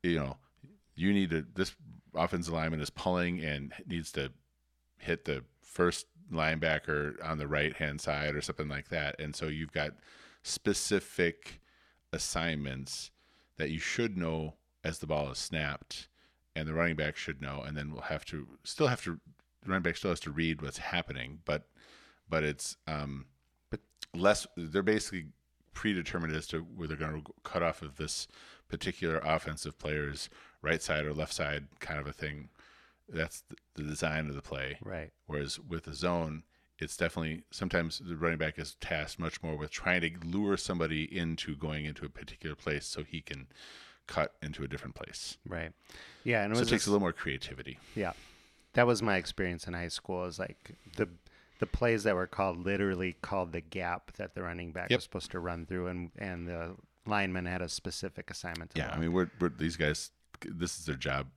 you 0.04 0.16
know 0.20 0.38
you 0.96 1.12
need 1.12 1.32
to 1.32 1.46
this 1.56 1.76
offensive 2.16 2.54
lineman 2.54 2.80
is 2.80 2.90
pulling 2.92 3.44
and 3.44 3.74
needs 3.88 4.12
to 4.14 4.32
hit 5.00 5.26
the 5.26 5.44
first 5.62 6.06
linebacker 6.32 7.16
on 7.24 7.38
the 7.38 7.48
right 7.48 7.76
hand 7.76 8.02
side 8.02 8.36
or 8.36 8.42
something 8.42 8.68
like 8.70 8.90
that. 8.90 9.20
And 9.20 9.36
so 9.36 9.48
you've 9.48 9.72
got 9.72 9.92
specific 10.44 11.62
assignments 12.12 13.12
that 13.58 13.70
you 13.70 13.80
should 13.80 14.18
know 14.18 14.56
as 14.84 15.00
the 15.00 15.08
ball 15.08 15.32
is 15.32 15.38
snapped 15.38 16.08
and 16.56 16.68
the 16.68 16.74
running 16.74 16.96
back 16.96 17.16
should 17.16 17.42
know. 17.42 17.62
And 17.66 17.76
then 17.76 17.92
we'll 17.92 18.02
have 18.02 18.26
to 18.26 18.48
still 18.64 18.88
have 18.88 19.04
to 19.04 19.20
the 19.64 19.70
running 19.70 19.84
back 19.84 19.98
still 19.98 20.12
has 20.12 20.20
to 20.22 20.32
read 20.32 20.62
what's 20.62 20.78
happening 20.78 21.40
but 21.46 21.68
but 22.30 22.44
it's 22.44 22.78
um 22.88 23.26
But- 23.70 23.80
less 24.14 24.46
they're 24.58 24.84
basically 24.84 25.28
predetermined 25.74 26.36
as 26.36 26.48
to 26.48 26.60
where 26.60 26.88
they're 26.88 26.98
going 26.98 27.22
to 27.24 27.34
cut 27.44 27.64
off 27.64 27.82
of 27.82 27.96
this 27.96 28.28
particular 28.70 29.20
offensive 29.24 29.78
player's 29.80 30.30
right 30.62 30.82
side 30.82 31.06
or 31.06 31.14
left 31.14 31.34
side 31.34 31.68
kind 31.80 32.00
of 32.00 32.08
a 32.08 32.14
thing 32.14 32.50
that's 33.10 33.44
the, 33.76 33.84
design 33.84 34.30
of 34.30 34.36
the 34.36 34.42
play 34.42 34.78
Right. 34.84 35.12
Whereas 35.28 35.60
with 35.60 35.88
a 35.88 35.94
zone, 35.94 36.44
it's 36.80 36.98
definitely 36.98 37.44
sometimes 37.52 38.00
the 38.04 38.16
running 38.16 38.38
back 38.38 38.58
is 38.60 38.76
tasked 38.82 39.20
much 39.20 39.42
more 39.44 39.56
with 39.56 39.72
trying 39.72 40.02
to 40.02 40.12
lure 40.26 40.58
somebody 40.58 41.04
into 41.18 41.56
going 41.56 41.86
into 41.86 42.06
a 42.06 42.10
particular 42.10 42.56
place 42.56 42.86
so 42.86 43.04
he 43.04 43.22
can 43.22 43.48
cut 44.08 44.34
into 44.42 44.64
a 44.64 44.68
different 44.68 44.96
place. 44.96 45.38
Right. 45.48 45.72
Yeah, 46.24 46.44
and 46.44 46.52
it 46.52 46.56
So 46.56 46.62
was 46.62 46.68
it 46.68 46.72
takes 46.72 46.82
just- 46.84 46.88
a 46.88 46.92
little 46.92 47.02
more 47.02 47.14
creativity. 47.14 47.78
Yeah, 47.96 48.14
that 48.74 48.86
was 48.88 49.02
my 49.02 49.18
experience 49.18 49.68
in 49.68 49.74
high 49.74 49.88
school. 49.90 50.26
Is 50.26 50.40
like 50.40 50.72
the 50.98 51.08
the 51.60 51.68
plays 51.68 52.04
that 52.04 52.16
were 52.16 52.28
called 52.28 52.58
literally 52.66 53.14
called 53.22 53.54
the 53.54 53.62
gap 53.62 54.12
that 54.14 54.34
the 54.36 54.42
running 54.44 54.72
back 54.74 54.90
Yep. 54.90 54.98
was 54.98 55.04
supposed 55.04 55.32
to 55.32 55.40
run 55.40 55.66
through, 55.66 55.88
and 55.88 56.12
and 56.18 56.48
the 56.48 56.76
lineman 57.06 57.46
had 57.46 57.62
a 57.62 57.70
specific 57.70 58.30
assignment. 58.32 58.72
To 58.72 58.80
Yeah, 58.82 58.92
I 58.92 58.98
mean, 59.00 59.14
we're, 59.14 59.30
we're 59.40 59.50
these 59.50 59.78
guys. 59.78 60.12
This 60.42 60.78
is 60.80 60.86
their 60.86 60.96
job. 60.96 61.28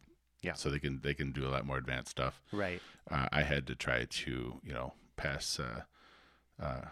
Yeah. 0.46 0.52
So 0.54 0.70
they 0.70 0.78
can 0.78 1.00
they 1.02 1.12
can 1.12 1.32
do 1.32 1.44
a 1.44 1.50
lot 1.50 1.66
more 1.66 1.76
advanced 1.76 2.12
stuff. 2.12 2.40
right. 2.52 2.80
Uh, 3.10 3.26
I 3.32 3.42
had 3.42 3.66
to 3.66 3.74
try 3.74 4.04
to 4.04 4.60
you 4.62 4.72
know 4.72 4.92
pass 5.16 5.58
uh, 5.58 5.82
uh, 6.62 6.82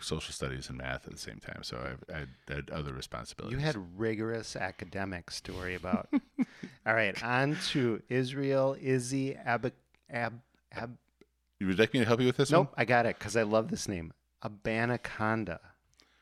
social 0.00 0.32
studies 0.32 0.68
and 0.68 0.78
math 0.78 1.06
at 1.06 1.12
the 1.12 1.18
same 1.18 1.38
time, 1.38 1.62
so 1.62 1.96
I, 2.08 2.14
I 2.14 2.26
had, 2.48 2.70
other 2.70 2.92
responsibilities. 2.92 3.58
You 3.58 3.64
had 3.64 3.76
rigorous 3.98 4.54
academics 4.54 5.40
to 5.42 5.52
worry 5.52 5.74
about. 5.74 6.08
All 6.86 6.94
right, 6.94 7.20
on 7.22 7.56
to 7.70 8.00
Israel 8.08 8.76
Izzy 8.80 9.34
Ab 9.34 9.72
Ab 10.08 10.40
Ab. 10.72 10.96
You 11.58 11.66
would 11.66 11.78
like 11.78 11.92
me 11.92 12.00
to 12.00 12.06
help 12.06 12.20
you 12.20 12.26
with 12.26 12.36
this 12.36 12.50
Nope, 12.52 12.68
one? 12.68 12.74
I 12.78 12.84
got 12.84 13.06
it 13.06 13.18
because 13.18 13.36
I 13.36 13.42
love 13.42 13.68
this 13.68 13.88
name, 13.88 14.12
Abanaconda, 14.42 15.58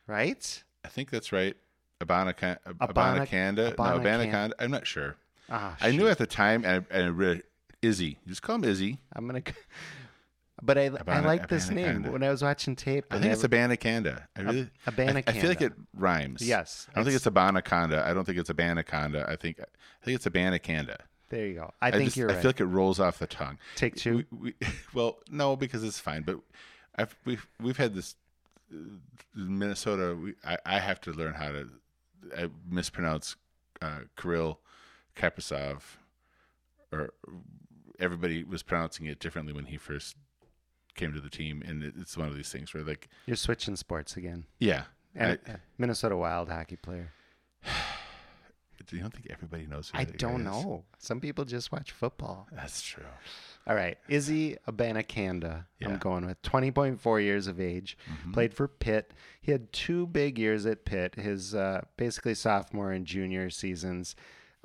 right? 0.07 0.65
I 0.85 0.89
think 0.89 1.11
that's 1.11 1.33
right. 1.33 1.55
Abanaca- 2.01 2.59
Abana- 2.81 3.27
Abanacanda. 3.27 3.79
No, 3.79 4.01
Abanaconda. 4.01 4.53
I'm 4.59 4.71
not 4.71 4.87
sure. 4.87 5.17
Ah, 5.51 5.77
I 5.81 5.91
knew 5.93 6.09
at 6.09 6.19
the 6.19 6.27
time, 6.27 6.65
and, 6.65 6.85
and 6.91 7.05
I 7.07 7.09
read 7.09 7.43
Izzy. 7.83 8.19
Just 8.27 8.43
call 8.43 8.57
him 8.57 8.65
Izzy. 8.65 8.99
I'm 9.15 9.27
gonna. 9.27 9.43
But 10.61 10.77
I, 10.77 10.91
I 11.07 11.21
like 11.21 11.49
this 11.49 11.71
name 11.71 12.03
Abanaconda. 12.03 12.11
when 12.11 12.23
I 12.25 12.31
was 12.31 12.43
watching 12.43 12.75
tape. 12.75 13.05
I 13.13 13.21
think 13.21 13.33
it's 13.33 13.45
Abanacanda. 13.45 14.25
I 14.35 14.41
really, 14.41 14.71
I, 14.87 15.23
I 15.27 15.33
feel 15.33 15.49
like 15.49 15.61
it 15.61 15.73
rhymes. 15.95 16.43
Yes, 16.43 16.89
I 16.91 16.97
don't 16.97 17.05
think 17.05 17.17
it's 17.17 17.27
Abanaconda. 17.27 18.03
I 18.03 18.13
don't 18.13 18.25
think 18.25 18.39
it's 18.39 18.51
Abanaconda. 18.51 19.29
I 19.29 19.37
think 19.37 19.61
I 19.61 20.05
think 20.05 20.17
it's 20.17 20.27
Abanacanda. 20.27 20.97
There 21.29 21.47
you 21.47 21.55
go. 21.55 21.73
I 21.81 21.91
think 21.91 22.07
just, 22.07 22.17
you're 22.17 22.31
I 22.31 22.35
right. 22.35 22.43
feel 22.43 22.49
like 22.49 22.61
it 22.61 22.65
rolls 22.65 22.99
off 22.99 23.19
the 23.19 23.27
tongue. 23.27 23.59
Take 23.77 23.95
two. 23.97 24.25
We, 24.33 24.39
we, 24.39 24.55
well, 24.95 25.19
no, 25.31 25.55
because 25.55 25.85
it's 25.85 26.01
fine. 26.01 26.23
But 26.23 26.41
I've, 26.97 27.15
we've 27.25 27.47
we've 27.61 27.77
had 27.77 27.95
this 27.95 28.17
uh, 28.73 28.79
Minnesota. 29.37 30.17
We, 30.17 30.35
I, 30.45 30.59
I 30.67 30.79
have 30.81 31.01
to 31.03 31.13
learn 31.13 31.35
how 31.35 31.53
to 31.53 31.69
I 32.37 32.49
mispronounce 32.69 33.37
uh, 33.81 34.01
Kirill 34.17 34.59
Kaprizov, 35.19 35.81
or 36.93 37.11
everybody 37.99 38.45
was 38.45 38.63
pronouncing 38.63 39.07
it 39.07 39.19
differently 39.19 39.53
when 39.53 39.67
he 39.67 39.77
first 39.77 40.17
came 40.95 41.13
to 41.13 41.21
the 41.21 41.31
team, 41.31 41.63
and 41.67 41.83
it, 41.83 41.95
it's 41.99 42.17
one 42.17 42.29
of 42.29 42.37
these 42.37 42.51
things 42.51 42.73
where 42.73 42.83
like, 42.85 43.09
You're 43.27 43.37
switching 43.37 43.77
sports 43.77 44.17
again. 44.17 44.45
yeah, 44.59 44.85
And 45.15 45.39
I, 45.47 45.57
Minnesota 45.77 46.17
Wild 46.17 46.49
hockey 46.49 46.77
player. 46.77 47.13
you 48.91 49.01
don't 49.01 49.13
think 49.13 49.27
everybody 49.31 49.67
knows? 49.67 49.91
Who 49.91 49.99
I 49.99 50.05
don't 50.05 50.45
know. 50.45 50.85
Some 50.99 51.21
people 51.21 51.45
just 51.45 51.71
watch 51.73 51.91
football. 51.93 52.49
That's 52.53 52.81
true. 52.81 53.05
All 53.67 53.75
right. 53.75 53.99
Izzy 54.09 54.57
Abanacanda, 54.67 55.67
Yeah. 55.79 55.89
I'm 55.91 55.99
going 55.99 56.25
with 56.25 56.41
20.4 56.43 57.23
years 57.23 57.47
of 57.49 57.61
age, 57.61 57.99
Mm-hmm. 58.11 58.33
played 58.33 58.55
for 58.55 58.67
Pitt. 58.67 59.13
He 59.43 59.53
had 59.53 59.73
two 59.75 60.07
big 60.07 60.39
years 60.39 60.65
at 60.65 60.85
Pitt, 60.87 61.17
his 61.17 61.55
uh, 61.55 61.83
basically 61.99 62.35
sophomore 62.35 62.91
and 62.93 63.05
junior 63.05 63.51
seasons. 63.51 64.17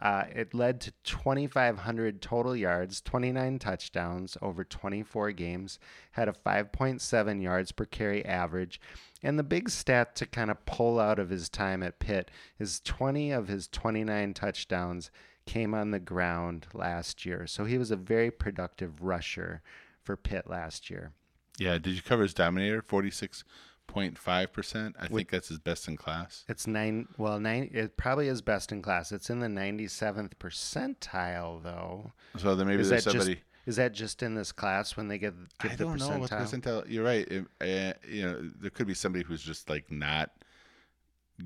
Uh, 0.01 0.23
it 0.33 0.53
led 0.53 0.81
to 0.81 0.91
2,500 1.03 2.21
total 2.21 2.55
yards, 2.55 2.99
29 3.01 3.59
touchdowns 3.59 4.37
over 4.41 4.63
24 4.63 5.31
games, 5.31 5.79
had 6.11 6.27
a 6.27 6.33
5.7 6.33 7.41
yards 7.41 7.71
per 7.71 7.85
carry 7.85 8.25
average. 8.25 8.81
And 9.21 9.39
the 9.39 9.43
big 9.43 9.69
stat 9.69 10.15
to 10.17 10.25
kind 10.25 10.51
of 10.51 10.65
pull 10.65 10.99
out 10.99 11.19
of 11.19 11.29
his 11.29 11.47
time 11.47 11.83
at 11.83 11.99
Pitt 11.99 12.31
is 12.59 12.81
20 12.81 13.31
of 13.31 13.47
his 13.47 13.67
29 13.67 14.33
touchdowns 14.33 15.11
came 15.45 15.73
on 15.73 15.91
the 15.91 15.99
ground 15.99 16.67
last 16.73 17.25
year. 17.25 17.47
So 17.47 17.65
he 17.65 17.77
was 17.77 17.91
a 17.91 17.95
very 17.95 18.31
productive 18.31 19.01
rusher 19.01 19.61
for 20.01 20.17
Pitt 20.17 20.49
last 20.49 20.89
year. 20.89 21.11
Yeah. 21.57 21.77
Did 21.77 21.93
you 21.93 22.01
cover 22.01 22.23
his 22.23 22.33
dominator? 22.33 22.81
Forty 22.81 23.11
six 23.87 23.93
point 23.93 24.17
five 24.17 24.51
percent. 24.53 24.95
I 24.99 25.07
think 25.07 25.29
that's 25.29 25.49
his 25.49 25.59
best 25.59 25.87
in 25.87 25.97
class. 25.97 26.45
It's 26.47 26.67
nine. 26.67 27.07
Well, 27.17 27.39
nine. 27.39 27.69
It 27.73 27.97
probably 27.97 28.27
is 28.27 28.41
best 28.41 28.71
in 28.71 28.81
class. 28.81 29.11
It's 29.11 29.29
in 29.29 29.39
the 29.39 29.49
ninety-seventh 29.49 30.37
percentile, 30.39 31.63
though. 31.63 32.11
So 32.37 32.55
then 32.55 32.67
maybe 32.67 32.81
is 32.81 32.89
there's 32.89 33.03
that 33.05 33.11
somebody. 33.11 33.35
just 33.35 33.45
is 33.65 33.75
that 33.77 33.93
just 33.93 34.23
in 34.23 34.35
this 34.35 34.51
class 34.51 34.97
when 34.97 35.07
they 35.07 35.17
get 35.17 35.33
give 35.61 35.71
I 35.71 35.75
don't 35.75 35.97
know 35.97 36.19
what 36.19 36.29
percentile? 36.29 36.89
You're 36.89 37.05
right. 37.05 37.27
It, 37.29 37.45
uh, 37.61 37.93
you 38.07 38.23
know, 38.23 38.49
there 38.59 38.69
could 38.69 38.87
be 38.87 38.93
somebody 38.93 39.23
who's 39.23 39.41
just 39.43 39.69
like 39.69 39.91
not 39.91 40.31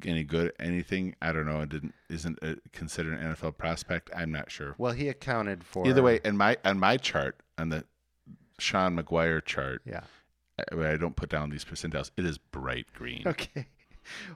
any 0.05 0.23
good 0.23 0.47
at 0.47 0.65
anything. 0.65 1.15
I 1.21 1.31
don't 1.31 1.45
know. 1.45 1.61
It 1.61 1.69
didn't 1.69 1.93
isn't 2.09 2.39
uh 2.41 2.55
considered 2.71 3.19
an 3.19 3.33
NFL 3.35 3.57
prospect. 3.57 4.09
I'm 4.15 4.31
not 4.31 4.51
sure. 4.51 4.75
Well, 4.77 4.93
he 4.93 5.09
accounted 5.09 5.63
for 5.63 5.87
Either 5.87 6.01
way, 6.01 6.19
in 6.23 6.37
my 6.37 6.57
on 6.65 6.79
my 6.79 6.97
chart 6.97 7.41
on 7.57 7.69
the 7.69 7.83
Sean 8.59 8.97
McGuire 8.97 9.43
chart, 9.45 9.81
Yeah. 9.85 10.01
I, 10.71 10.97
don't 10.97 11.15
put 11.15 11.29
down 11.29 11.49
these 11.49 11.63
percentiles. 11.65 12.11
It 12.17 12.25
is 12.25 12.37
bright 12.37 12.87
green. 12.93 13.23
Okay. 13.25 13.65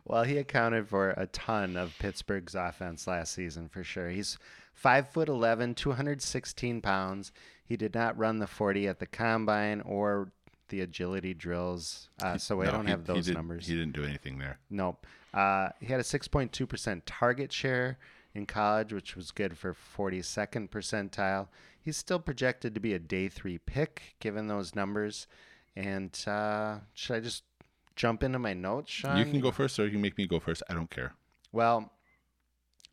Well, 0.03 0.23
he 0.23 0.37
accounted 0.37 0.89
for 0.89 1.11
a 1.11 1.27
ton 1.27 1.77
of 1.77 1.97
Pittsburgh's 1.97 2.55
offense 2.55 3.07
last 3.07 3.31
season 3.33 3.69
for 3.69 3.85
sure. 3.85 4.09
He's 4.09 4.37
five 4.73 5.07
foot 5.07 5.29
eleven, 5.29 5.75
two 5.75 5.93
hundred 5.93 6.21
sixteen 6.21 6.81
pounds. 6.81 7.31
He 7.63 7.77
did 7.77 7.95
not 7.95 8.17
run 8.17 8.39
the 8.39 8.47
40 8.47 8.89
at 8.89 8.99
the 8.99 9.05
combine 9.05 9.79
or 9.79 10.33
the 10.67 10.81
agility 10.81 11.33
drills, 11.33 12.09
uh, 12.21 12.37
so 12.37 12.61
I 12.61 12.65
don't 12.65 12.83
he- 12.85 12.91
have 12.91 13.07
he 13.07 13.13
those 13.13 13.25
did- 13.27 13.35
numbers. 13.35 13.65
He 13.65 13.73
didn't 13.75 13.93
do 13.93 14.03
anything 14.03 14.39
there. 14.39 14.59
Nope. 14.69 15.07
Uh, 15.33 15.69
he 15.79 15.85
had 15.85 16.01
a 16.01 16.03
6.2% 16.03 17.01
target 17.05 17.53
share 17.53 17.97
in 18.35 18.45
college, 18.45 18.91
which 18.91 19.15
was 19.15 19.31
good 19.31 19.57
for 19.57 19.73
42nd 19.73 20.69
percentile. 20.69 21.47
He's 21.79 21.95
still 21.95 22.19
projected 22.19 22.73
to 22.75 22.81
be 22.81 22.93
a 22.93 22.99
day 22.99 23.29
three 23.29 23.57
pick, 23.57 24.15
given 24.19 24.47
those 24.47 24.75
numbers. 24.75 25.27
And 25.75 26.17
uh, 26.27 26.79
should 26.93 27.15
I 27.15 27.19
just 27.19 27.43
jump 27.95 28.23
into 28.23 28.39
my 28.39 28.53
notes, 28.53 28.91
Sean? 28.91 29.17
you 29.17 29.25
can 29.25 29.39
go 29.39 29.51
first, 29.51 29.79
or 29.79 29.85
you 29.85 29.91
can 29.91 30.01
make 30.01 30.17
me 30.17 30.27
go 30.27 30.39
first. 30.39 30.63
I 30.69 30.73
don't 30.73 30.89
care. 30.89 31.13
Well, 31.51 31.91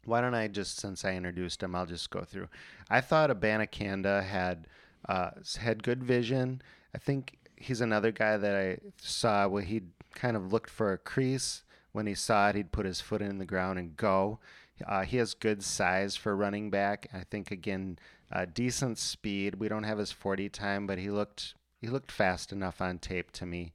why 0.04 0.20
don't 0.20 0.34
I 0.34 0.48
just, 0.48 0.78
since 0.78 1.04
I 1.04 1.14
introduced 1.14 1.62
him, 1.62 1.74
I'll 1.74 1.86
just 1.86 2.10
go 2.10 2.22
through. 2.22 2.48
I 2.88 3.00
thought 3.00 3.30
Abanacanda 3.30 4.24
had 4.24 4.66
uh, 5.08 5.30
had 5.58 5.82
good 5.82 6.02
vision. 6.02 6.62
I 6.94 6.98
think 6.98 7.38
he's 7.56 7.80
another 7.80 8.12
guy 8.12 8.36
that 8.36 8.56
I 8.56 8.78
saw 9.00 9.48
where 9.48 9.62
he 9.62 9.82
kind 10.14 10.36
of 10.36 10.52
looked 10.52 10.70
for 10.70 10.92
a 10.92 10.98
crease. 10.98 11.62
When 11.92 12.06
he 12.06 12.14
saw 12.14 12.48
it, 12.48 12.56
he'd 12.56 12.72
put 12.72 12.86
his 12.86 13.00
foot 13.00 13.22
in 13.22 13.38
the 13.38 13.44
ground 13.46 13.78
and 13.78 13.96
go. 13.96 14.38
Uh, 14.86 15.02
he 15.02 15.16
has 15.16 15.34
good 15.34 15.62
size 15.64 16.16
for 16.16 16.36
running 16.36 16.70
back. 16.70 17.08
I 17.12 17.24
think 17.24 17.50
again, 17.50 17.98
uh, 18.30 18.46
decent 18.52 18.98
speed. 18.98 19.56
We 19.56 19.68
don't 19.68 19.84
have 19.84 19.98
his 19.98 20.12
forty 20.12 20.48
time, 20.48 20.86
but 20.86 20.98
he 20.98 21.10
looked 21.10 21.54
he 21.80 21.86
looked 21.88 22.10
fast 22.12 22.52
enough 22.52 22.80
on 22.80 22.98
tape 22.98 23.30
to 23.32 23.46
me. 23.46 23.72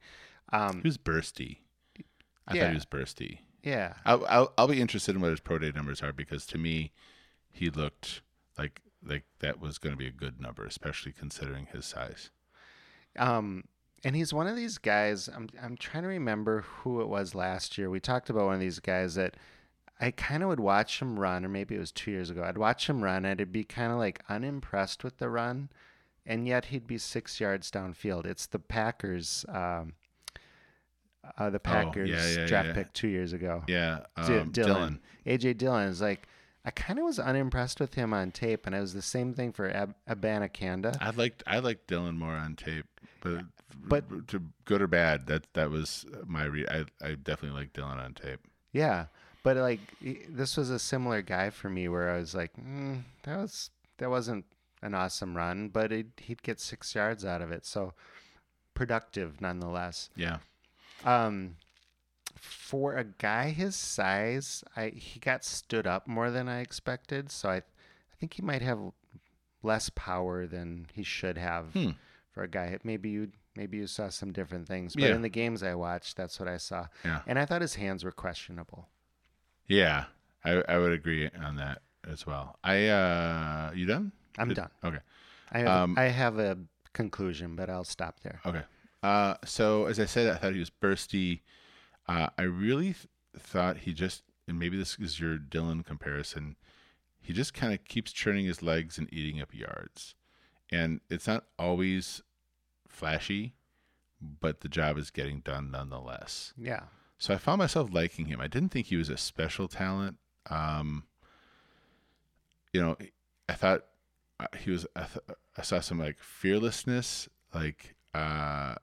Um, 0.52 0.82
He 0.82 0.88
was 0.88 0.98
bursty. 0.98 1.58
I 2.46 2.54
Yeah. 2.54 2.60
thought 2.62 2.68
he 2.70 2.74
was 2.74 2.86
bursty. 2.86 3.38
yeah, 3.62 3.94
I'll, 4.04 4.24
I'll 4.28 4.52
I'll 4.58 4.68
be 4.68 4.80
interested 4.80 5.14
in 5.14 5.20
what 5.22 5.30
his 5.30 5.40
pro 5.40 5.58
day 5.58 5.72
numbers 5.74 6.02
are 6.02 6.12
because 6.12 6.44
to 6.46 6.58
me, 6.58 6.92
he 7.50 7.70
looked 7.70 8.20
like 8.58 8.82
like 9.02 9.24
that 9.40 9.60
was 9.60 9.78
going 9.78 9.92
to 9.94 9.98
be 9.98 10.06
a 10.06 10.10
good 10.12 10.40
number, 10.40 10.64
especially 10.64 11.12
considering 11.12 11.66
his 11.72 11.84
size. 11.86 12.30
Um, 13.18 13.64
and 14.02 14.14
he's 14.16 14.32
one 14.34 14.46
of 14.46 14.56
these 14.56 14.78
guys. 14.78 15.28
I'm 15.28 15.48
I'm 15.62 15.76
trying 15.76 16.02
to 16.02 16.08
remember 16.08 16.62
who 16.62 17.00
it 17.00 17.08
was 17.08 17.34
last 17.34 17.78
year. 17.78 17.88
We 17.90 18.00
talked 18.00 18.28
about 18.30 18.44
one 18.46 18.54
of 18.54 18.60
these 18.60 18.80
guys 18.80 19.14
that 19.14 19.36
I 20.00 20.10
kind 20.10 20.42
of 20.42 20.48
would 20.50 20.60
watch 20.60 21.00
him 21.00 21.18
run, 21.18 21.44
or 21.44 21.48
maybe 21.48 21.74
it 21.76 21.78
was 21.78 21.92
two 21.92 22.10
years 22.10 22.28
ago. 22.28 22.42
I'd 22.42 22.58
watch 22.58 22.88
him 22.88 23.02
run, 23.02 23.24
and 23.24 23.40
I'd 23.40 23.52
be 23.52 23.64
kind 23.64 23.92
of 23.92 23.98
like 23.98 24.22
unimpressed 24.28 25.04
with 25.04 25.18
the 25.18 25.30
run, 25.30 25.70
and 26.26 26.46
yet 26.46 26.66
he'd 26.66 26.86
be 26.86 26.98
six 26.98 27.40
yards 27.40 27.70
downfield. 27.70 28.26
It's 28.26 28.46
the 28.46 28.58
Packers. 28.58 29.44
Um, 29.48 29.94
uh, 31.38 31.50
the 31.50 31.58
Packers 31.60 32.10
Oh, 32.10 32.12
yeah, 32.12 32.40
yeah, 32.42 32.46
draft 32.46 32.68
yeah. 32.68 32.74
pick 32.74 32.92
two 32.92 33.08
years 33.08 33.32
ago. 33.32 33.62
Yeah, 33.66 34.00
D- 34.26 34.38
um, 34.38 34.50
Dillon. 34.50 35.00
AJ 35.26 35.58
Dillon 35.58 35.88
is 35.88 36.00
like. 36.00 36.26
I 36.66 36.70
kind 36.70 36.98
of 36.98 37.04
was 37.04 37.18
unimpressed 37.18 37.78
with 37.78 37.92
him 37.92 38.14
on 38.14 38.30
tape, 38.30 38.64
and 38.64 38.74
it 38.74 38.80
was 38.80 38.94
the 38.94 39.02
same 39.02 39.34
thing 39.34 39.52
for 39.52 39.68
Ab- 39.68 39.94
Abanacanda. 40.08 40.96
I 40.98 41.10
liked 41.10 41.42
I 41.46 41.58
liked 41.58 41.86
Dillon 41.88 42.16
more 42.18 42.32
on 42.34 42.56
tape, 42.56 42.86
but 43.20 43.44
But- 43.86 44.28
to 44.28 44.42
good 44.64 44.80
or 44.80 44.86
bad, 44.86 45.26
that 45.26 45.52
that 45.52 45.70
was 45.70 46.06
my 46.26 46.44
read. 46.44 46.66
I 46.70 46.84
I 47.06 47.14
definitely 47.16 47.58
like 47.60 47.74
Dillon 47.74 47.98
on 47.98 48.14
tape. 48.14 48.40
Yeah, 48.72 49.06
but 49.42 49.58
like 49.58 49.80
this 50.00 50.56
was 50.56 50.70
a 50.70 50.78
similar 50.78 51.20
guy 51.20 51.50
for 51.50 51.68
me 51.68 51.86
where 51.88 52.10
I 52.10 52.16
was 52.16 52.34
like, 52.34 52.54
mm, 52.56 53.02
that 53.24 53.36
was 53.36 53.68
that 53.98 54.08
wasn't 54.08 54.46
an 54.84 54.94
awesome 54.94 55.36
run, 55.36 55.68
but 55.70 55.90
it, 55.90 56.06
he'd 56.18 56.42
get 56.42 56.60
six 56.60 56.94
yards 56.94 57.24
out 57.24 57.42
of 57.42 57.50
it, 57.50 57.64
so 57.66 57.94
productive 58.74 59.40
nonetheless. 59.40 60.10
Yeah, 60.14 60.38
Um, 61.04 61.56
for 62.36 62.96
a 62.96 63.04
guy 63.04 63.50
his 63.50 63.74
size, 63.76 64.62
I 64.76 64.88
he 64.90 65.18
got 65.20 65.44
stood 65.44 65.86
up 65.86 66.06
more 66.06 66.30
than 66.30 66.48
I 66.48 66.60
expected, 66.60 67.30
so 67.32 67.48
I 67.48 67.56
I 67.56 68.16
think 68.20 68.34
he 68.34 68.42
might 68.42 68.62
have 68.62 68.78
less 69.62 69.90
power 69.90 70.46
than 70.46 70.86
he 70.92 71.02
should 71.02 71.36
have 71.38 71.72
Hmm. 71.72 71.90
for 72.32 72.42
a 72.42 72.48
guy. 72.48 72.78
Maybe 72.84 73.10
you 73.10 73.32
maybe 73.56 73.76
you 73.78 73.86
saw 73.86 74.08
some 74.08 74.32
different 74.32 74.66
things, 74.68 74.94
but 74.94 75.04
Yeah. 75.04 75.14
in 75.14 75.22
the 75.22 75.28
games 75.28 75.62
I 75.62 75.74
watched, 75.74 76.16
that's 76.16 76.38
what 76.40 76.48
I 76.48 76.56
saw, 76.58 76.88
yeah, 77.04 77.20
and 77.26 77.38
I 77.38 77.46
thought 77.46 77.62
his 77.62 77.76
hands 77.76 78.04
were 78.04 78.12
questionable. 78.12 78.88
yeah. 79.66 80.06
I 80.44 80.62
I 80.68 80.76
would 80.78 80.92
agree 80.92 81.30
on 81.30 81.56
that 81.56 81.80
as 82.06 82.26
well. 82.26 82.58
I 82.62 82.88
uh, 82.88 83.72
you 83.74 83.86
done? 83.86 84.12
I'm 84.38 84.48
done. 84.54 84.70
Okay, 84.84 84.98
I 85.52 85.58
have, 85.58 85.68
Um, 85.68 85.94
I 85.98 86.04
have 86.04 86.38
a 86.38 86.58
conclusion, 86.92 87.56
but 87.56 87.68
I'll 87.70 87.84
stop 87.84 88.20
there. 88.20 88.40
okay. 88.46 88.62
Uh, 89.02 89.34
so 89.44 89.84
as 89.86 90.00
I 90.00 90.06
said, 90.06 90.34
I 90.34 90.38
thought 90.38 90.54
he 90.54 90.60
was 90.60 90.70
bursty. 90.70 91.40
Uh, 92.08 92.28
I 92.38 92.42
really 92.42 92.94
th- 92.94 93.06
thought 93.38 93.78
he 93.78 93.92
just, 93.92 94.22
and 94.48 94.58
maybe 94.58 94.76
this 94.78 94.98
is 94.98 95.20
your 95.20 95.36
Dillon 95.38 95.82
comparison. 95.82 96.56
He 97.20 97.32
just 97.32 97.52
kind 97.54 97.72
of 97.74 97.84
keeps 97.84 98.12
churning 98.12 98.46
his 98.46 98.62
legs 98.62 98.96
and 98.98 99.12
eating 99.12 99.40
up 99.42 99.54
yards, 99.54 100.14
and 100.70 101.00
it's 101.10 101.26
not 101.26 101.44
always 101.58 102.22
flashy, 102.88 103.54
but 104.20 104.60
the 104.60 104.68
job 104.68 104.96
is 104.98 105.10
getting 105.10 105.40
done 105.40 105.70
nonetheless. 105.70 106.54
Yeah. 106.56 106.84
So 107.18 107.34
I 107.34 107.38
found 107.38 107.58
myself 107.58 107.90
liking 107.92 108.26
him. 108.26 108.40
I 108.40 108.48
didn't 108.48 108.70
think 108.70 108.86
he 108.86 108.96
was 108.96 109.08
a 109.10 109.16
special 109.16 109.68
talent. 109.68 110.16
Um, 110.50 111.04
you 112.72 112.80
know, 112.82 112.96
I 113.48 113.52
thought 113.54 113.84
he 114.56 114.70
was. 114.70 114.86
I, 114.96 115.62
saw 115.62 115.80
some 115.80 115.98
like 115.98 116.18
fearlessness. 116.18 117.28
Like 117.54 117.94
uh, 118.14 118.74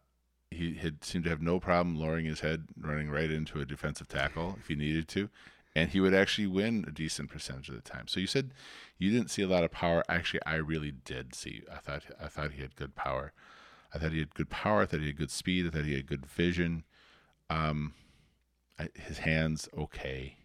he 0.49 0.76
had 0.76 1.03
seemed 1.03 1.26
to 1.26 1.30
have 1.30 1.41
no 1.41 1.59
problem 1.59 1.95
lowering 1.95 2.26
his 2.26 2.41
head, 2.41 2.68
running 2.80 3.09
right 3.09 3.32
into 3.32 3.59
a 3.59 3.66
defensive 3.66 4.07
tackle 4.07 4.57
if 4.59 4.68
he 4.68 4.76
needed 4.76 5.07
to, 5.09 5.30
and 5.76 5.89
he 5.89 5.99
would 5.99 6.14
actually 6.14 6.47
win 6.47 6.86
a 6.88 6.91
decent 6.91 7.30
percentage 7.30 7.70
of 7.70 7.76
the 7.76 7.82
time. 7.82 8.07
So 8.07 8.20
you 8.20 8.28
said 8.28 8.53
you 8.97 9.12
didn't 9.12 9.32
see 9.32 9.41
a 9.41 9.47
lot 9.47 9.64
of 9.64 9.72
power. 9.72 10.03
Actually, 10.09 10.41
I 10.45 10.55
really 10.55 10.91
did 10.91 11.36
see. 11.36 11.64
I 11.72 11.78
thought 11.78 12.03
I 12.22 12.28
thought 12.28 12.53
he 12.53 12.62
had 12.62 12.76
good 12.76 12.95
power. 12.95 13.34
I 13.93 13.97
thought 13.97 14.12
he 14.12 14.20
had 14.20 14.34
good 14.34 14.49
power. 14.49 14.82
I 14.82 14.86
thought 14.86 15.01
he 15.01 15.07
had 15.07 15.18
good 15.18 15.32
speed. 15.32 15.68
I 15.68 15.70
thought 15.70 15.86
he 15.86 15.95
had 15.95 16.07
good 16.07 16.26
vision. 16.26 16.84
Um, 17.49 17.93
I, 18.80 18.89
his 18.95 19.20
hands 19.20 19.68
okay. 19.78 20.38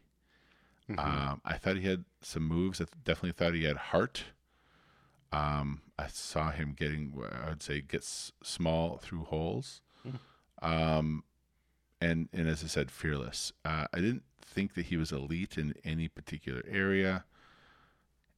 Mm-hmm. 0.90 1.00
Um, 1.00 1.40
I 1.44 1.56
thought 1.56 1.76
he 1.76 1.86
had 1.86 2.04
some 2.22 2.44
moves. 2.44 2.80
I 2.80 2.86
definitely 3.04 3.32
thought 3.32 3.54
he 3.54 3.64
had 3.64 3.76
heart. 3.76 4.24
Um, 5.32 5.82
I 5.98 6.08
saw 6.08 6.50
him 6.50 6.74
getting, 6.78 7.12
I 7.44 7.50
would 7.50 7.62
say, 7.62 7.80
gets 7.80 8.32
small 8.42 8.98
through 8.98 9.24
holes. 9.24 9.80
Um, 10.62 11.24
and 12.00 12.28
and 12.32 12.48
as 12.48 12.62
I 12.64 12.66
said, 12.66 12.90
fearless. 12.90 13.52
Uh, 13.64 13.86
I 13.92 14.00
didn't 14.00 14.22
think 14.40 14.74
that 14.74 14.86
he 14.86 14.96
was 14.96 15.12
elite 15.12 15.58
in 15.58 15.74
any 15.84 16.08
particular 16.08 16.62
area. 16.68 17.24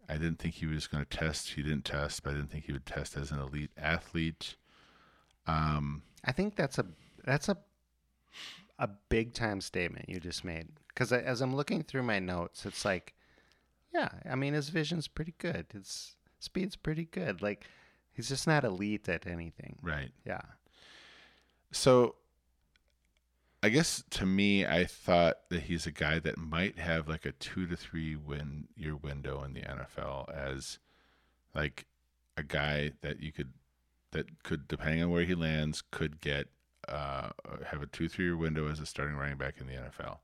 I 0.09 0.15
didn't 0.15 0.39
think 0.39 0.55
he 0.55 0.67
was 0.67 0.87
going 0.87 1.05
to 1.05 1.17
test. 1.17 1.51
He 1.51 1.63
didn't 1.63 1.85
test, 1.85 2.23
but 2.23 2.31
I 2.31 2.35
didn't 2.35 2.51
think 2.51 2.65
he 2.65 2.73
would 2.73 2.87
test 2.87 3.17
as 3.17 3.31
an 3.31 3.39
elite 3.39 3.71
athlete. 3.77 4.57
Um, 5.47 6.03
I 6.25 6.33
think 6.33 6.57
that's 6.57 6.79
a 6.79 6.87
that's 7.25 7.49
a 7.49 7.59
a 8.79 8.89
big 9.09 9.35
time 9.35 9.61
statement 9.61 10.09
you 10.09 10.21
just 10.21 10.45
made 10.45 10.69
because 10.89 11.13
as 11.13 11.41
I'm 11.41 11.55
looking 11.55 11.83
through 11.83 12.05
my 12.05 12.19
notes, 12.19 12.65
it's 12.65 12.85
like, 12.85 13.15
yeah, 13.93 14.09
I 14.29 14.35
mean 14.35 14.55
his 14.55 14.69
vision's 14.69 15.09
pretty 15.09 15.35
good. 15.39 15.67
His 15.73 16.17
speed's 16.39 16.77
pretty 16.77 17.05
good. 17.07 17.43
Like 17.43 17.67
he's 18.13 18.29
just 18.29 18.47
not 18.47 18.65
elite 18.65 19.09
at 19.09 19.27
anything. 19.27 19.79
right. 19.83 20.11
Yeah. 20.25 20.43
So 21.71 22.15
I 23.63 23.71
guess 23.71 24.05
to 24.11 24.27
me, 24.27 24.65
I 24.65 24.85
thought 24.85 25.49
that 25.51 25.63
he's 25.63 25.87
a 25.87 25.91
guy 25.93 26.19
that 26.21 26.39
might 26.39 26.79
have 26.79 27.09
like 27.09 27.27
a 27.27 27.33
two 27.33 27.67
to 27.67 27.77
three 27.77 28.15
win 28.15 28.69
year 28.77 28.97
window 28.97 29.43
in 29.43 29.53
the 29.53 29.63
NFL 29.63 30.33
as 30.33 30.79
like 31.55 31.87
a 32.37 32.43
guy 32.43 32.93
that 33.03 33.21
you 33.21 33.33
could 33.33 33.53
that 34.13 34.43
could 34.45 34.69
depending 34.69 35.03
on 35.03 35.11
where 35.11 35.25
he 35.25 35.35
lands 35.35 35.83
could 35.91 36.21
get 36.21 36.49
uh, 36.89 37.31
have 37.67 37.83
a 37.83 37.87
two 37.87 38.09
three 38.09 38.27
year 38.27 38.37
window 38.37 38.71
as 38.71 38.81
a 38.81 38.87
starting 38.87 39.17
running 39.17 39.37
back 39.37 39.57
in 39.61 39.67
the 39.67 39.75
NFL. 39.75 40.19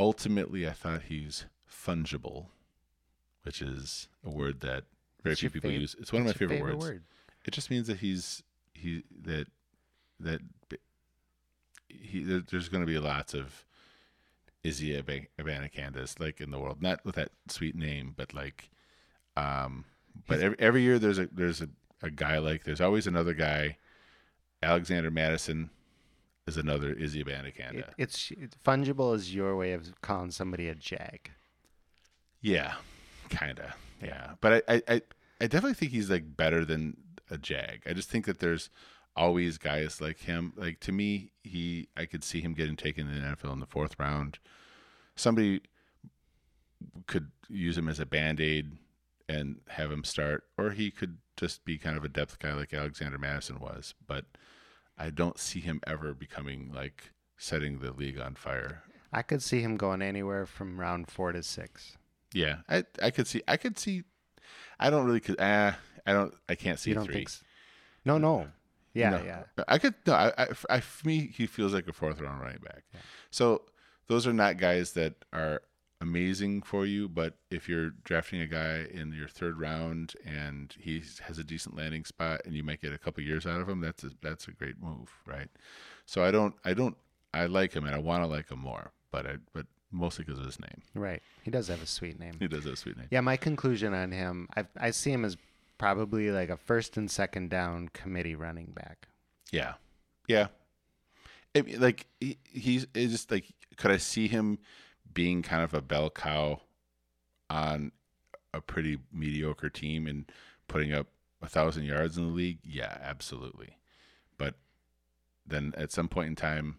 Ultimately, 0.00 0.68
I 0.68 0.72
thought 0.72 1.02
he's 1.08 1.46
fungible, 1.68 2.46
which 3.42 3.62
is 3.62 4.08
a 4.24 4.30
word 4.30 4.60
that 4.60 4.84
very 5.22 5.36
few 5.36 5.50
people 5.50 5.70
fav- 5.70 5.80
use. 5.80 5.96
It's 5.98 6.12
one 6.12 6.22
of 6.22 6.26
my 6.26 6.34
your 6.38 6.48
favorite, 6.48 6.74
words. 6.74 6.84
word. 6.84 7.04
It 7.44 7.52
just 7.52 7.70
means 7.70 7.86
that 7.86 7.98
he's 7.98 8.42
he 8.72 9.04
that 9.22 9.46
that 10.20 10.40
he 11.88 12.22
there, 12.24 12.40
there's 12.40 12.68
going 12.68 12.82
to 12.82 12.86
be 12.86 12.98
lots 12.98 13.34
of 13.34 13.64
Izzy 14.62 14.96
Ab- 14.96 15.28
Abanikandis 15.38 16.20
like 16.20 16.40
in 16.40 16.50
the 16.50 16.58
world, 16.58 16.82
not 16.82 17.04
with 17.04 17.14
that 17.16 17.30
sweet 17.48 17.74
name, 17.74 18.14
but 18.16 18.34
like, 18.34 18.70
um, 19.36 19.84
but 20.26 20.40
every 20.40 20.56
every 20.58 20.82
year 20.82 20.98
there's 20.98 21.18
a 21.18 21.28
there's 21.32 21.60
a, 21.60 21.68
a 22.02 22.10
guy 22.10 22.38
like 22.38 22.64
there's 22.64 22.80
always 22.80 23.06
another 23.06 23.34
guy. 23.34 23.76
Alexander 24.60 25.10
Mattison 25.10 25.70
is 26.48 26.56
another 26.56 26.92
Izzy 26.92 27.22
Abanikanda. 27.22 27.78
It, 27.78 27.94
it's 27.96 28.30
it, 28.32 28.56
fungible 28.64 29.14
is 29.14 29.32
your 29.32 29.56
way 29.56 29.72
of 29.72 29.94
calling 30.02 30.32
somebody 30.32 30.68
a 30.68 30.74
jag. 30.74 31.30
Yeah, 32.40 32.74
kind 33.28 33.58
of. 33.58 33.72
Yeah, 34.02 34.32
but 34.40 34.64
I, 34.68 34.82
I, 34.88 35.02
I, 35.40 35.46
definitely 35.46 35.74
think 35.74 35.92
he's 35.92 36.10
like 36.10 36.36
better 36.36 36.64
than 36.64 36.96
a 37.30 37.38
Jag. 37.38 37.82
I 37.86 37.92
just 37.92 38.08
think 38.08 38.26
that 38.26 38.38
there's 38.38 38.70
always 39.16 39.58
guys 39.58 40.00
like 40.00 40.20
him. 40.20 40.52
Like 40.56 40.80
to 40.80 40.92
me, 40.92 41.32
he, 41.42 41.88
I 41.96 42.06
could 42.06 42.22
see 42.22 42.40
him 42.40 42.54
getting 42.54 42.76
taken 42.76 43.08
in 43.08 43.20
the 43.20 43.28
NFL 43.28 43.52
in 43.52 43.60
the 43.60 43.66
fourth 43.66 43.98
round. 43.98 44.38
Somebody 45.16 45.62
could 47.06 47.30
use 47.48 47.76
him 47.76 47.88
as 47.88 47.98
a 47.98 48.06
band 48.06 48.40
aid 48.40 48.72
and 49.28 49.56
have 49.68 49.90
him 49.90 50.04
start, 50.04 50.44
or 50.56 50.70
he 50.70 50.90
could 50.90 51.18
just 51.36 51.64
be 51.64 51.76
kind 51.76 51.96
of 51.96 52.04
a 52.04 52.08
depth 52.08 52.38
guy 52.38 52.52
like 52.52 52.72
Alexander 52.72 53.18
Mattison 53.18 53.58
was. 53.58 53.94
But 54.06 54.26
I 54.96 55.10
don't 55.10 55.38
see 55.38 55.60
him 55.60 55.80
ever 55.86 56.14
becoming 56.14 56.72
like 56.74 57.12
setting 57.36 57.80
the 57.80 57.92
league 57.92 58.18
on 58.18 58.34
fire. 58.34 58.82
I 59.12 59.22
could 59.22 59.42
see 59.42 59.60
him 59.60 59.76
going 59.76 60.02
anywhere 60.02 60.46
from 60.46 60.80
round 60.80 61.10
four 61.10 61.32
to 61.32 61.42
six. 61.42 61.97
Yeah, 62.32 62.58
I 62.68 62.84
I 63.02 63.10
could 63.10 63.26
see 63.26 63.42
I 63.48 63.56
could 63.56 63.78
see 63.78 64.02
I 64.78 64.90
don't 64.90 65.06
really 65.06 65.20
could 65.20 65.40
uh, 65.40 65.72
I 66.06 66.12
don't 66.12 66.34
I 66.48 66.54
can't 66.54 66.78
see 66.78 66.90
you 66.90 66.94
don't 66.96 67.04
three. 67.06 67.14
think? 67.14 67.28
s 67.28 67.42
No, 68.04 68.18
no. 68.18 68.48
Yeah, 68.94 69.10
No. 69.10 69.22
yeah. 69.22 69.42
I 69.68 69.78
could 69.78 69.94
no 70.06 70.14
I, 70.14 70.32
I, 70.38 70.46
I 70.70 70.80
for 70.80 71.06
me 71.06 71.26
he 71.34 71.46
feels 71.46 71.72
like 71.74 71.88
a 71.88 71.92
fourth 71.92 72.20
round 72.20 72.40
running 72.40 72.60
back. 72.62 72.84
So 73.30 73.62
those 74.08 74.26
are 74.26 74.32
not 74.32 74.56
guys 74.58 74.92
that 74.92 75.14
are 75.32 75.62
amazing 76.00 76.62
for 76.62 76.86
you, 76.86 77.08
but 77.08 77.34
if 77.50 77.68
you're 77.68 77.90
drafting 78.04 78.40
a 78.40 78.46
guy 78.46 78.86
in 78.90 79.12
your 79.12 79.26
third 79.28 79.58
round 79.60 80.14
and 80.24 80.74
he 80.78 81.02
has 81.26 81.38
a 81.38 81.44
decent 81.44 81.76
landing 81.76 82.04
spot 82.04 82.40
and 82.44 82.54
you 82.54 82.62
might 82.62 82.80
get 82.80 82.92
a 82.92 82.98
couple 82.98 83.22
years 83.22 83.46
out 83.46 83.60
of 83.60 83.68
him, 83.68 83.80
that's 83.80 84.04
a, 84.04 84.10
that's 84.22 84.46
a 84.48 84.52
great 84.52 84.80
move, 84.80 85.10
right? 85.26 85.48
So 86.06 86.22
I 86.24 86.30
don't 86.30 86.54
I 86.64 86.72
don't 86.74 86.96
I 87.34 87.46
like 87.46 87.72
him 87.74 87.84
and 87.84 87.94
I 87.94 87.98
want 87.98 88.22
to 88.22 88.26
like 88.26 88.50
him 88.50 88.60
more, 88.60 88.92
but 89.10 89.26
I 89.26 89.36
but 89.52 89.66
mostly 89.90 90.24
because 90.24 90.38
of 90.38 90.46
his 90.46 90.60
name. 90.60 90.82
Right. 90.94 91.22
He 91.42 91.50
does 91.50 91.68
have 91.68 91.82
a 91.82 91.86
sweet 91.86 92.18
name. 92.18 92.34
He 92.38 92.48
does 92.48 92.64
have 92.64 92.74
a 92.74 92.76
sweet 92.76 92.96
name. 92.96 93.08
Yeah, 93.10 93.20
my 93.20 93.36
conclusion 93.36 93.94
on 93.94 94.12
him, 94.12 94.48
I 94.56 94.66
I 94.78 94.90
see 94.90 95.10
him 95.10 95.24
as 95.24 95.36
probably 95.78 96.30
like 96.30 96.50
a 96.50 96.56
first 96.56 96.96
and 96.96 97.10
second 97.10 97.50
down 97.50 97.88
committee 97.92 98.34
running 98.34 98.72
back. 98.74 99.08
Yeah, 99.50 99.74
yeah. 100.26 100.48
I 101.54 101.62
mean, 101.62 101.80
like 101.80 102.06
he, 102.20 102.38
he's 102.44 102.86
it's 102.94 103.12
just 103.12 103.30
like 103.30 103.46
could 103.76 103.90
I 103.90 103.96
see 103.96 104.28
him 104.28 104.58
being 105.12 105.42
kind 105.42 105.62
of 105.62 105.72
a 105.72 105.80
bell 105.80 106.10
cow 106.10 106.60
on 107.48 107.92
a 108.52 108.60
pretty 108.60 108.98
mediocre 109.12 109.70
team 109.70 110.06
and 110.06 110.30
putting 110.66 110.92
up 110.92 111.06
a 111.40 111.48
thousand 111.48 111.84
yards 111.84 112.18
in 112.18 112.26
the 112.26 112.32
league? 112.32 112.58
Yeah, 112.62 112.98
absolutely. 113.00 113.78
But 114.36 114.56
then 115.46 115.72
at 115.76 115.92
some 115.92 116.08
point 116.08 116.28
in 116.28 116.36
time, 116.36 116.78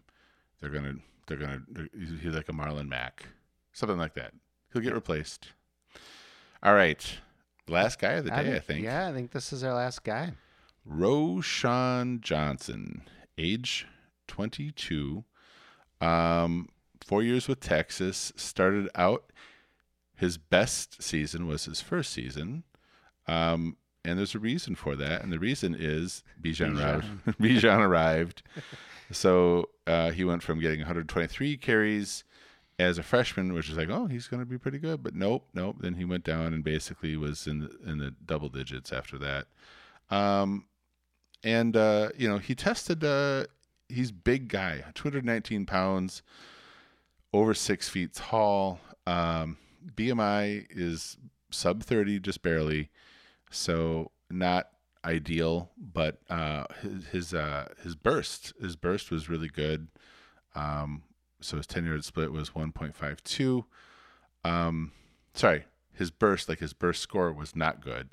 they're 0.60 0.70
gonna 0.70 0.96
they're 1.30 1.38
gonna 1.38 1.62
he's 1.96 2.10
he's 2.20 2.34
like 2.34 2.48
a 2.48 2.52
Marlon 2.52 2.88
Mack, 2.88 3.26
something 3.72 3.96
like 3.96 4.14
that. 4.14 4.32
He'll 4.72 4.82
get 4.82 4.94
replaced. 4.94 5.48
All 6.62 6.74
right, 6.74 7.18
last 7.68 8.00
guy 8.00 8.14
of 8.14 8.24
the 8.24 8.30
day, 8.30 8.56
I 8.56 8.58
think. 8.58 8.84
Yeah, 8.84 9.08
I 9.08 9.12
think 9.12 9.30
this 9.30 9.52
is 9.52 9.62
our 9.62 9.72
last 9.72 10.02
guy. 10.02 10.32
Roschon 10.88 12.20
Johnson, 12.20 13.02
age 13.38 13.86
22, 14.26 15.24
um, 16.00 16.68
four 17.00 17.22
years 17.22 17.46
with 17.46 17.60
Texas. 17.60 18.32
Started 18.34 18.88
out, 18.96 19.32
his 20.16 20.36
best 20.36 21.00
season 21.00 21.46
was 21.46 21.66
his 21.66 21.80
first 21.80 22.12
season. 22.12 22.64
Um, 23.28 23.76
and 24.04 24.18
there's 24.18 24.34
a 24.34 24.40
reason 24.40 24.74
for 24.74 24.96
that. 24.96 25.22
And 25.22 25.32
the 25.32 25.38
reason 25.38 25.76
is 25.78 26.24
Bijan 26.42 26.80
arrived. 26.80 27.06
Bijan 27.40 27.78
arrived. 27.78 28.42
So 29.12 29.70
uh, 29.86 30.10
he 30.10 30.24
went 30.24 30.42
from 30.42 30.60
getting 30.60 30.80
123 30.80 31.56
carries 31.56 32.24
as 32.78 32.98
a 32.98 33.02
freshman, 33.02 33.52
which 33.52 33.68
is 33.68 33.76
like, 33.76 33.90
oh, 33.90 34.06
he's 34.06 34.26
going 34.26 34.40
to 34.40 34.46
be 34.46 34.58
pretty 34.58 34.78
good. 34.78 35.02
But 35.02 35.14
nope, 35.14 35.46
nope. 35.52 35.76
Then 35.80 35.94
he 35.94 36.04
went 36.04 36.24
down 36.24 36.54
and 36.54 36.64
basically 36.64 37.16
was 37.16 37.46
in 37.46 37.60
the, 37.60 37.90
in 37.90 37.98
the 37.98 38.14
double 38.24 38.48
digits 38.48 38.92
after 38.92 39.18
that. 39.18 39.46
Um, 40.10 40.64
and 41.42 41.76
uh, 41.76 42.10
you 42.16 42.28
know 42.28 42.38
he 42.38 42.54
tested. 42.54 43.04
Uh, 43.04 43.44
he's 43.88 44.12
big 44.12 44.48
guy, 44.48 44.84
219 44.94 45.66
pounds, 45.66 46.22
over 47.32 47.54
six 47.54 47.88
feet 47.88 48.14
tall. 48.14 48.80
Um, 49.06 49.56
BMI 49.94 50.66
is 50.70 51.16
sub 51.50 51.82
30, 51.82 52.20
just 52.20 52.42
barely, 52.42 52.90
so 53.50 54.10
not 54.30 54.70
ideal. 55.04 55.70
But 55.76 56.18
uh, 56.28 56.64
his 56.82 57.06
his 57.06 57.34
uh, 57.34 57.68
his 57.82 57.94
burst 57.96 58.52
his 58.60 58.76
burst 58.76 59.10
was 59.10 59.28
really 59.28 59.48
good. 59.48 59.88
Um, 60.54 61.02
so 61.40 61.56
his 61.56 61.66
10 61.66 61.86
yard 61.86 62.04
split 62.04 62.32
was 62.32 62.50
1.52. 62.50 63.64
Um, 64.44 64.92
sorry, 65.32 65.64
his 65.94 66.10
burst 66.10 66.48
like 66.48 66.58
his 66.58 66.72
burst 66.72 67.00
score 67.00 67.32
was 67.32 67.56
not 67.56 67.80
good 67.80 68.10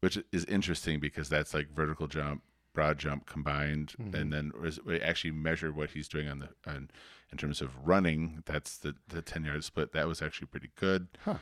which 0.00 0.18
is 0.32 0.44
interesting 0.44 1.00
because 1.00 1.28
that's 1.28 1.54
like 1.54 1.70
vertical 1.74 2.06
jump, 2.06 2.42
broad 2.72 2.98
jump 2.98 3.26
combined, 3.26 3.94
and 4.12 4.32
then 4.32 4.52
we 4.84 5.00
actually 5.00 5.32
measured 5.32 5.74
what 5.74 5.90
he's 5.90 6.08
doing 6.08 6.28
on 6.28 6.38
the 6.38 6.48
on, 6.66 6.90
in 7.32 7.38
terms 7.38 7.60
of 7.60 7.70
running. 7.86 8.42
That's 8.46 8.76
the 8.78 8.94
the 9.08 9.22
ten 9.22 9.44
yard 9.44 9.64
split. 9.64 9.92
That 9.92 10.06
was 10.06 10.22
actually 10.22 10.48
pretty 10.48 10.70
good. 10.76 11.08
Huh. 11.24 11.38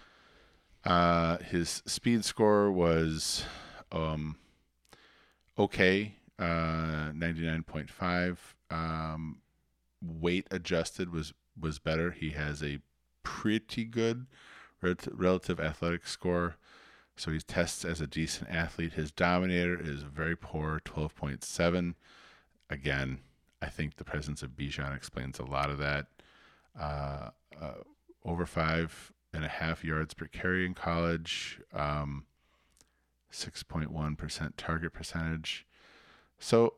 Uh, 0.84 1.38
his 1.38 1.82
speed 1.86 2.24
score 2.24 2.70
was 2.70 3.44
um, 3.92 4.36
okay, 5.58 6.16
uh, 6.38 7.12
ninety 7.14 7.42
nine 7.42 7.62
point 7.62 7.90
five. 7.90 8.54
Um, 8.70 9.38
weight 10.02 10.46
adjusted 10.50 11.12
was 11.12 11.32
was 11.58 11.78
better. 11.78 12.10
He 12.10 12.30
has 12.30 12.62
a 12.62 12.80
pretty 13.22 13.84
good 13.84 14.26
relative 14.82 15.58
athletic 15.58 16.06
score. 16.06 16.56
So 17.16 17.30
he 17.30 17.40
tests 17.40 17.84
as 17.84 18.00
a 18.00 18.06
decent 18.06 18.50
athlete. 18.50 18.92
His 18.92 19.10
dominator 19.10 19.80
is 19.80 20.02
very 20.02 20.36
poor, 20.36 20.80
12.7. 20.84 21.94
Again, 22.68 23.20
I 23.62 23.66
think 23.66 23.96
the 23.96 24.04
presence 24.04 24.42
of 24.42 24.50
Bijan 24.50 24.94
explains 24.94 25.38
a 25.38 25.44
lot 25.44 25.70
of 25.70 25.78
that. 25.78 26.06
Uh, 26.78 27.30
uh, 27.58 27.72
over 28.24 28.44
five 28.44 29.12
and 29.32 29.44
a 29.44 29.48
half 29.48 29.82
yards 29.82 30.12
per 30.12 30.26
carry 30.26 30.66
in 30.66 30.74
college, 30.74 31.60
um, 31.72 32.26
6.1% 33.36 34.52
target 34.56 34.92
percentage. 34.92 35.66
So 36.38 36.74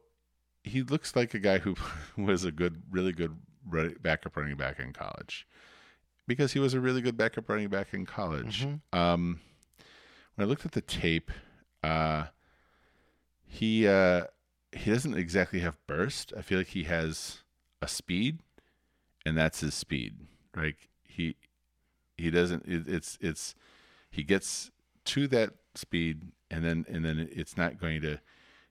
he 0.62 0.82
looks 0.82 1.16
like 1.16 1.34
a 1.34 1.38
guy 1.38 1.58
who 1.58 1.76
was 2.16 2.44
a 2.44 2.52
good, 2.52 2.82
really 2.90 3.12
good 3.12 3.36
backup 4.02 4.36
running 4.36 4.56
back 4.56 4.78
in 4.78 4.92
college 4.92 5.46
because 6.26 6.52
he 6.52 6.58
was 6.58 6.74
a 6.74 6.80
really 6.80 7.00
good 7.00 7.16
backup 7.16 7.48
running 7.48 7.68
back 7.68 7.92
in 7.92 8.06
college. 8.06 8.64
Um, 8.92 9.40
when 10.34 10.46
I 10.46 10.48
looked 10.48 10.64
at 10.64 10.72
the 10.72 10.80
tape, 10.80 11.30
uh, 11.82 12.26
he 13.46 13.88
uh, 13.88 14.24
he 14.72 14.90
doesn't 14.90 15.14
exactly 15.14 15.60
have 15.60 15.76
burst. 15.86 16.32
I 16.36 16.42
feel 16.42 16.58
like 16.58 16.68
he 16.68 16.84
has 16.84 17.38
a 17.80 17.88
speed, 17.88 18.40
and 19.24 19.36
that's 19.36 19.60
his 19.60 19.74
speed. 19.74 20.26
Like 20.54 20.88
he 21.02 21.36
he 22.16 22.30
doesn't. 22.30 22.66
It, 22.66 22.88
it's 22.88 23.18
it's 23.20 23.54
he 24.10 24.22
gets 24.22 24.70
to 25.06 25.26
that 25.28 25.54
speed, 25.74 26.32
and 26.50 26.64
then 26.64 26.84
and 26.88 27.04
then 27.04 27.28
it's 27.32 27.56
not 27.56 27.78
going 27.80 28.00
to. 28.02 28.18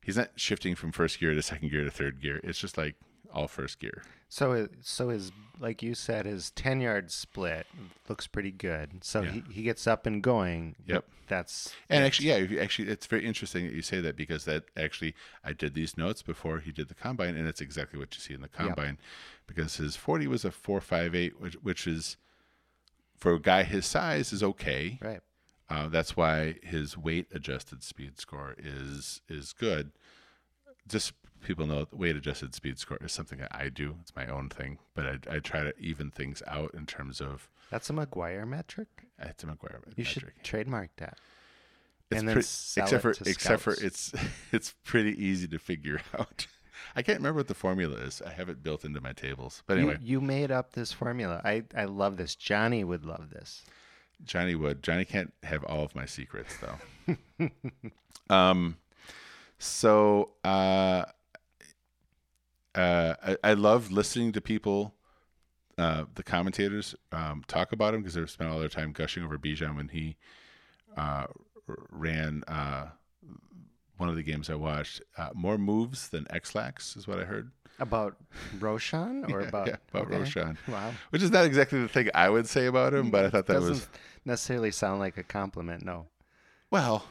He's 0.02 0.18
not 0.18 0.30
shifting 0.38 0.74
from 0.76 0.92
first 0.92 1.20
gear 1.20 1.34
to 1.34 1.42
second 1.42 1.70
gear 1.70 1.84
to 1.84 1.92
third 1.92 2.22
gear. 2.22 2.40
It's 2.44 2.60
just 2.60 2.78
like 2.78 2.96
all 3.34 3.48
first 3.48 3.80
gear. 3.80 4.04
So, 4.30 4.54
it- 4.54 4.72
so 4.82 5.10
his 5.10 5.32
like 5.60 5.82
you 5.84 5.96
said, 5.96 6.26
his 6.26 6.52
ten 6.52 6.80
yard 6.80 7.12
split 7.12 7.66
looks 8.08 8.26
pretty 8.28 8.52
good. 8.52 9.04
So 9.04 9.22
Yeah. 9.24 9.32
he, 9.32 9.44
he 9.52 9.64
gets 9.64 9.86
up 9.88 10.06
and 10.06 10.22
going. 10.24 10.76
Yep. 10.86 11.06
That's 11.28 11.74
And 11.90 12.06
actually, 12.06 12.30
yeah, 12.30 12.62
actually, 12.62 12.88
it's 12.88 13.06
very 13.06 13.26
interesting 13.26 13.66
that 13.66 13.74
you 13.74 13.82
say 13.82 14.00
that 14.00 14.16
because 14.16 14.46
that 14.46 14.64
actually, 14.78 15.14
I 15.44 15.52
did 15.52 15.74
these 15.74 15.98
notes 15.98 16.22
before 16.22 16.60
he 16.60 16.72
did 16.72 16.88
the 16.88 16.96
combine, 16.96 17.36
and 17.36 17.48
it's 17.50 17.60
exactly 17.60 18.00
what 18.00 18.16
you 18.16 18.22
see 18.22 18.34
in 18.34 18.40
the 18.42 18.48
combine, 18.48 18.98
because 19.46 19.76
his 19.76 19.98
forty 19.98 20.26
was 20.28 20.46
a 20.46 20.52
four 20.52 20.80
five 20.80 21.14
eight, 21.16 21.38
which 21.42 21.56
which 21.56 21.86
is 21.86 22.16
for 23.18 23.34
a 23.34 23.40
guy 23.42 23.64
his 23.64 23.86
size 23.86 24.32
is 24.32 24.42
okay. 24.42 25.00
right. 25.02 25.20
Uh, 25.70 25.88
that's 25.89 26.15
why 26.15 26.55
his 26.63 26.97
weight 26.97 27.28
adjusted 27.34 27.84
speed 27.84 28.20
score 28.20 28.55
is 28.57 29.22
is 29.28 29.53
good. 29.53 29.91
Just 30.88 31.13
people 31.41 31.68
know 31.68 31.86
weight 31.91 32.15
adjusted 32.15 32.55
speed 32.55 32.80
score 32.80 32.97
is 33.01 33.11
something 33.11 33.39
that 33.39 33.53
I 33.53 33.70
do. 33.70 33.95
It's 34.01 34.15
my 34.15 34.28
own 34.28 34.49
thing, 34.49 34.80
but 34.95 35.05
I, 35.05 35.36
I 35.36 35.39
try 35.39 35.63
to 35.63 35.74
even 35.80 36.09
things 36.11 36.41
out 36.47 36.74
in 36.74 36.86
terms 36.86 37.20
of 37.20 37.49
That's 37.70 37.89
a 37.89 37.93
McGuire 37.93 38.47
metric. 38.47 38.88
it's 39.20 39.43
a 39.43 39.47
McGuire 39.47 39.74
metric. 39.74 39.97
You 39.97 40.03
should 40.05 40.32
trademark 40.43 40.91
that. 40.97 41.18
It's 42.09 42.20
and 42.20 42.28
then 42.30 42.36
pre- 42.36 42.39
except 42.41 43.01
for 43.01 43.11
except 43.26 43.61
for 43.61 43.74
it's 43.74 44.13
it's 44.53 44.74
pretty 44.86 45.22
easy 45.22 45.47
to 45.49 45.59
figure 45.59 45.99
out. 46.18 46.47
I 46.95 47.01
can't 47.01 47.20
remember 47.20 47.39
what 47.39 47.47
the 47.47 47.53
formula 47.55 47.95
is. 47.97 48.22
I 48.22 48.30
have 48.32 48.49
it 48.49 48.63
built 48.63 48.86
into 48.86 49.01
my 49.01 49.11
tables. 49.11 49.63
But 49.68 49.78
anyway, 49.80 49.97
you, 50.01 50.20
you 50.20 50.22
made 50.22 50.51
up 50.51 50.74
this 50.74 50.91
formula. 50.91 51.41
I, 51.43 51.63
I 51.76 51.86
love 51.86 52.18
this. 52.18 52.36
Johnny 52.36 52.84
would 52.84 53.03
love 53.03 53.32
this. 53.32 53.63
Johnny 54.24 54.55
would. 54.55 54.84
Johnny 54.84 55.05
can't 55.05 55.34
have 55.43 55.63
all 55.63 55.84
of 55.84 55.95
my 55.95 56.05
secrets 56.05 56.55
though. 56.57 57.49
um, 58.30 58.78
so 59.59 60.32
uh, 60.43 61.05
uh, 62.76 63.15
I, 63.24 63.38
I 63.43 63.53
love 63.53 63.91
listening 63.91 64.32
to 64.34 64.41
people, 64.41 64.93
uh, 65.78 66.05
the 66.15 66.24
commentators, 66.24 66.95
um, 67.11 67.43
talk 67.47 67.72
about 67.72 67.93
him 67.93 68.01
because 68.01 68.13
they've 68.13 68.30
spent 68.30 68.51
all 68.51 68.59
their 68.59 68.70
time 68.70 68.91
gushing 68.91 69.24
over 69.24 69.38
Bijan 69.38 69.76
when 69.76 69.89
he 69.89 70.18
uh, 70.95 71.26
ran 71.89 72.43
uh, 72.47 72.88
one 73.97 74.09
of 74.09 74.15
the 74.15 74.24
games 74.24 74.49
I 74.49 74.55
watched. 74.55 75.01
Uh, 75.18 75.30
more 75.34 75.57
moves 75.57 76.09
than 76.09 76.28
Ex-Lax 76.30 76.95
is 76.95 77.07
what 77.07 77.20
I 77.20 77.26
heard. 77.26 77.51
About 77.80 78.16
Roschon 78.60 79.30
or 79.32 79.42
Yeah, 79.42 79.48
about 79.48 79.68
yeah, 79.68 79.76
about 79.94 80.08
okay. 80.08 80.18
Roschon. 80.18 80.58
Wow. 80.68 80.92
Which 81.12 81.22
is 81.22 81.32
not 81.32 81.46
exactly 81.46 81.80
the 81.82 81.88
thing 81.88 82.10
I 82.16 82.30
would 82.30 82.48
say 82.48 82.66
about 82.66 82.94
him, 82.94 83.12
but 83.12 83.26
I 83.26 83.30
thought 83.30 83.46
that 83.48 83.54
Doesn't 83.54 83.70
was 83.70 83.88
necessarily 84.26 84.72
sound 84.72 85.00
like 85.00 85.18
a 85.18 85.24
compliment. 85.24 85.84
No. 85.86 86.08
well. 86.72 87.06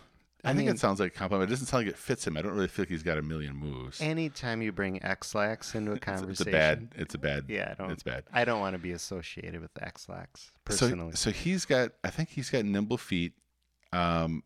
I, 0.45 0.51
I 0.51 0.53
think 0.53 0.67
mean- 0.67 0.77
it 0.77 0.79
sounds 0.79 1.01
like 1.01 1.13
a 1.13 1.19
compliment. 1.19 1.51
It 1.51 1.55
doesn't 1.55 1.67
sound 1.67 1.85
like 1.87 1.93
it 1.93 1.99
fits 1.99 2.25
him. 2.25 2.37
I 2.37 2.43
don't 2.43 2.53
really 2.53 2.69
feel 2.69 2.85
like 2.85 2.91
he's 2.91 3.03
got 3.03 3.19
a 3.19 3.23
million 3.23 3.57
moves. 3.57 4.01
Anytime 4.01 4.63
you 4.63 4.71
bring 4.71 5.03
Ex-Lax 5.03 5.75
into 5.75 5.93
a 5.93 5.99
conversation, 5.99 6.31
it's 6.31 6.41
a 6.43 6.45
bad. 6.45 6.89
It's 6.95 7.15
a 7.17 7.19
bad. 7.19 7.45
Yeah, 7.49 7.71
I 7.77 7.83
don't. 7.83 7.91
It's 7.91 8.05
bad. 8.05 8.25
I 8.33 8.45
don't 8.45 8.61
want 8.61 8.75
to 8.75 8.79
be 8.79 8.93
associated 8.93 9.61
with 9.61 9.71
Ex-Lax 9.81 10.43
So, 10.43 10.51
personally. 10.87 11.13
so 11.17 11.33
he's 11.33 11.65
got. 11.65 11.93
I 12.05 12.11
think 12.11 12.29
he's 12.29 12.49
got 12.51 12.65
nimble 12.65 12.99
feet. 12.99 13.33
Um, 13.93 14.45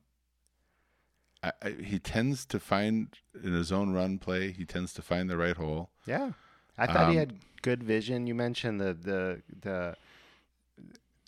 I, 1.43 1.53
I, 1.63 1.71
he 1.83 1.99
tends 1.99 2.45
to 2.47 2.61
find 2.61 3.09
in 3.43 3.53
his 3.53 3.73
own 3.73 3.93
run 3.95 4.19
play. 4.19 4.53
He 4.53 4.65
tends 4.65 4.93
to 4.95 5.03
find 5.03 5.31
the 5.31 5.37
right 5.39 5.57
hole. 5.57 5.91
yeah, 6.07 6.33
I 6.77 6.87
thought 6.87 7.11
he 7.11 7.19
Um, 7.19 7.19
had 7.19 7.35
good 7.63 7.83
vision. 7.83 8.27
You 8.27 8.35
mentioned 8.35 8.81
the 8.81 8.93
the 8.95 9.43
the. 9.61 9.97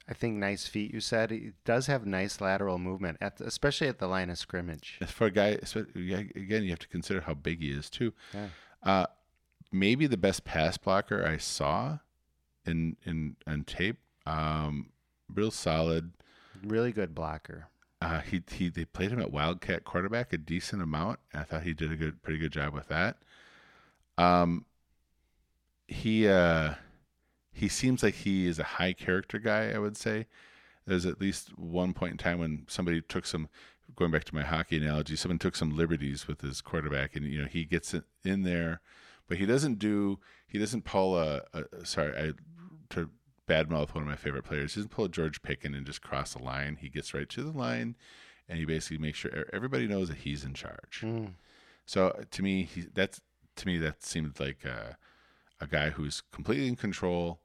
I 0.09 0.15
think 0.15 0.37
nice 0.37 0.67
feet. 0.67 0.93
You 0.93 1.01
said 1.01 1.31
he 1.31 1.53
does 1.65 1.87
have 1.87 2.05
nice 2.05 2.41
lateral 2.41 2.77
movement, 2.79 3.19
at 3.21 3.37
the, 3.37 3.47
especially 3.47 3.87
at 3.89 3.99
the 3.99 4.09
line 4.09 4.31
of 4.31 4.37
scrimmage. 4.39 4.99
For 5.07 5.27
a 5.29 5.31
guy, 5.31 5.59
again, 5.65 6.65
you 6.65 6.71
have 6.71 6.81
to 6.81 6.89
consider 6.89 7.21
how 7.23 7.35
big 7.35 7.61
he 7.61 7.71
is 7.71 7.89
too. 7.89 8.13
Yeah. 8.35 8.49
Uh, 8.83 9.07
maybe 9.71 10.07
the 10.09 10.17
best 10.17 10.45
pass 10.45 10.77
blocker 10.77 11.25
I 11.25 11.37
saw 11.39 11.99
in 12.67 12.97
in 13.05 13.37
on 13.47 13.63
tape. 13.65 13.99
Um, 14.27 14.91
real 15.33 15.53
solid. 15.53 16.13
Really 16.65 16.93
good 16.93 17.15
blocker. 17.15 17.69
Uh, 18.03 18.21
he 18.21 18.43
he 18.51 18.69
they 18.69 18.85
played 18.85 19.13
him 19.13 19.21
at 19.21 19.31
Wildcat 19.31 19.85
quarterback 19.85 20.33
a 20.33 20.37
decent 20.39 20.83
amount. 20.83 21.21
I 21.33 21.45
thought 21.45 21.63
he 21.63 21.73
did 21.73 21.93
a 21.93 21.97
good 21.97 22.21
pretty 22.21 22.41
good 22.41 22.51
job 22.51 22.75
with 22.75 22.89
that. 22.89 23.19
Um 24.19 24.65
he 25.87 26.27
uh 26.27 26.75
he 27.53 27.69
seems 27.69 28.03
like 28.03 28.15
he 28.15 28.49
is 28.49 28.59
a 28.59 28.65
high 28.65 28.93
character 28.93 29.39
guy, 29.39 29.71
I 29.71 29.79
would 29.79 29.97
say. 29.97 30.27
There's 30.85 31.07
at 31.07 31.21
least 31.21 31.57
one 31.57 31.93
point 31.93 32.13
in 32.13 32.19
time 32.19 32.41
when 32.41 32.65
somebody 32.67 33.01
took 33.03 33.25
some 33.25 33.49
going 33.95 34.11
back 34.11 34.25
to 34.25 34.35
my 34.35 34.43
hockey 34.43 34.79
analogy, 34.79 35.15
someone 35.15 35.39
took 35.39 35.55
some 35.55 35.77
liberties 35.77 36.27
with 36.27 36.41
his 36.41 36.61
quarterback 36.61 37.15
and 37.15 37.25
you 37.27 37.41
know, 37.41 37.49
he 37.49 37.65
gets 37.65 37.95
in 38.25 38.43
there, 38.43 38.81
but 39.29 39.39
he 39.39 39.47
doesn't 39.47 39.79
do 39.79 40.19
he 40.49 40.59
doesn't 40.59 40.85
pull 40.85 41.17
a, 41.17 41.43
a 41.55 41.87
sorry, 41.87 42.19
I 42.19 42.33
to 42.95 43.11
badmouth 43.49 43.95
one 43.95 44.03
of 44.03 44.09
my 44.09 44.17
favorite 44.17 44.45
players. 44.45 44.75
He 44.75 44.81
doesn't 44.81 44.91
pull 44.91 45.07
a 45.07 45.09
George 45.09 45.43
Picken 45.43 45.77
and 45.77 45.87
just 45.87 46.03
cross 46.03 46.35
the 46.35 46.43
line. 46.43 46.79
He 46.81 46.89
gets 46.89 47.15
right 47.15 47.29
to 47.29 47.43
the 47.43 47.57
line, 47.57 47.97
and 48.49 48.59
he 48.59 48.65
basically 48.65 48.99
makes 48.99 49.19
sure 49.19 49.47
everybody 49.53 49.87
knows 49.87 50.09
that 50.09 50.19
he's 50.19 50.45
in 50.45 50.55
charge. 50.55 51.03
Mm. 51.03 51.33
So 51.87 52.09
uh, 52.09 52.23
to 52.31 52.43
me, 52.43 52.65
he, 52.65 52.87
that's 52.95 53.21
to 53.57 53.67
me 53.67 53.79
that 53.79 54.03
seemed 54.03 54.39
like 54.39 54.65
a, 54.65 54.97
a 55.61 55.67
guy 55.67 55.91
who's 55.91 56.23
completely 56.33 56.69
in 56.69 56.77
control 56.77 57.41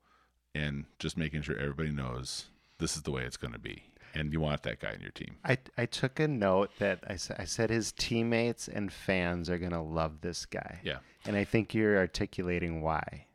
and 0.55 0.85
just 0.99 1.17
making 1.17 1.41
sure 1.41 1.57
everybody 1.57 1.89
knows 1.89 2.45
this 2.79 2.95
is 2.95 3.03
the 3.03 3.11
way 3.11 3.23
it's 3.23 3.37
going 3.37 3.53
to 3.53 3.59
be, 3.59 3.83
and 4.13 4.31
you 4.31 4.39
want 4.39 4.63
that 4.63 4.79
guy 4.79 4.91
in 4.91 5.01
your 5.01 5.11
team. 5.11 5.37
I, 5.43 5.57
I 5.77 5.85
took 5.85 6.19
a 6.19 6.27
note 6.27 6.71
that 6.79 7.03
I, 7.09 7.13
I 7.39 7.45
said 7.45 7.69
his 7.69 7.91
teammates 7.91 8.67
and 8.67 8.91
fans 8.93 9.49
are 9.49 9.57
going 9.57 9.71
to 9.71 9.81
love 9.81 10.21
this 10.21 10.45
guy. 10.45 10.79
Yeah. 10.83 10.97
And 11.25 11.35
I 11.35 11.43
think 11.43 11.73
you're 11.73 11.97
articulating 11.97 12.81
why. 12.81 13.25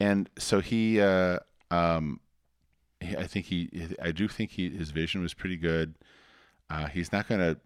And 0.00 0.28
so 0.38 0.60
he, 0.60 1.00
uh, 1.00 1.38
um, 1.70 2.20
I 3.00 3.26
think 3.26 3.46
he, 3.46 3.70
I 4.02 4.12
do 4.12 4.28
think 4.28 4.52
he, 4.52 4.70
his 4.70 4.90
vision 4.90 5.22
was 5.22 5.34
pretty 5.34 5.56
good. 5.56 5.94
Uh, 6.70 6.86
he's 6.86 7.12
not 7.12 7.28
gonna, 7.28 7.56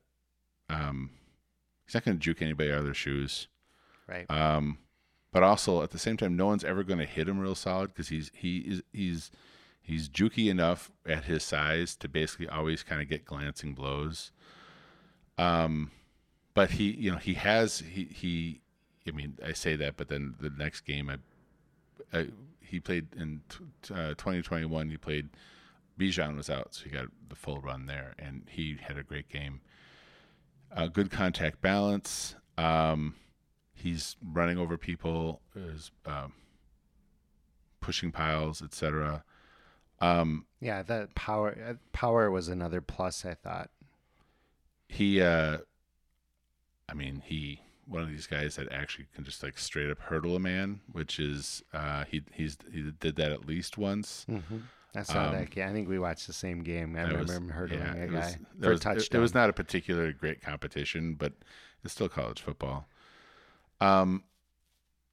um, 0.68 1.10
he's 1.84 1.94
not 1.94 2.04
gonna 2.04 2.18
juke 2.18 2.42
anybody 2.42 2.70
out 2.70 2.78
of 2.78 2.84
their 2.84 2.94
shoes. 2.94 3.48
Right. 4.06 4.30
Um, 4.30 4.78
but 5.32 5.42
also 5.42 5.82
at 5.82 5.90
the 5.90 5.98
same 5.98 6.16
time, 6.16 6.36
no 6.36 6.46
one's 6.46 6.64
ever 6.64 6.82
gonna 6.82 7.06
hit 7.06 7.28
him 7.28 7.40
real 7.40 7.54
solid 7.54 7.88
because 7.88 8.08
he's 8.08 8.30
he 8.34 8.58
is 8.58 8.82
he's 8.92 9.30
he's 9.80 10.08
jukey 10.08 10.48
enough 10.48 10.90
at 11.06 11.24
his 11.24 11.42
size 11.42 11.96
to 11.96 12.08
basically 12.08 12.48
always 12.48 12.82
kind 12.82 13.00
of 13.00 13.08
get 13.08 13.24
glancing 13.24 13.74
blows. 13.74 14.30
Um, 15.38 15.90
but 16.54 16.72
he, 16.72 16.90
you 16.90 17.10
know, 17.10 17.18
he 17.18 17.34
has 17.34 17.78
he 17.80 18.04
he. 18.04 18.60
I 19.08 19.10
mean, 19.10 19.38
I 19.44 19.52
say 19.52 19.74
that, 19.76 19.96
but 19.96 20.08
then 20.08 20.34
the 20.38 20.50
next 20.50 20.82
game, 20.82 21.10
I, 21.10 22.16
I 22.16 22.28
he 22.72 22.80
played 22.80 23.06
in 23.16 23.42
t- 23.48 23.94
uh, 23.94 24.08
2021. 24.14 24.90
He 24.90 24.96
played. 24.96 25.28
Bijan 25.98 26.36
was 26.36 26.48
out, 26.50 26.74
so 26.74 26.84
he 26.84 26.90
got 26.90 27.06
the 27.28 27.36
full 27.36 27.60
run 27.60 27.86
there, 27.86 28.14
and 28.18 28.44
he 28.48 28.78
had 28.80 28.96
a 28.96 29.02
great 29.02 29.28
game. 29.28 29.60
Uh, 30.74 30.86
good 30.88 31.10
contact 31.10 31.60
balance. 31.60 32.34
Um, 32.56 33.14
he's 33.74 34.16
running 34.24 34.56
over 34.58 34.78
people, 34.78 35.42
is 35.54 35.90
um, 36.06 36.32
pushing 37.80 38.10
piles, 38.10 38.62
etc. 38.62 39.22
Um, 40.00 40.46
Yeah, 40.60 40.82
that 40.82 41.14
power 41.14 41.56
uh, 41.68 41.74
power 41.92 42.30
was 42.30 42.48
another 42.48 42.80
plus. 42.80 43.24
I 43.26 43.34
thought. 43.34 43.70
he, 44.88 45.20
uh, 45.20 45.58
I 46.88 46.94
mean, 46.94 47.22
he 47.24 47.60
one 47.86 48.02
of 48.02 48.08
these 48.08 48.26
guys 48.26 48.56
that 48.56 48.70
actually 48.72 49.06
can 49.14 49.24
just 49.24 49.42
like 49.42 49.58
straight 49.58 49.90
up 49.90 49.98
hurdle 49.98 50.36
a 50.36 50.40
man, 50.40 50.80
which 50.92 51.18
is 51.18 51.62
uh, 51.72 52.04
he 52.04 52.22
he's 52.32 52.56
he 52.72 52.92
did 53.00 53.16
that 53.16 53.32
at 53.32 53.46
least 53.46 53.76
once. 53.78 54.24
Mm-hmm. 54.30 54.58
I 54.94 55.02
saw 55.02 55.26
Um, 55.28 55.32
that. 55.32 55.50
game. 55.50 55.68
I 55.68 55.72
think 55.72 55.88
we 55.88 55.98
watched 55.98 56.26
the 56.26 56.32
same 56.34 56.62
game. 56.62 56.94
I 56.96 57.00
remember 57.02 57.22
was- 57.22 57.30
him 57.32 57.48
hurdling 57.48 57.80
yeah, 57.80 57.94
a 57.94 58.04
it 58.04 58.10
guy 58.12 58.16
was- 58.18 58.34
for 58.60 58.66
a 58.66 58.70
was- 58.94 59.06
it- 59.06 59.14
It 59.14 59.18
was 59.18 59.34
not 59.34 59.48
a 59.50 59.52
particular 59.54 60.12
great 60.12 60.42
competition, 60.42 61.14
but 61.14 61.32
it's 61.82 61.94
still 61.94 62.08
college 62.10 62.40
football. 62.42 62.86
Um, 63.80 64.24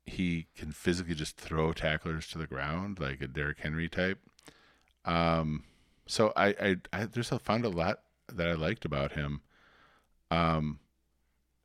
he 0.05 0.47
can 0.55 0.71
physically 0.71 1.15
just 1.15 1.37
throw 1.37 1.71
tacklers 1.71 2.27
to 2.29 2.37
the 2.37 2.47
ground 2.47 2.99
like 2.99 3.21
a 3.21 3.27
Derrick 3.27 3.59
Henry 3.59 3.87
type. 3.87 4.19
Um, 5.05 5.63
so 6.07 6.33
I, 6.35 6.47
I, 6.47 6.75
I 6.93 7.05
just 7.05 7.31
found 7.41 7.63
a 7.65 7.69
lot 7.69 8.01
that 8.33 8.47
I 8.47 8.53
liked 8.53 8.85
about 8.85 9.13
him. 9.13 9.41
Um, 10.31 10.79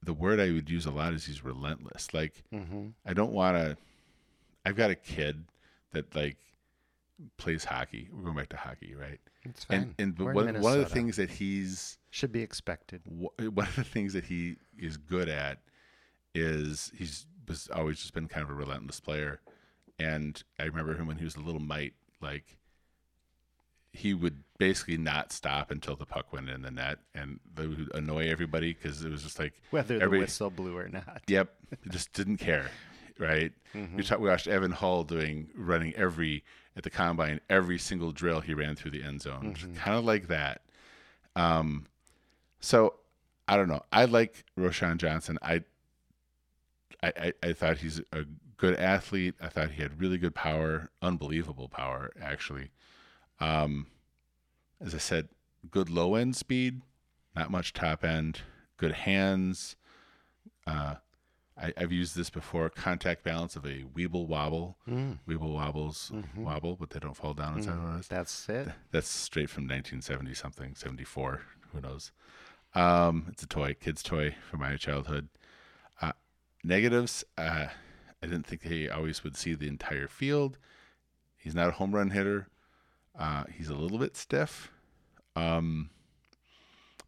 the 0.04 0.12
word 0.12 0.40
I 0.40 0.50
would 0.52 0.68
use 0.70 0.86
a 0.86 0.90
lot 0.90 1.12
is 1.14 1.24
he's 1.26 1.44
relentless. 1.44 2.12
Like 2.12 2.42
hmm 2.52 2.88
I 3.06 3.14
don't 3.14 3.32
want 3.32 3.56
to. 3.56 3.76
I've 4.64 4.76
got 4.76 4.90
a 4.90 4.94
kid 4.94 5.44
that 5.92 6.14
like 6.14 6.36
plays 7.36 7.64
hockey. 7.64 8.08
We're 8.12 8.22
going 8.22 8.36
back 8.36 8.48
to 8.50 8.56
hockey, 8.56 8.94
right? 8.94 9.20
It's 9.44 9.64
fine. 9.64 9.80
And 9.80 9.94
and 9.98 10.16
but 10.16 10.34
one, 10.34 10.60
one 10.60 10.72
of 10.72 10.78
the 10.78 10.86
things 10.86 11.16
that 11.16 11.30
he's 11.30 11.98
should 12.10 12.32
be 12.32 12.42
expected. 12.42 13.02
one 13.06 13.66
of 13.68 13.76
the 13.76 13.84
things 13.84 14.12
that 14.14 14.24
he 14.24 14.56
is 14.78 14.96
good 14.96 15.28
at 15.28 15.58
is 16.34 16.90
he's 16.96 17.26
was 17.46 17.68
always 17.74 18.00
just 18.00 18.14
been 18.14 18.26
kind 18.28 18.42
of 18.42 18.50
a 18.50 18.54
relentless 18.54 19.00
player. 19.00 19.40
And 19.98 20.42
I 20.58 20.64
remember 20.64 20.94
him 20.94 21.06
when 21.06 21.18
he 21.18 21.24
was 21.24 21.36
a 21.36 21.40
little 21.40 21.60
mite, 21.60 21.94
like 22.20 22.58
he 23.96 24.12
would 24.12 24.42
basically 24.58 24.96
not 24.96 25.32
stop 25.32 25.70
until 25.70 25.94
the 25.96 26.04
puck 26.04 26.32
went 26.32 26.48
in 26.50 26.62
the 26.62 26.70
net, 26.70 26.98
and 27.14 27.38
that 27.54 27.68
would 27.68 27.90
annoy 27.94 28.28
everybody 28.28 28.74
because 28.74 29.04
it 29.04 29.10
was 29.10 29.22
just 29.22 29.38
like 29.38 29.54
Whether 29.70 29.98
the 30.00 30.10
whistle 30.10 30.50
blew 30.50 30.76
or 30.76 30.88
not. 30.88 31.22
Yep, 31.28 31.54
just 31.88 32.12
didn't 32.12 32.38
care, 32.38 32.70
right? 33.18 33.52
Mm-hmm. 33.74 33.96
We, 33.96 34.02
talk, 34.02 34.18
we 34.18 34.28
watched 34.28 34.48
Evan 34.48 34.72
Hall 34.72 35.04
doing 35.04 35.48
running 35.56 35.94
every 35.94 36.42
at 36.76 36.82
the 36.82 36.90
combine, 36.90 37.40
every 37.48 37.78
single 37.78 38.10
drill 38.10 38.40
he 38.40 38.52
ran 38.52 38.74
through 38.74 38.90
the 38.90 39.02
end 39.04 39.22
zone, 39.22 39.54
Mm-hmm. 39.56 39.74
kind 39.76 39.96
of 39.96 40.04
like 40.04 40.26
that. 40.26 40.62
Um, 41.36 41.86
so 42.60 42.94
I 43.46 43.56
don't 43.56 43.68
know. 43.68 43.82
I 43.92 44.06
like 44.06 44.44
Roschon 44.58 44.96
Johnson. 44.96 45.38
I, 45.40 45.62
I, 47.02 47.12
I, 47.16 47.32
I 47.42 47.52
thought 47.52 47.78
he's 47.78 48.00
a 48.12 48.24
good 48.56 48.74
athlete. 48.76 49.34
I 49.40 49.48
thought 49.48 49.70
he 49.72 49.82
had 49.82 50.00
really 50.00 50.18
good 50.18 50.34
power, 50.34 50.90
unbelievable 51.02 51.68
power, 51.68 52.10
actually. 52.20 52.70
Um, 53.40 53.86
as 54.84 54.94
I 54.94 54.98
said, 54.98 55.28
good 55.70 55.88
low 55.90 56.14
end 56.14 56.36
speed, 56.36 56.82
not 57.34 57.50
much 57.50 57.72
top 57.72 58.04
end, 58.04 58.40
good 58.76 58.92
hands. 58.92 59.76
Uh, 60.66 60.96
I, 61.56 61.72
I've 61.76 61.92
used 61.92 62.16
this 62.16 62.30
before. 62.30 62.68
Contact 62.68 63.22
balance 63.22 63.54
of 63.54 63.64
a 63.64 63.84
Weeble 63.96 64.26
wobble. 64.26 64.76
Mm. 64.88 65.18
Weeble 65.28 65.52
wobbles 65.54 66.10
Mm-hmm. 66.12 66.42
wobble, 66.44 66.74
but 66.76 66.90
they 66.90 66.98
don't 66.98 67.16
fall 67.16 67.34
down. 67.34 67.58
Is 67.58 67.66
that 67.66 67.78
what 67.80 67.96
it 67.96 68.00
is? 68.00 68.08
That's 68.08 68.48
it. 68.48 68.68
That's 68.90 69.08
straight 69.08 69.50
from 69.50 69.64
1970 69.64 70.34
something, 70.34 70.74
74. 70.74 71.42
Who 71.72 71.80
knows? 71.80 72.10
Um, 72.74 73.26
it's 73.30 73.42
a 73.44 73.46
toy, 73.46 73.74
kid's 73.78 74.02
toy 74.02 74.34
from 74.50 74.60
my 74.60 74.76
childhood. 74.76 75.28
Uh, 76.02 76.12
negatives. 76.64 77.24
Uh, 77.38 77.66
I 78.20 78.26
didn't 78.26 78.46
think 78.46 78.62
he 78.62 78.88
always 78.88 79.22
would 79.22 79.36
see 79.36 79.54
the 79.54 79.68
entire 79.68 80.08
field. 80.08 80.58
He's 81.36 81.54
not 81.54 81.68
a 81.68 81.72
home 81.72 81.94
run 81.94 82.10
hitter. 82.10 82.48
Uh, 83.18 83.44
he's 83.56 83.68
a 83.68 83.74
little 83.74 83.98
bit 83.98 84.16
stiff. 84.16 84.70
Um, 85.36 85.90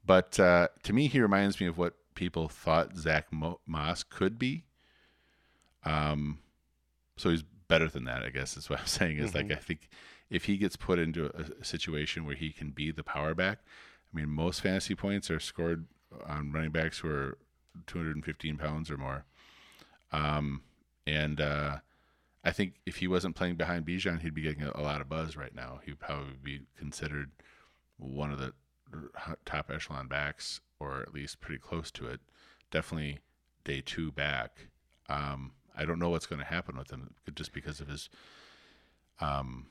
but 0.04 0.38
uh, 0.38 0.68
to 0.84 0.92
me, 0.92 1.08
he 1.08 1.20
reminds 1.20 1.60
me 1.60 1.66
of 1.66 1.78
what 1.78 1.94
people 2.14 2.48
thought 2.48 2.96
Zach 2.96 3.32
Mo- 3.32 3.60
Moss 3.66 4.02
could 4.02 4.38
be. 4.38 4.64
Um, 5.84 6.38
so 7.16 7.30
he's 7.30 7.42
better 7.42 7.88
than 7.88 8.04
that, 8.04 8.22
I 8.22 8.30
guess 8.30 8.56
is 8.56 8.70
what 8.70 8.80
I'm 8.80 8.86
saying. 8.86 9.18
Is 9.18 9.34
like 9.34 9.50
I 9.50 9.56
think 9.56 9.88
if 10.30 10.44
he 10.44 10.56
gets 10.56 10.76
put 10.76 10.98
into 10.98 11.26
a, 11.26 11.60
a 11.60 11.64
situation 11.64 12.24
where 12.24 12.36
he 12.36 12.50
can 12.50 12.70
be 12.70 12.90
the 12.90 13.04
power 13.04 13.34
back, 13.34 13.58
I 14.12 14.16
mean, 14.16 14.28
most 14.28 14.60
fantasy 14.60 14.94
points 14.94 15.30
are 15.30 15.40
scored 15.40 15.86
on 16.26 16.52
running 16.52 16.70
backs 16.70 16.98
who 16.98 17.08
are 17.10 17.38
215 17.86 18.56
pounds 18.56 18.90
or 18.90 18.96
more. 18.96 19.24
Um, 20.12 20.62
and 21.06 21.40
uh, 21.40 21.78
I 22.46 22.52
think 22.52 22.74
if 22.86 22.98
he 22.98 23.08
wasn't 23.08 23.34
playing 23.34 23.56
behind 23.56 23.84
Bijan, 23.84 24.22
he'd 24.22 24.32
be 24.32 24.42
getting 24.42 24.62
a, 24.62 24.70
a 24.76 24.80
lot 24.80 25.00
of 25.00 25.08
buzz 25.08 25.36
right 25.36 25.54
now. 25.54 25.80
He'd 25.84 25.98
probably 25.98 26.34
be 26.42 26.60
considered 26.78 27.32
one 27.98 28.30
of 28.30 28.38
the 28.38 28.52
top 29.44 29.68
echelon 29.74 30.06
backs, 30.06 30.60
or 30.78 31.00
at 31.00 31.12
least 31.12 31.40
pretty 31.40 31.58
close 31.58 31.90
to 31.90 32.06
it. 32.06 32.20
Definitely 32.70 33.18
day 33.64 33.82
two 33.84 34.12
back. 34.12 34.68
Um, 35.08 35.52
I 35.76 35.84
don't 35.84 35.98
know 35.98 36.08
what's 36.10 36.26
going 36.26 36.38
to 36.38 36.46
happen 36.46 36.78
with 36.78 36.90
him 36.90 37.14
just 37.34 37.52
because 37.52 37.80
of 37.80 37.88
his 37.88 38.08
um, 39.20 39.66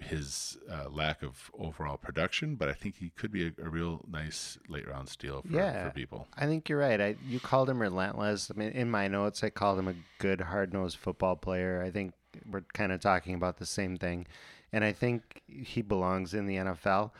his 0.00 0.58
uh, 0.70 0.88
lack 0.90 1.22
of 1.22 1.50
overall 1.58 1.96
production, 1.96 2.56
but 2.56 2.68
I 2.68 2.72
think 2.72 2.96
he 2.96 3.10
could 3.10 3.30
be 3.30 3.46
a, 3.46 3.52
a 3.64 3.68
real 3.68 4.04
nice 4.10 4.58
late 4.68 4.88
round 4.88 5.08
steal 5.08 5.42
for, 5.42 5.52
Yeah. 5.54 5.84
for 5.88 5.90
people. 5.94 6.26
I 6.36 6.46
think 6.46 6.68
you're 6.68 6.78
right. 6.78 7.00
I 7.00 7.16
you 7.26 7.38
called 7.40 7.68
him 7.70 7.80
relentless. 7.80 8.50
I 8.54 8.58
mean, 8.58 8.70
in 8.70 8.90
my 8.90 9.08
notes, 9.08 9.44
I 9.44 9.50
called 9.50 9.78
him 9.78 9.88
a 9.88 9.94
good, 10.18 10.40
hard 10.40 10.72
nosed 10.72 10.96
football 10.98 11.36
player. 11.36 11.82
I 11.84 11.90
think 11.90 12.14
we're 12.50 12.62
kind 12.74 12.92
of 12.92 13.00
talking 13.00 13.34
about 13.34 13.58
the 13.58 13.66
same 13.66 13.96
thing, 13.96 14.26
and 14.72 14.84
I 14.84 14.92
think 14.92 15.42
he 15.48 15.82
belongs 15.82 16.32
in 16.34 16.46
the 16.46 16.56
NFL. 16.56 17.10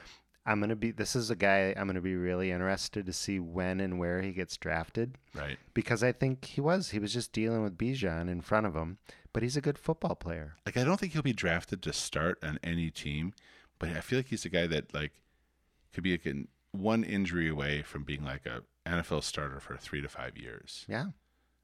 I'm 0.47 0.59
gonna 0.59 0.75
be. 0.75 0.91
This 0.91 1.15
is 1.15 1.31
a 1.31 1.37
guy 1.37 1.75
I'm 1.77 1.87
gonna 1.87 2.01
be 2.01 2.17
really 2.17 2.51
interested 2.51 3.05
to 3.07 3.13
see 3.13 3.39
when 3.39 3.79
and 3.79 3.99
where 3.99 4.23
he 4.23 4.33
gets 4.33 4.57
drafted 4.57 5.19
Right. 5.35 5.59
because 5.75 6.03
I 6.03 6.13
think 6.13 6.45
he 6.47 6.61
was. 6.63 6.91
He 6.91 6.99
was 6.99 7.13
just 7.13 7.33
dealing 7.33 7.63
with 7.63 7.77
Bijan 7.77 8.29
in 8.31 8.41
front 8.41 8.67
of 8.67 8.75
him, 8.75 8.97
but 9.33 9.43
he's 9.43 9.57
a 9.57 9.61
good 9.61 9.79
football 9.79 10.15
player. 10.15 10.57
Like 10.67 10.77
I 10.77 10.85
don't 10.85 10.99
think 10.99 11.13
he'll 11.13 11.23
be 11.23 11.33
drafted 11.33 11.83
to 11.83 11.93
start 11.93 12.39
on 12.43 12.59
any 12.63 12.91
team, 12.91 13.33
but 13.79 13.91
I 13.91 14.01
feel 14.01 14.19
like 14.19 14.29
he's 14.29 14.45
a 14.45 14.51
guy 14.51 14.67
that 14.67 14.93
like 14.95 15.13
could 15.93 16.05
be 16.05 16.13
like 16.13 16.27
an, 16.27 16.49
one 16.73 17.05
injury 17.05 17.49
away 17.49 17.83
from 17.83 18.05
being 18.05 18.25
like 18.25 18.47
a 18.47 18.63
NFL 18.89 19.23
starter 19.23 19.61
for 19.61 19.77
three 19.77 20.01
to 20.01 20.09
five 20.09 20.37
years. 20.37 20.85
Yeah, 20.89 21.07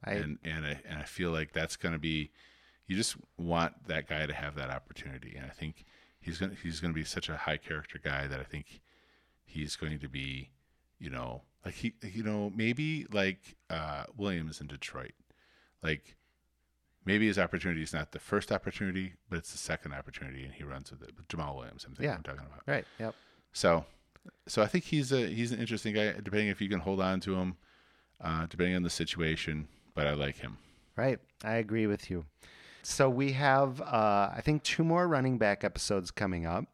I 0.03 0.13
and 0.13 0.39
and 0.43 0.65
I, 0.65 0.81
and 0.87 0.99
I 0.99 1.03
feel 1.03 1.31
like 1.31 1.53
that's 1.53 1.75
going 1.75 1.93
to 1.93 1.99
be 1.99 2.31
you 2.87 2.95
just 2.95 3.15
want 3.37 3.87
that 3.87 4.07
guy 4.07 4.25
to 4.25 4.33
have 4.33 4.55
that 4.55 4.69
opportunity 4.69 5.35
and 5.35 5.45
I 5.45 5.49
think 5.49 5.85
he's 6.19 6.39
going 6.39 6.51
to 6.51 6.57
he's 6.61 6.79
to 6.79 6.89
be 6.89 7.03
such 7.03 7.29
a 7.29 7.37
high 7.37 7.57
character 7.57 7.99
guy 8.03 8.27
that 8.27 8.39
I 8.39 8.43
think 8.43 8.81
he's 9.45 9.75
going 9.75 9.99
to 9.99 10.09
be 10.09 10.51
you 10.99 11.09
know 11.09 11.43
like 11.65 11.75
he 11.75 11.93
you 12.01 12.23
know 12.23 12.51
maybe 12.55 13.05
like 13.11 13.57
uh 13.69 14.03
Williams 14.15 14.61
in 14.61 14.67
Detroit 14.67 15.13
like 15.83 16.15
maybe 17.07 17.25
his 17.27 17.39
opportunity 17.39 17.81
is 17.81 17.93
not 17.93 18.11
the 18.11 18.19
first 18.19 18.51
opportunity 18.51 19.13
but 19.29 19.39
it's 19.39 19.51
the 19.51 19.57
second 19.57 19.93
opportunity 19.93 20.43
and 20.45 20.53
he 20.53 20.63
runs 20.63 20.91
with 20.91 21.01
it 21.01 21.11
Jamaal 21.29 21.55
Williams 21.55 21.83
I'm 21.85 21.91
thinking 21.95 22.05
Yeah. 22.05 22.15
I'm 22.17 22.23
talking 22.23 22.45
about 22.45 22.61
right. 22.67 22.85
Yep. 22.99 23.15
so, 23.53 23.85
so 24.45 24.61
I 24.61 24.67
think 24.67 24.83
he's 24.83 25.11
a 25.11 25.25
he's 25.27 25.51
an 25.51 25.59
interesting 25.59 25.93
guy. 25.95 26.11
Depending 26.21 26.49
if 26.49 26.59
you 26.61 26.69
can 26.69 26.79
hold 26.79 26.99
on 27.01 27.19
to 27.21 27.35
him, 27.35 27.55
uh, 28.21 28.45
depending 28.47 28.75
on 28.75 28.83
the 28.83 28.89
situation. 28.89 29.67
But 29.95 30.05
I 30.05 30.13
like 30.13 30.37
him. 30.37 30.57
Right. 30.95 31.19
I 31.43 31.55
agree 31.55 31.87
with 31.87 32.09
you. 32.11 32.25
So 32.83 33.09
we 33.09 33.31
have, 33.33 33.81
uh, 33.81 34.29
I 34.35 34.41
think, 34.43 34.63
two 34.63 34.83
more 34.83 35.07
running 35.07 35.37
back 35.37 35.63
episodes 35.63 36.11
coming 36.11 36.45
up, 36.45 36.65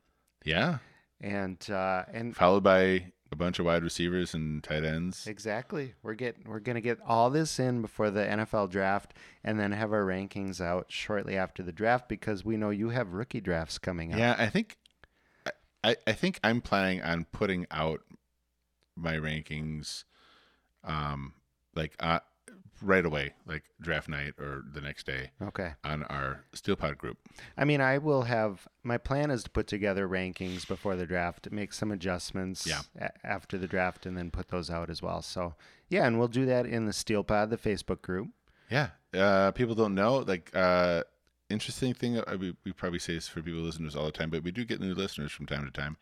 Yeah, 0.44 0.78
and 1.22 1.58
uh, 1.70 2.04
and 2.12 2.36
followed 2.36 2.64
by 2.64 3.12
a 3.34 3.36
bunch 3.36 3.60
of 3.60 3.66
wide 3.66 3.84
receivers 3.84 4.34
and 4.34 4.64
tight 4.64 4.86
ends. 4.86 5.28
exactly, 5.28 5.96
we're 6.04 6.14
get 6.14 6.48
we're 6.48 6.60
gonna 6.60 6.80
get 6.80 7.00
all 7.06 7.30
this 7.30 7.60
in 7.60 7.82
before 7.82 8.12
the 8.12 8.22
NFL 8.22 8.70
draft, 8.70 9.14
and 9.44 9.60
then 9.60 9.72
have 9.72 9.92
our 9.92 10.04
rankings 10.04 10.62
out 10.62 10.86
shortly 10.88 11.36
after 11.36 11.64
the 11.64 11.74
draft 11.74 12.08
because 12.08 12.46
we 12.46 12.56
know 12.56 12.70
you 12.70 12.90
have 12.90 13.12
rookie 13.12 13.42
drafts 13.42 13.78
coming 13.78 14.14
up. 14.14 14.20
Yeah, 14.20 14.36
I 14.38 14.48
think 14.48 14.78
I 15.84 15.96
I 16.08 16.14
think 16.14 16.40
I'm 16.44 16.62
planning 16.62 17.02
on 17.02 17.26
putting 17.26 17.66
out 17.72 18.02
my 18.96 19.16
rankings, 19.16 20.04
um, 20.84 21.34
like 21.76 21.96
uh, 22.00 22.20
right 22.84 23.06
away, 23.06 23.34
like 23.46 23.64
draft 23.82 24.10
night 24.10 24.34
or 24.40 24.64
the 24.74 24.82
next 24.82 25.06
day 25.06 25.32
Okay. 25.42 25.74
on 25.84 26.04
our 26.04 26.44
STEAL 26.54 26.76
Pod 26.76 26.98
group. 26.98 27.18
I 27.58 27.66
mean, 27.66 27.82
I 27.82 27.98
will 27.98 28.24
have 28.24 28.68
my 28.84 28.98
plan 28.98 29.32
is 29.32 29.44
to 29.46 29.50
put 29.50 29.68
together 29.68 30.08
rankings 30.08 30.68
before 30.68 30.96
the 30.96 31.06
draft, 31.06 31.50
make 31.52 31.74
some 31.74 31.92
adjustments 31.92 32.68
Yeah. 32.68 32.82
a- 33.00 33.26
after 33.26 33.58
the 33.58 33.68
draft, 33.68 34.06
and 34.06 34.18
then 34.18 34.32
put 34.32 34.50
those 34.50 34.70
out 34.70 34.90
as 34.90 35.02
well. 35.02 35.22
So 35.22 35.56
yeah, 35.90 36.06
and 36.06 36.20
we'll 36.20 36.28
do 36.28 36.46
that 36.46 36.66
in 36.66 36.86
the 36.86 36.94
STEAL 36.94 37.24
Pod, 37.24 37.50
the 37.50 37.58
Facebook 37.58 38.02
group. 38.02 38.30
Yeah. 38.70 38.90
Uh, 39.14 39.52
people 39.52 39.76
don't 39.76 39.94
know. 39.96 40.18
Like, 40.18 40.50
uh, 40.56 41.04
interesting 41.50 41.94
thing. 41.94 42.18
uh, 42.18 42.38
we, 42.40 42.56
we 42.64 42.72
probably 42.74 43.00
say 43.00 43.14
this 43.14 43.28
for 43.28 43.42
people 43.42 43.62
listeners 43.62 43.96
all 43.96 44.06
the 44.06 44.12
time, 44.12 44.30
but 44.30 44.44
we 44.44 44.52
do 44.52 44.66
get 44.66 44.80
new 44.82 44.94
listeners 44.96 45.32
from 45.32 45.46
time 45.46 45.66
to 45.66 45.72
time. 45.72 45.98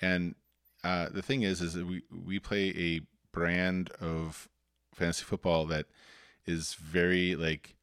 And 0.00 0.34
uh, 0.84 1.08
the 1.10 1.22
thing 1.22 1.42
is, 1.42 1.60
is 1.60 1.74
that 1.74 1.86
we 1.86 2.02
we 2.10 2.38
play 2.38 2.70
a 2.76 3.00
brand 3.32 3.90
of 4.00 4.48
fantasy 4.94 5.24
football 5.24 5.66
that 5.66 5.86
is 6.48 6.74
very 6.74 7.36
like 7.36 7.76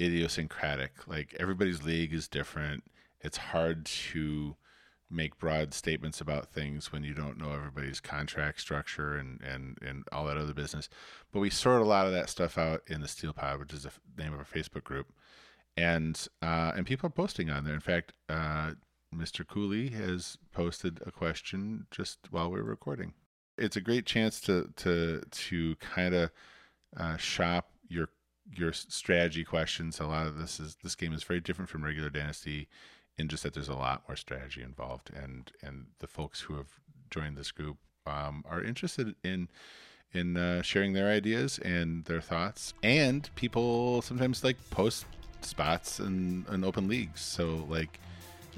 idiosyncratic. 0.00 1.06
Like 1.06 1.36
everybody's 1.38 1.84
league 1.84 2.12
is 2.12 2.28
different. 2.28 2.84
It's 3.20 3.36
hard 3.36 3.86
to 3.86 4.56
make 5.08 5.38
broad 5.38 5.74
statements 5.74 6.20
about 6.20 6.52
things 6.52 6.92
when 6.92 7.04
you 7.04 7.14
don't 7.14 7.38
know 7.38 7.52
everybody's 7.52 8.00
contract 8.00 8.60
structure 8.60 9.16
and, 9.16 9.40
and, 9.42 9.78
and 9.82 10.04
all 10.12 10.24
that 10.26 10.36
other 10.36 10.54
business. 10.54 10.88
But 11.32 11.40
we 11.40 11.50
sort 11.50 11.82
a 11.82 11.84
lot 11.84 12.06
of 12.06 12.12
that 12.12 12.28
stuff 12.28 12.58
out 12.58 12.82
in 12.86 13.00
the 13.00 13.08
STEAL 13.08 13.32
Pod, 13.34 13.58
which 13.58 13.72
is 13.72 13.82
the 13.84 14.22
name 14.22 14.32
of 14.32 14.38
our 14.38 14.44
Facebook 14.44 14.84
group. 14.84 15.12
And 15.76 16.26
uh, 16.42 16.72
and 16.74 16.84
people 16.84 17.06
are 17.06 17.10
posting 17.10 17.48
on 17.48 17.64
there. 17.64 17.74
In 17.74 17.80
fact, 17.80 18.12
uh, 18.28 18.72
Mr. 19.14 19.46
Cooley 19.46 19.90
has 19.90 20.36
posted 20.52 21.00
a 21.06 21.10
question 21.12 21.86
just 21.90 22.18
while 22.30 22.50
we 22.50 22.58
are 22.58 22.64
recording. 22.64 23.14
It's 23.56 23.76
a 23.76 23.80
great 23.80 24.04
chance 24.04 24.40
to 24.42 24.70
to 24.76 25.22
to 25.30 25.76
kind 25.76 26.14
of 26.14 26.30
uh, 26.96 27.16
shop 27.16 27.70
your 27.90 28.08
your 28.56 28.72
strategy 28.72 29.44
questions. 29.44 30.00
A 30.00 30.06
lot 30.06 30.26
of 30.26 30.38
this 30.38 30.58
is 30.58 30.76
this 30.82 30.94
game 30.94 31.12
is 31.12 31.22
very 31.22 31.40
different 31.40 31.68
from 31.68 31.84
regular 31.84 32.10
Dynasty 32.10 32.68
in 33.18 33.28
just 33.28 33.42
that 33.42 33.52
there's 33.52 33.68
a 33.68 33.74
lot 33.74 34.02
more 34.08 34.16
strategy 34.16 34.62
involved, 34.62 35.10
and 35.14 35.52
and 35.62 35.86
the 35.98 36.06
folks 36.06 36.40
who 36.40 36.54
have 36.54 36.80
joined 37.10 37.36
this 37.36 37.50
group 37.50 37.76
um, 38.06 38.44
are 38.48 38.62
interested 38.62 39.14
in 39.22 39.48
in 40.12 40.36
uh, 40.36 40.62
sharing 40.62 40.92
their 40.92 41.08
ideas 41.08 41.58
and 41.58 42.04
their 42.06 42.20
thoughts. 42.20 42.74
And 42.82 43.28
people 43.36 44.02
sometimes 44.02 44.42
like 44.42 44.56
post 44.70 45.06
spots 45.40 46.00
in, 46.00 46.44
in 46.52 46.64
open 46.64 46.88
leagues. 46.88 47.20
So 47.20 47.64
like 47.68 48.00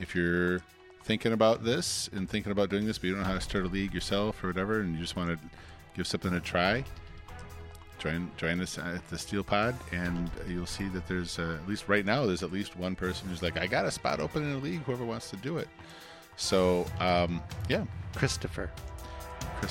if 0.01 0.15
you're 0.15 0.61
thinking 1.05 1.33
about 1.33 1.65
this 1.65 2.09
and 2.13 2.29
thinking 2.29 2.53
about 2.53 2.71
doing 2.71 2.87
this, 2.87 2.99
but 2.99 3.09
you 3.09 3.13
don't 3.13 3.23
know 3.23 3.29
how 3.29 3.35
to 3.35 3.41
start 3.41 3.65
a 3.65 3.69
league 3.69 3.93
yourself 3.93 4.43
or 4.43 4.47
whatever, 4.47 4.81
and 4.81 4.95
you 4.95 5.01
just 5.01 5.17
want 5.17 5.31
to 5.31 5.47
give 5.95 6.07
something 6.07 6.33
a 6.33 6.41
try, 6.41 6.85
join 8.03 8.31
join 8.37 8.61
us 8.61 8.79
at 8.79 9.07
the 9.09 9.19
STEAL 9.19 9.45
Pod, 9.45 9.77
and 9.93 10.31
you'll 10.49 10.67
see 10.67 10.89
that 10.89 11.07
there's 11.07 11.39
uh, 11.39 11.59
at 11.63 11.69
least 11.69 11.89
right 11.89 12.05
now 12.05 12.27
there's 12.27 12.43
at 12.43 12.53
least 12.53 12.77
one 12.77 12.97
person 12.97 13.29
who's 13.29 13.43
like, 13.43 13.57
I 13.57 13.67
got 13.67 13.85
a 13.85 13.91
spot 13.91 14.19
open 14.19 14.43
in 14.43 14.53
a 14.57 14.59
league. 14.59 14.83
Whoever 14.83 15.05
wants 15.05 15.31
to 15.31 15.37
do 15.37 15.59
it. 15.59 15.69
So 16.37 16.87
um, 16.99 17.41
yeah, 17.69 17.85
Christopher. 18.17 18.71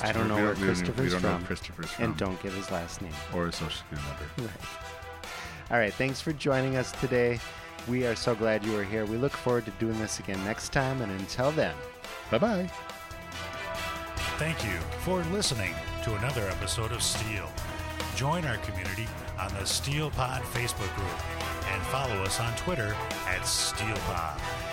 I 0.02 0.14
don't 0.14 0.30
know 0.30 0.36
where 0.36 0.56
Christopher's 0.56 1.14
from. 1.14 1.44
Christopher's 1.44 1.92
from. 1.92 2.06
And 2.06 2.18
don't 2.18 2.42
give 2.42 2.54
his 2.54 2.72
last 2.72 3.02
name. 3.02 3.12
Or 3.34 3.48
his 3.48 3.56
social 3.56 3.72
security 3.72 4.08
number. 4.08 4.52
Right. 4.54 5.72
All 5.72 5.78
right. 5.78 5.94
Thanks 5.94 6.20
for 6.22 6.34
joining 6.34 6.76
us 6.78 6.92
today. 6.94 7.40
We 7.88 8.06
are 8.06 8.16
so 8.16 8.36
glad 8.36 8.66
you 8.66 8.74
were 8.74 8.84
here. 8.84 9.06
We 9.06 9.18
look 9.18 9.32
forward 9.32 9.66
to 9.66 9.72
doing 9.72 9.98
this 10.00 10.20
again 10.20 10.42
next 10.46 10.72
time. 10.72 11.02
And 11.02 11.12
until 11.20 11.52
then, 11.52 11.74
bye 12.30 12.38
bye. 12.38 12.70
Thank 14.38 14.64
you 14.64 14.80
for 15.00 15.24
listening 15.26 15.74
to 16.04 16.16
another 16.16 16.48
episode 16.48 16.92
of 16.92 17.02
STEAL. 17.04 17.50
Join 18.22 18.45
our 18.45 18.57
community 18.57 19.07
on 19.39 19.51
the 19.55 19.65
STEAL 19.65 20.11
Pod 20.11 20.43
Facebook 20.43 20.95
group 20.95 21.74
and 21.74 21.82
follow 21.88 22.13
us 22.22 22.39
on 22.39 22.55
Twitter 22.55 22.95
at 23.26 23.41
STEALpod. 23.41 24.70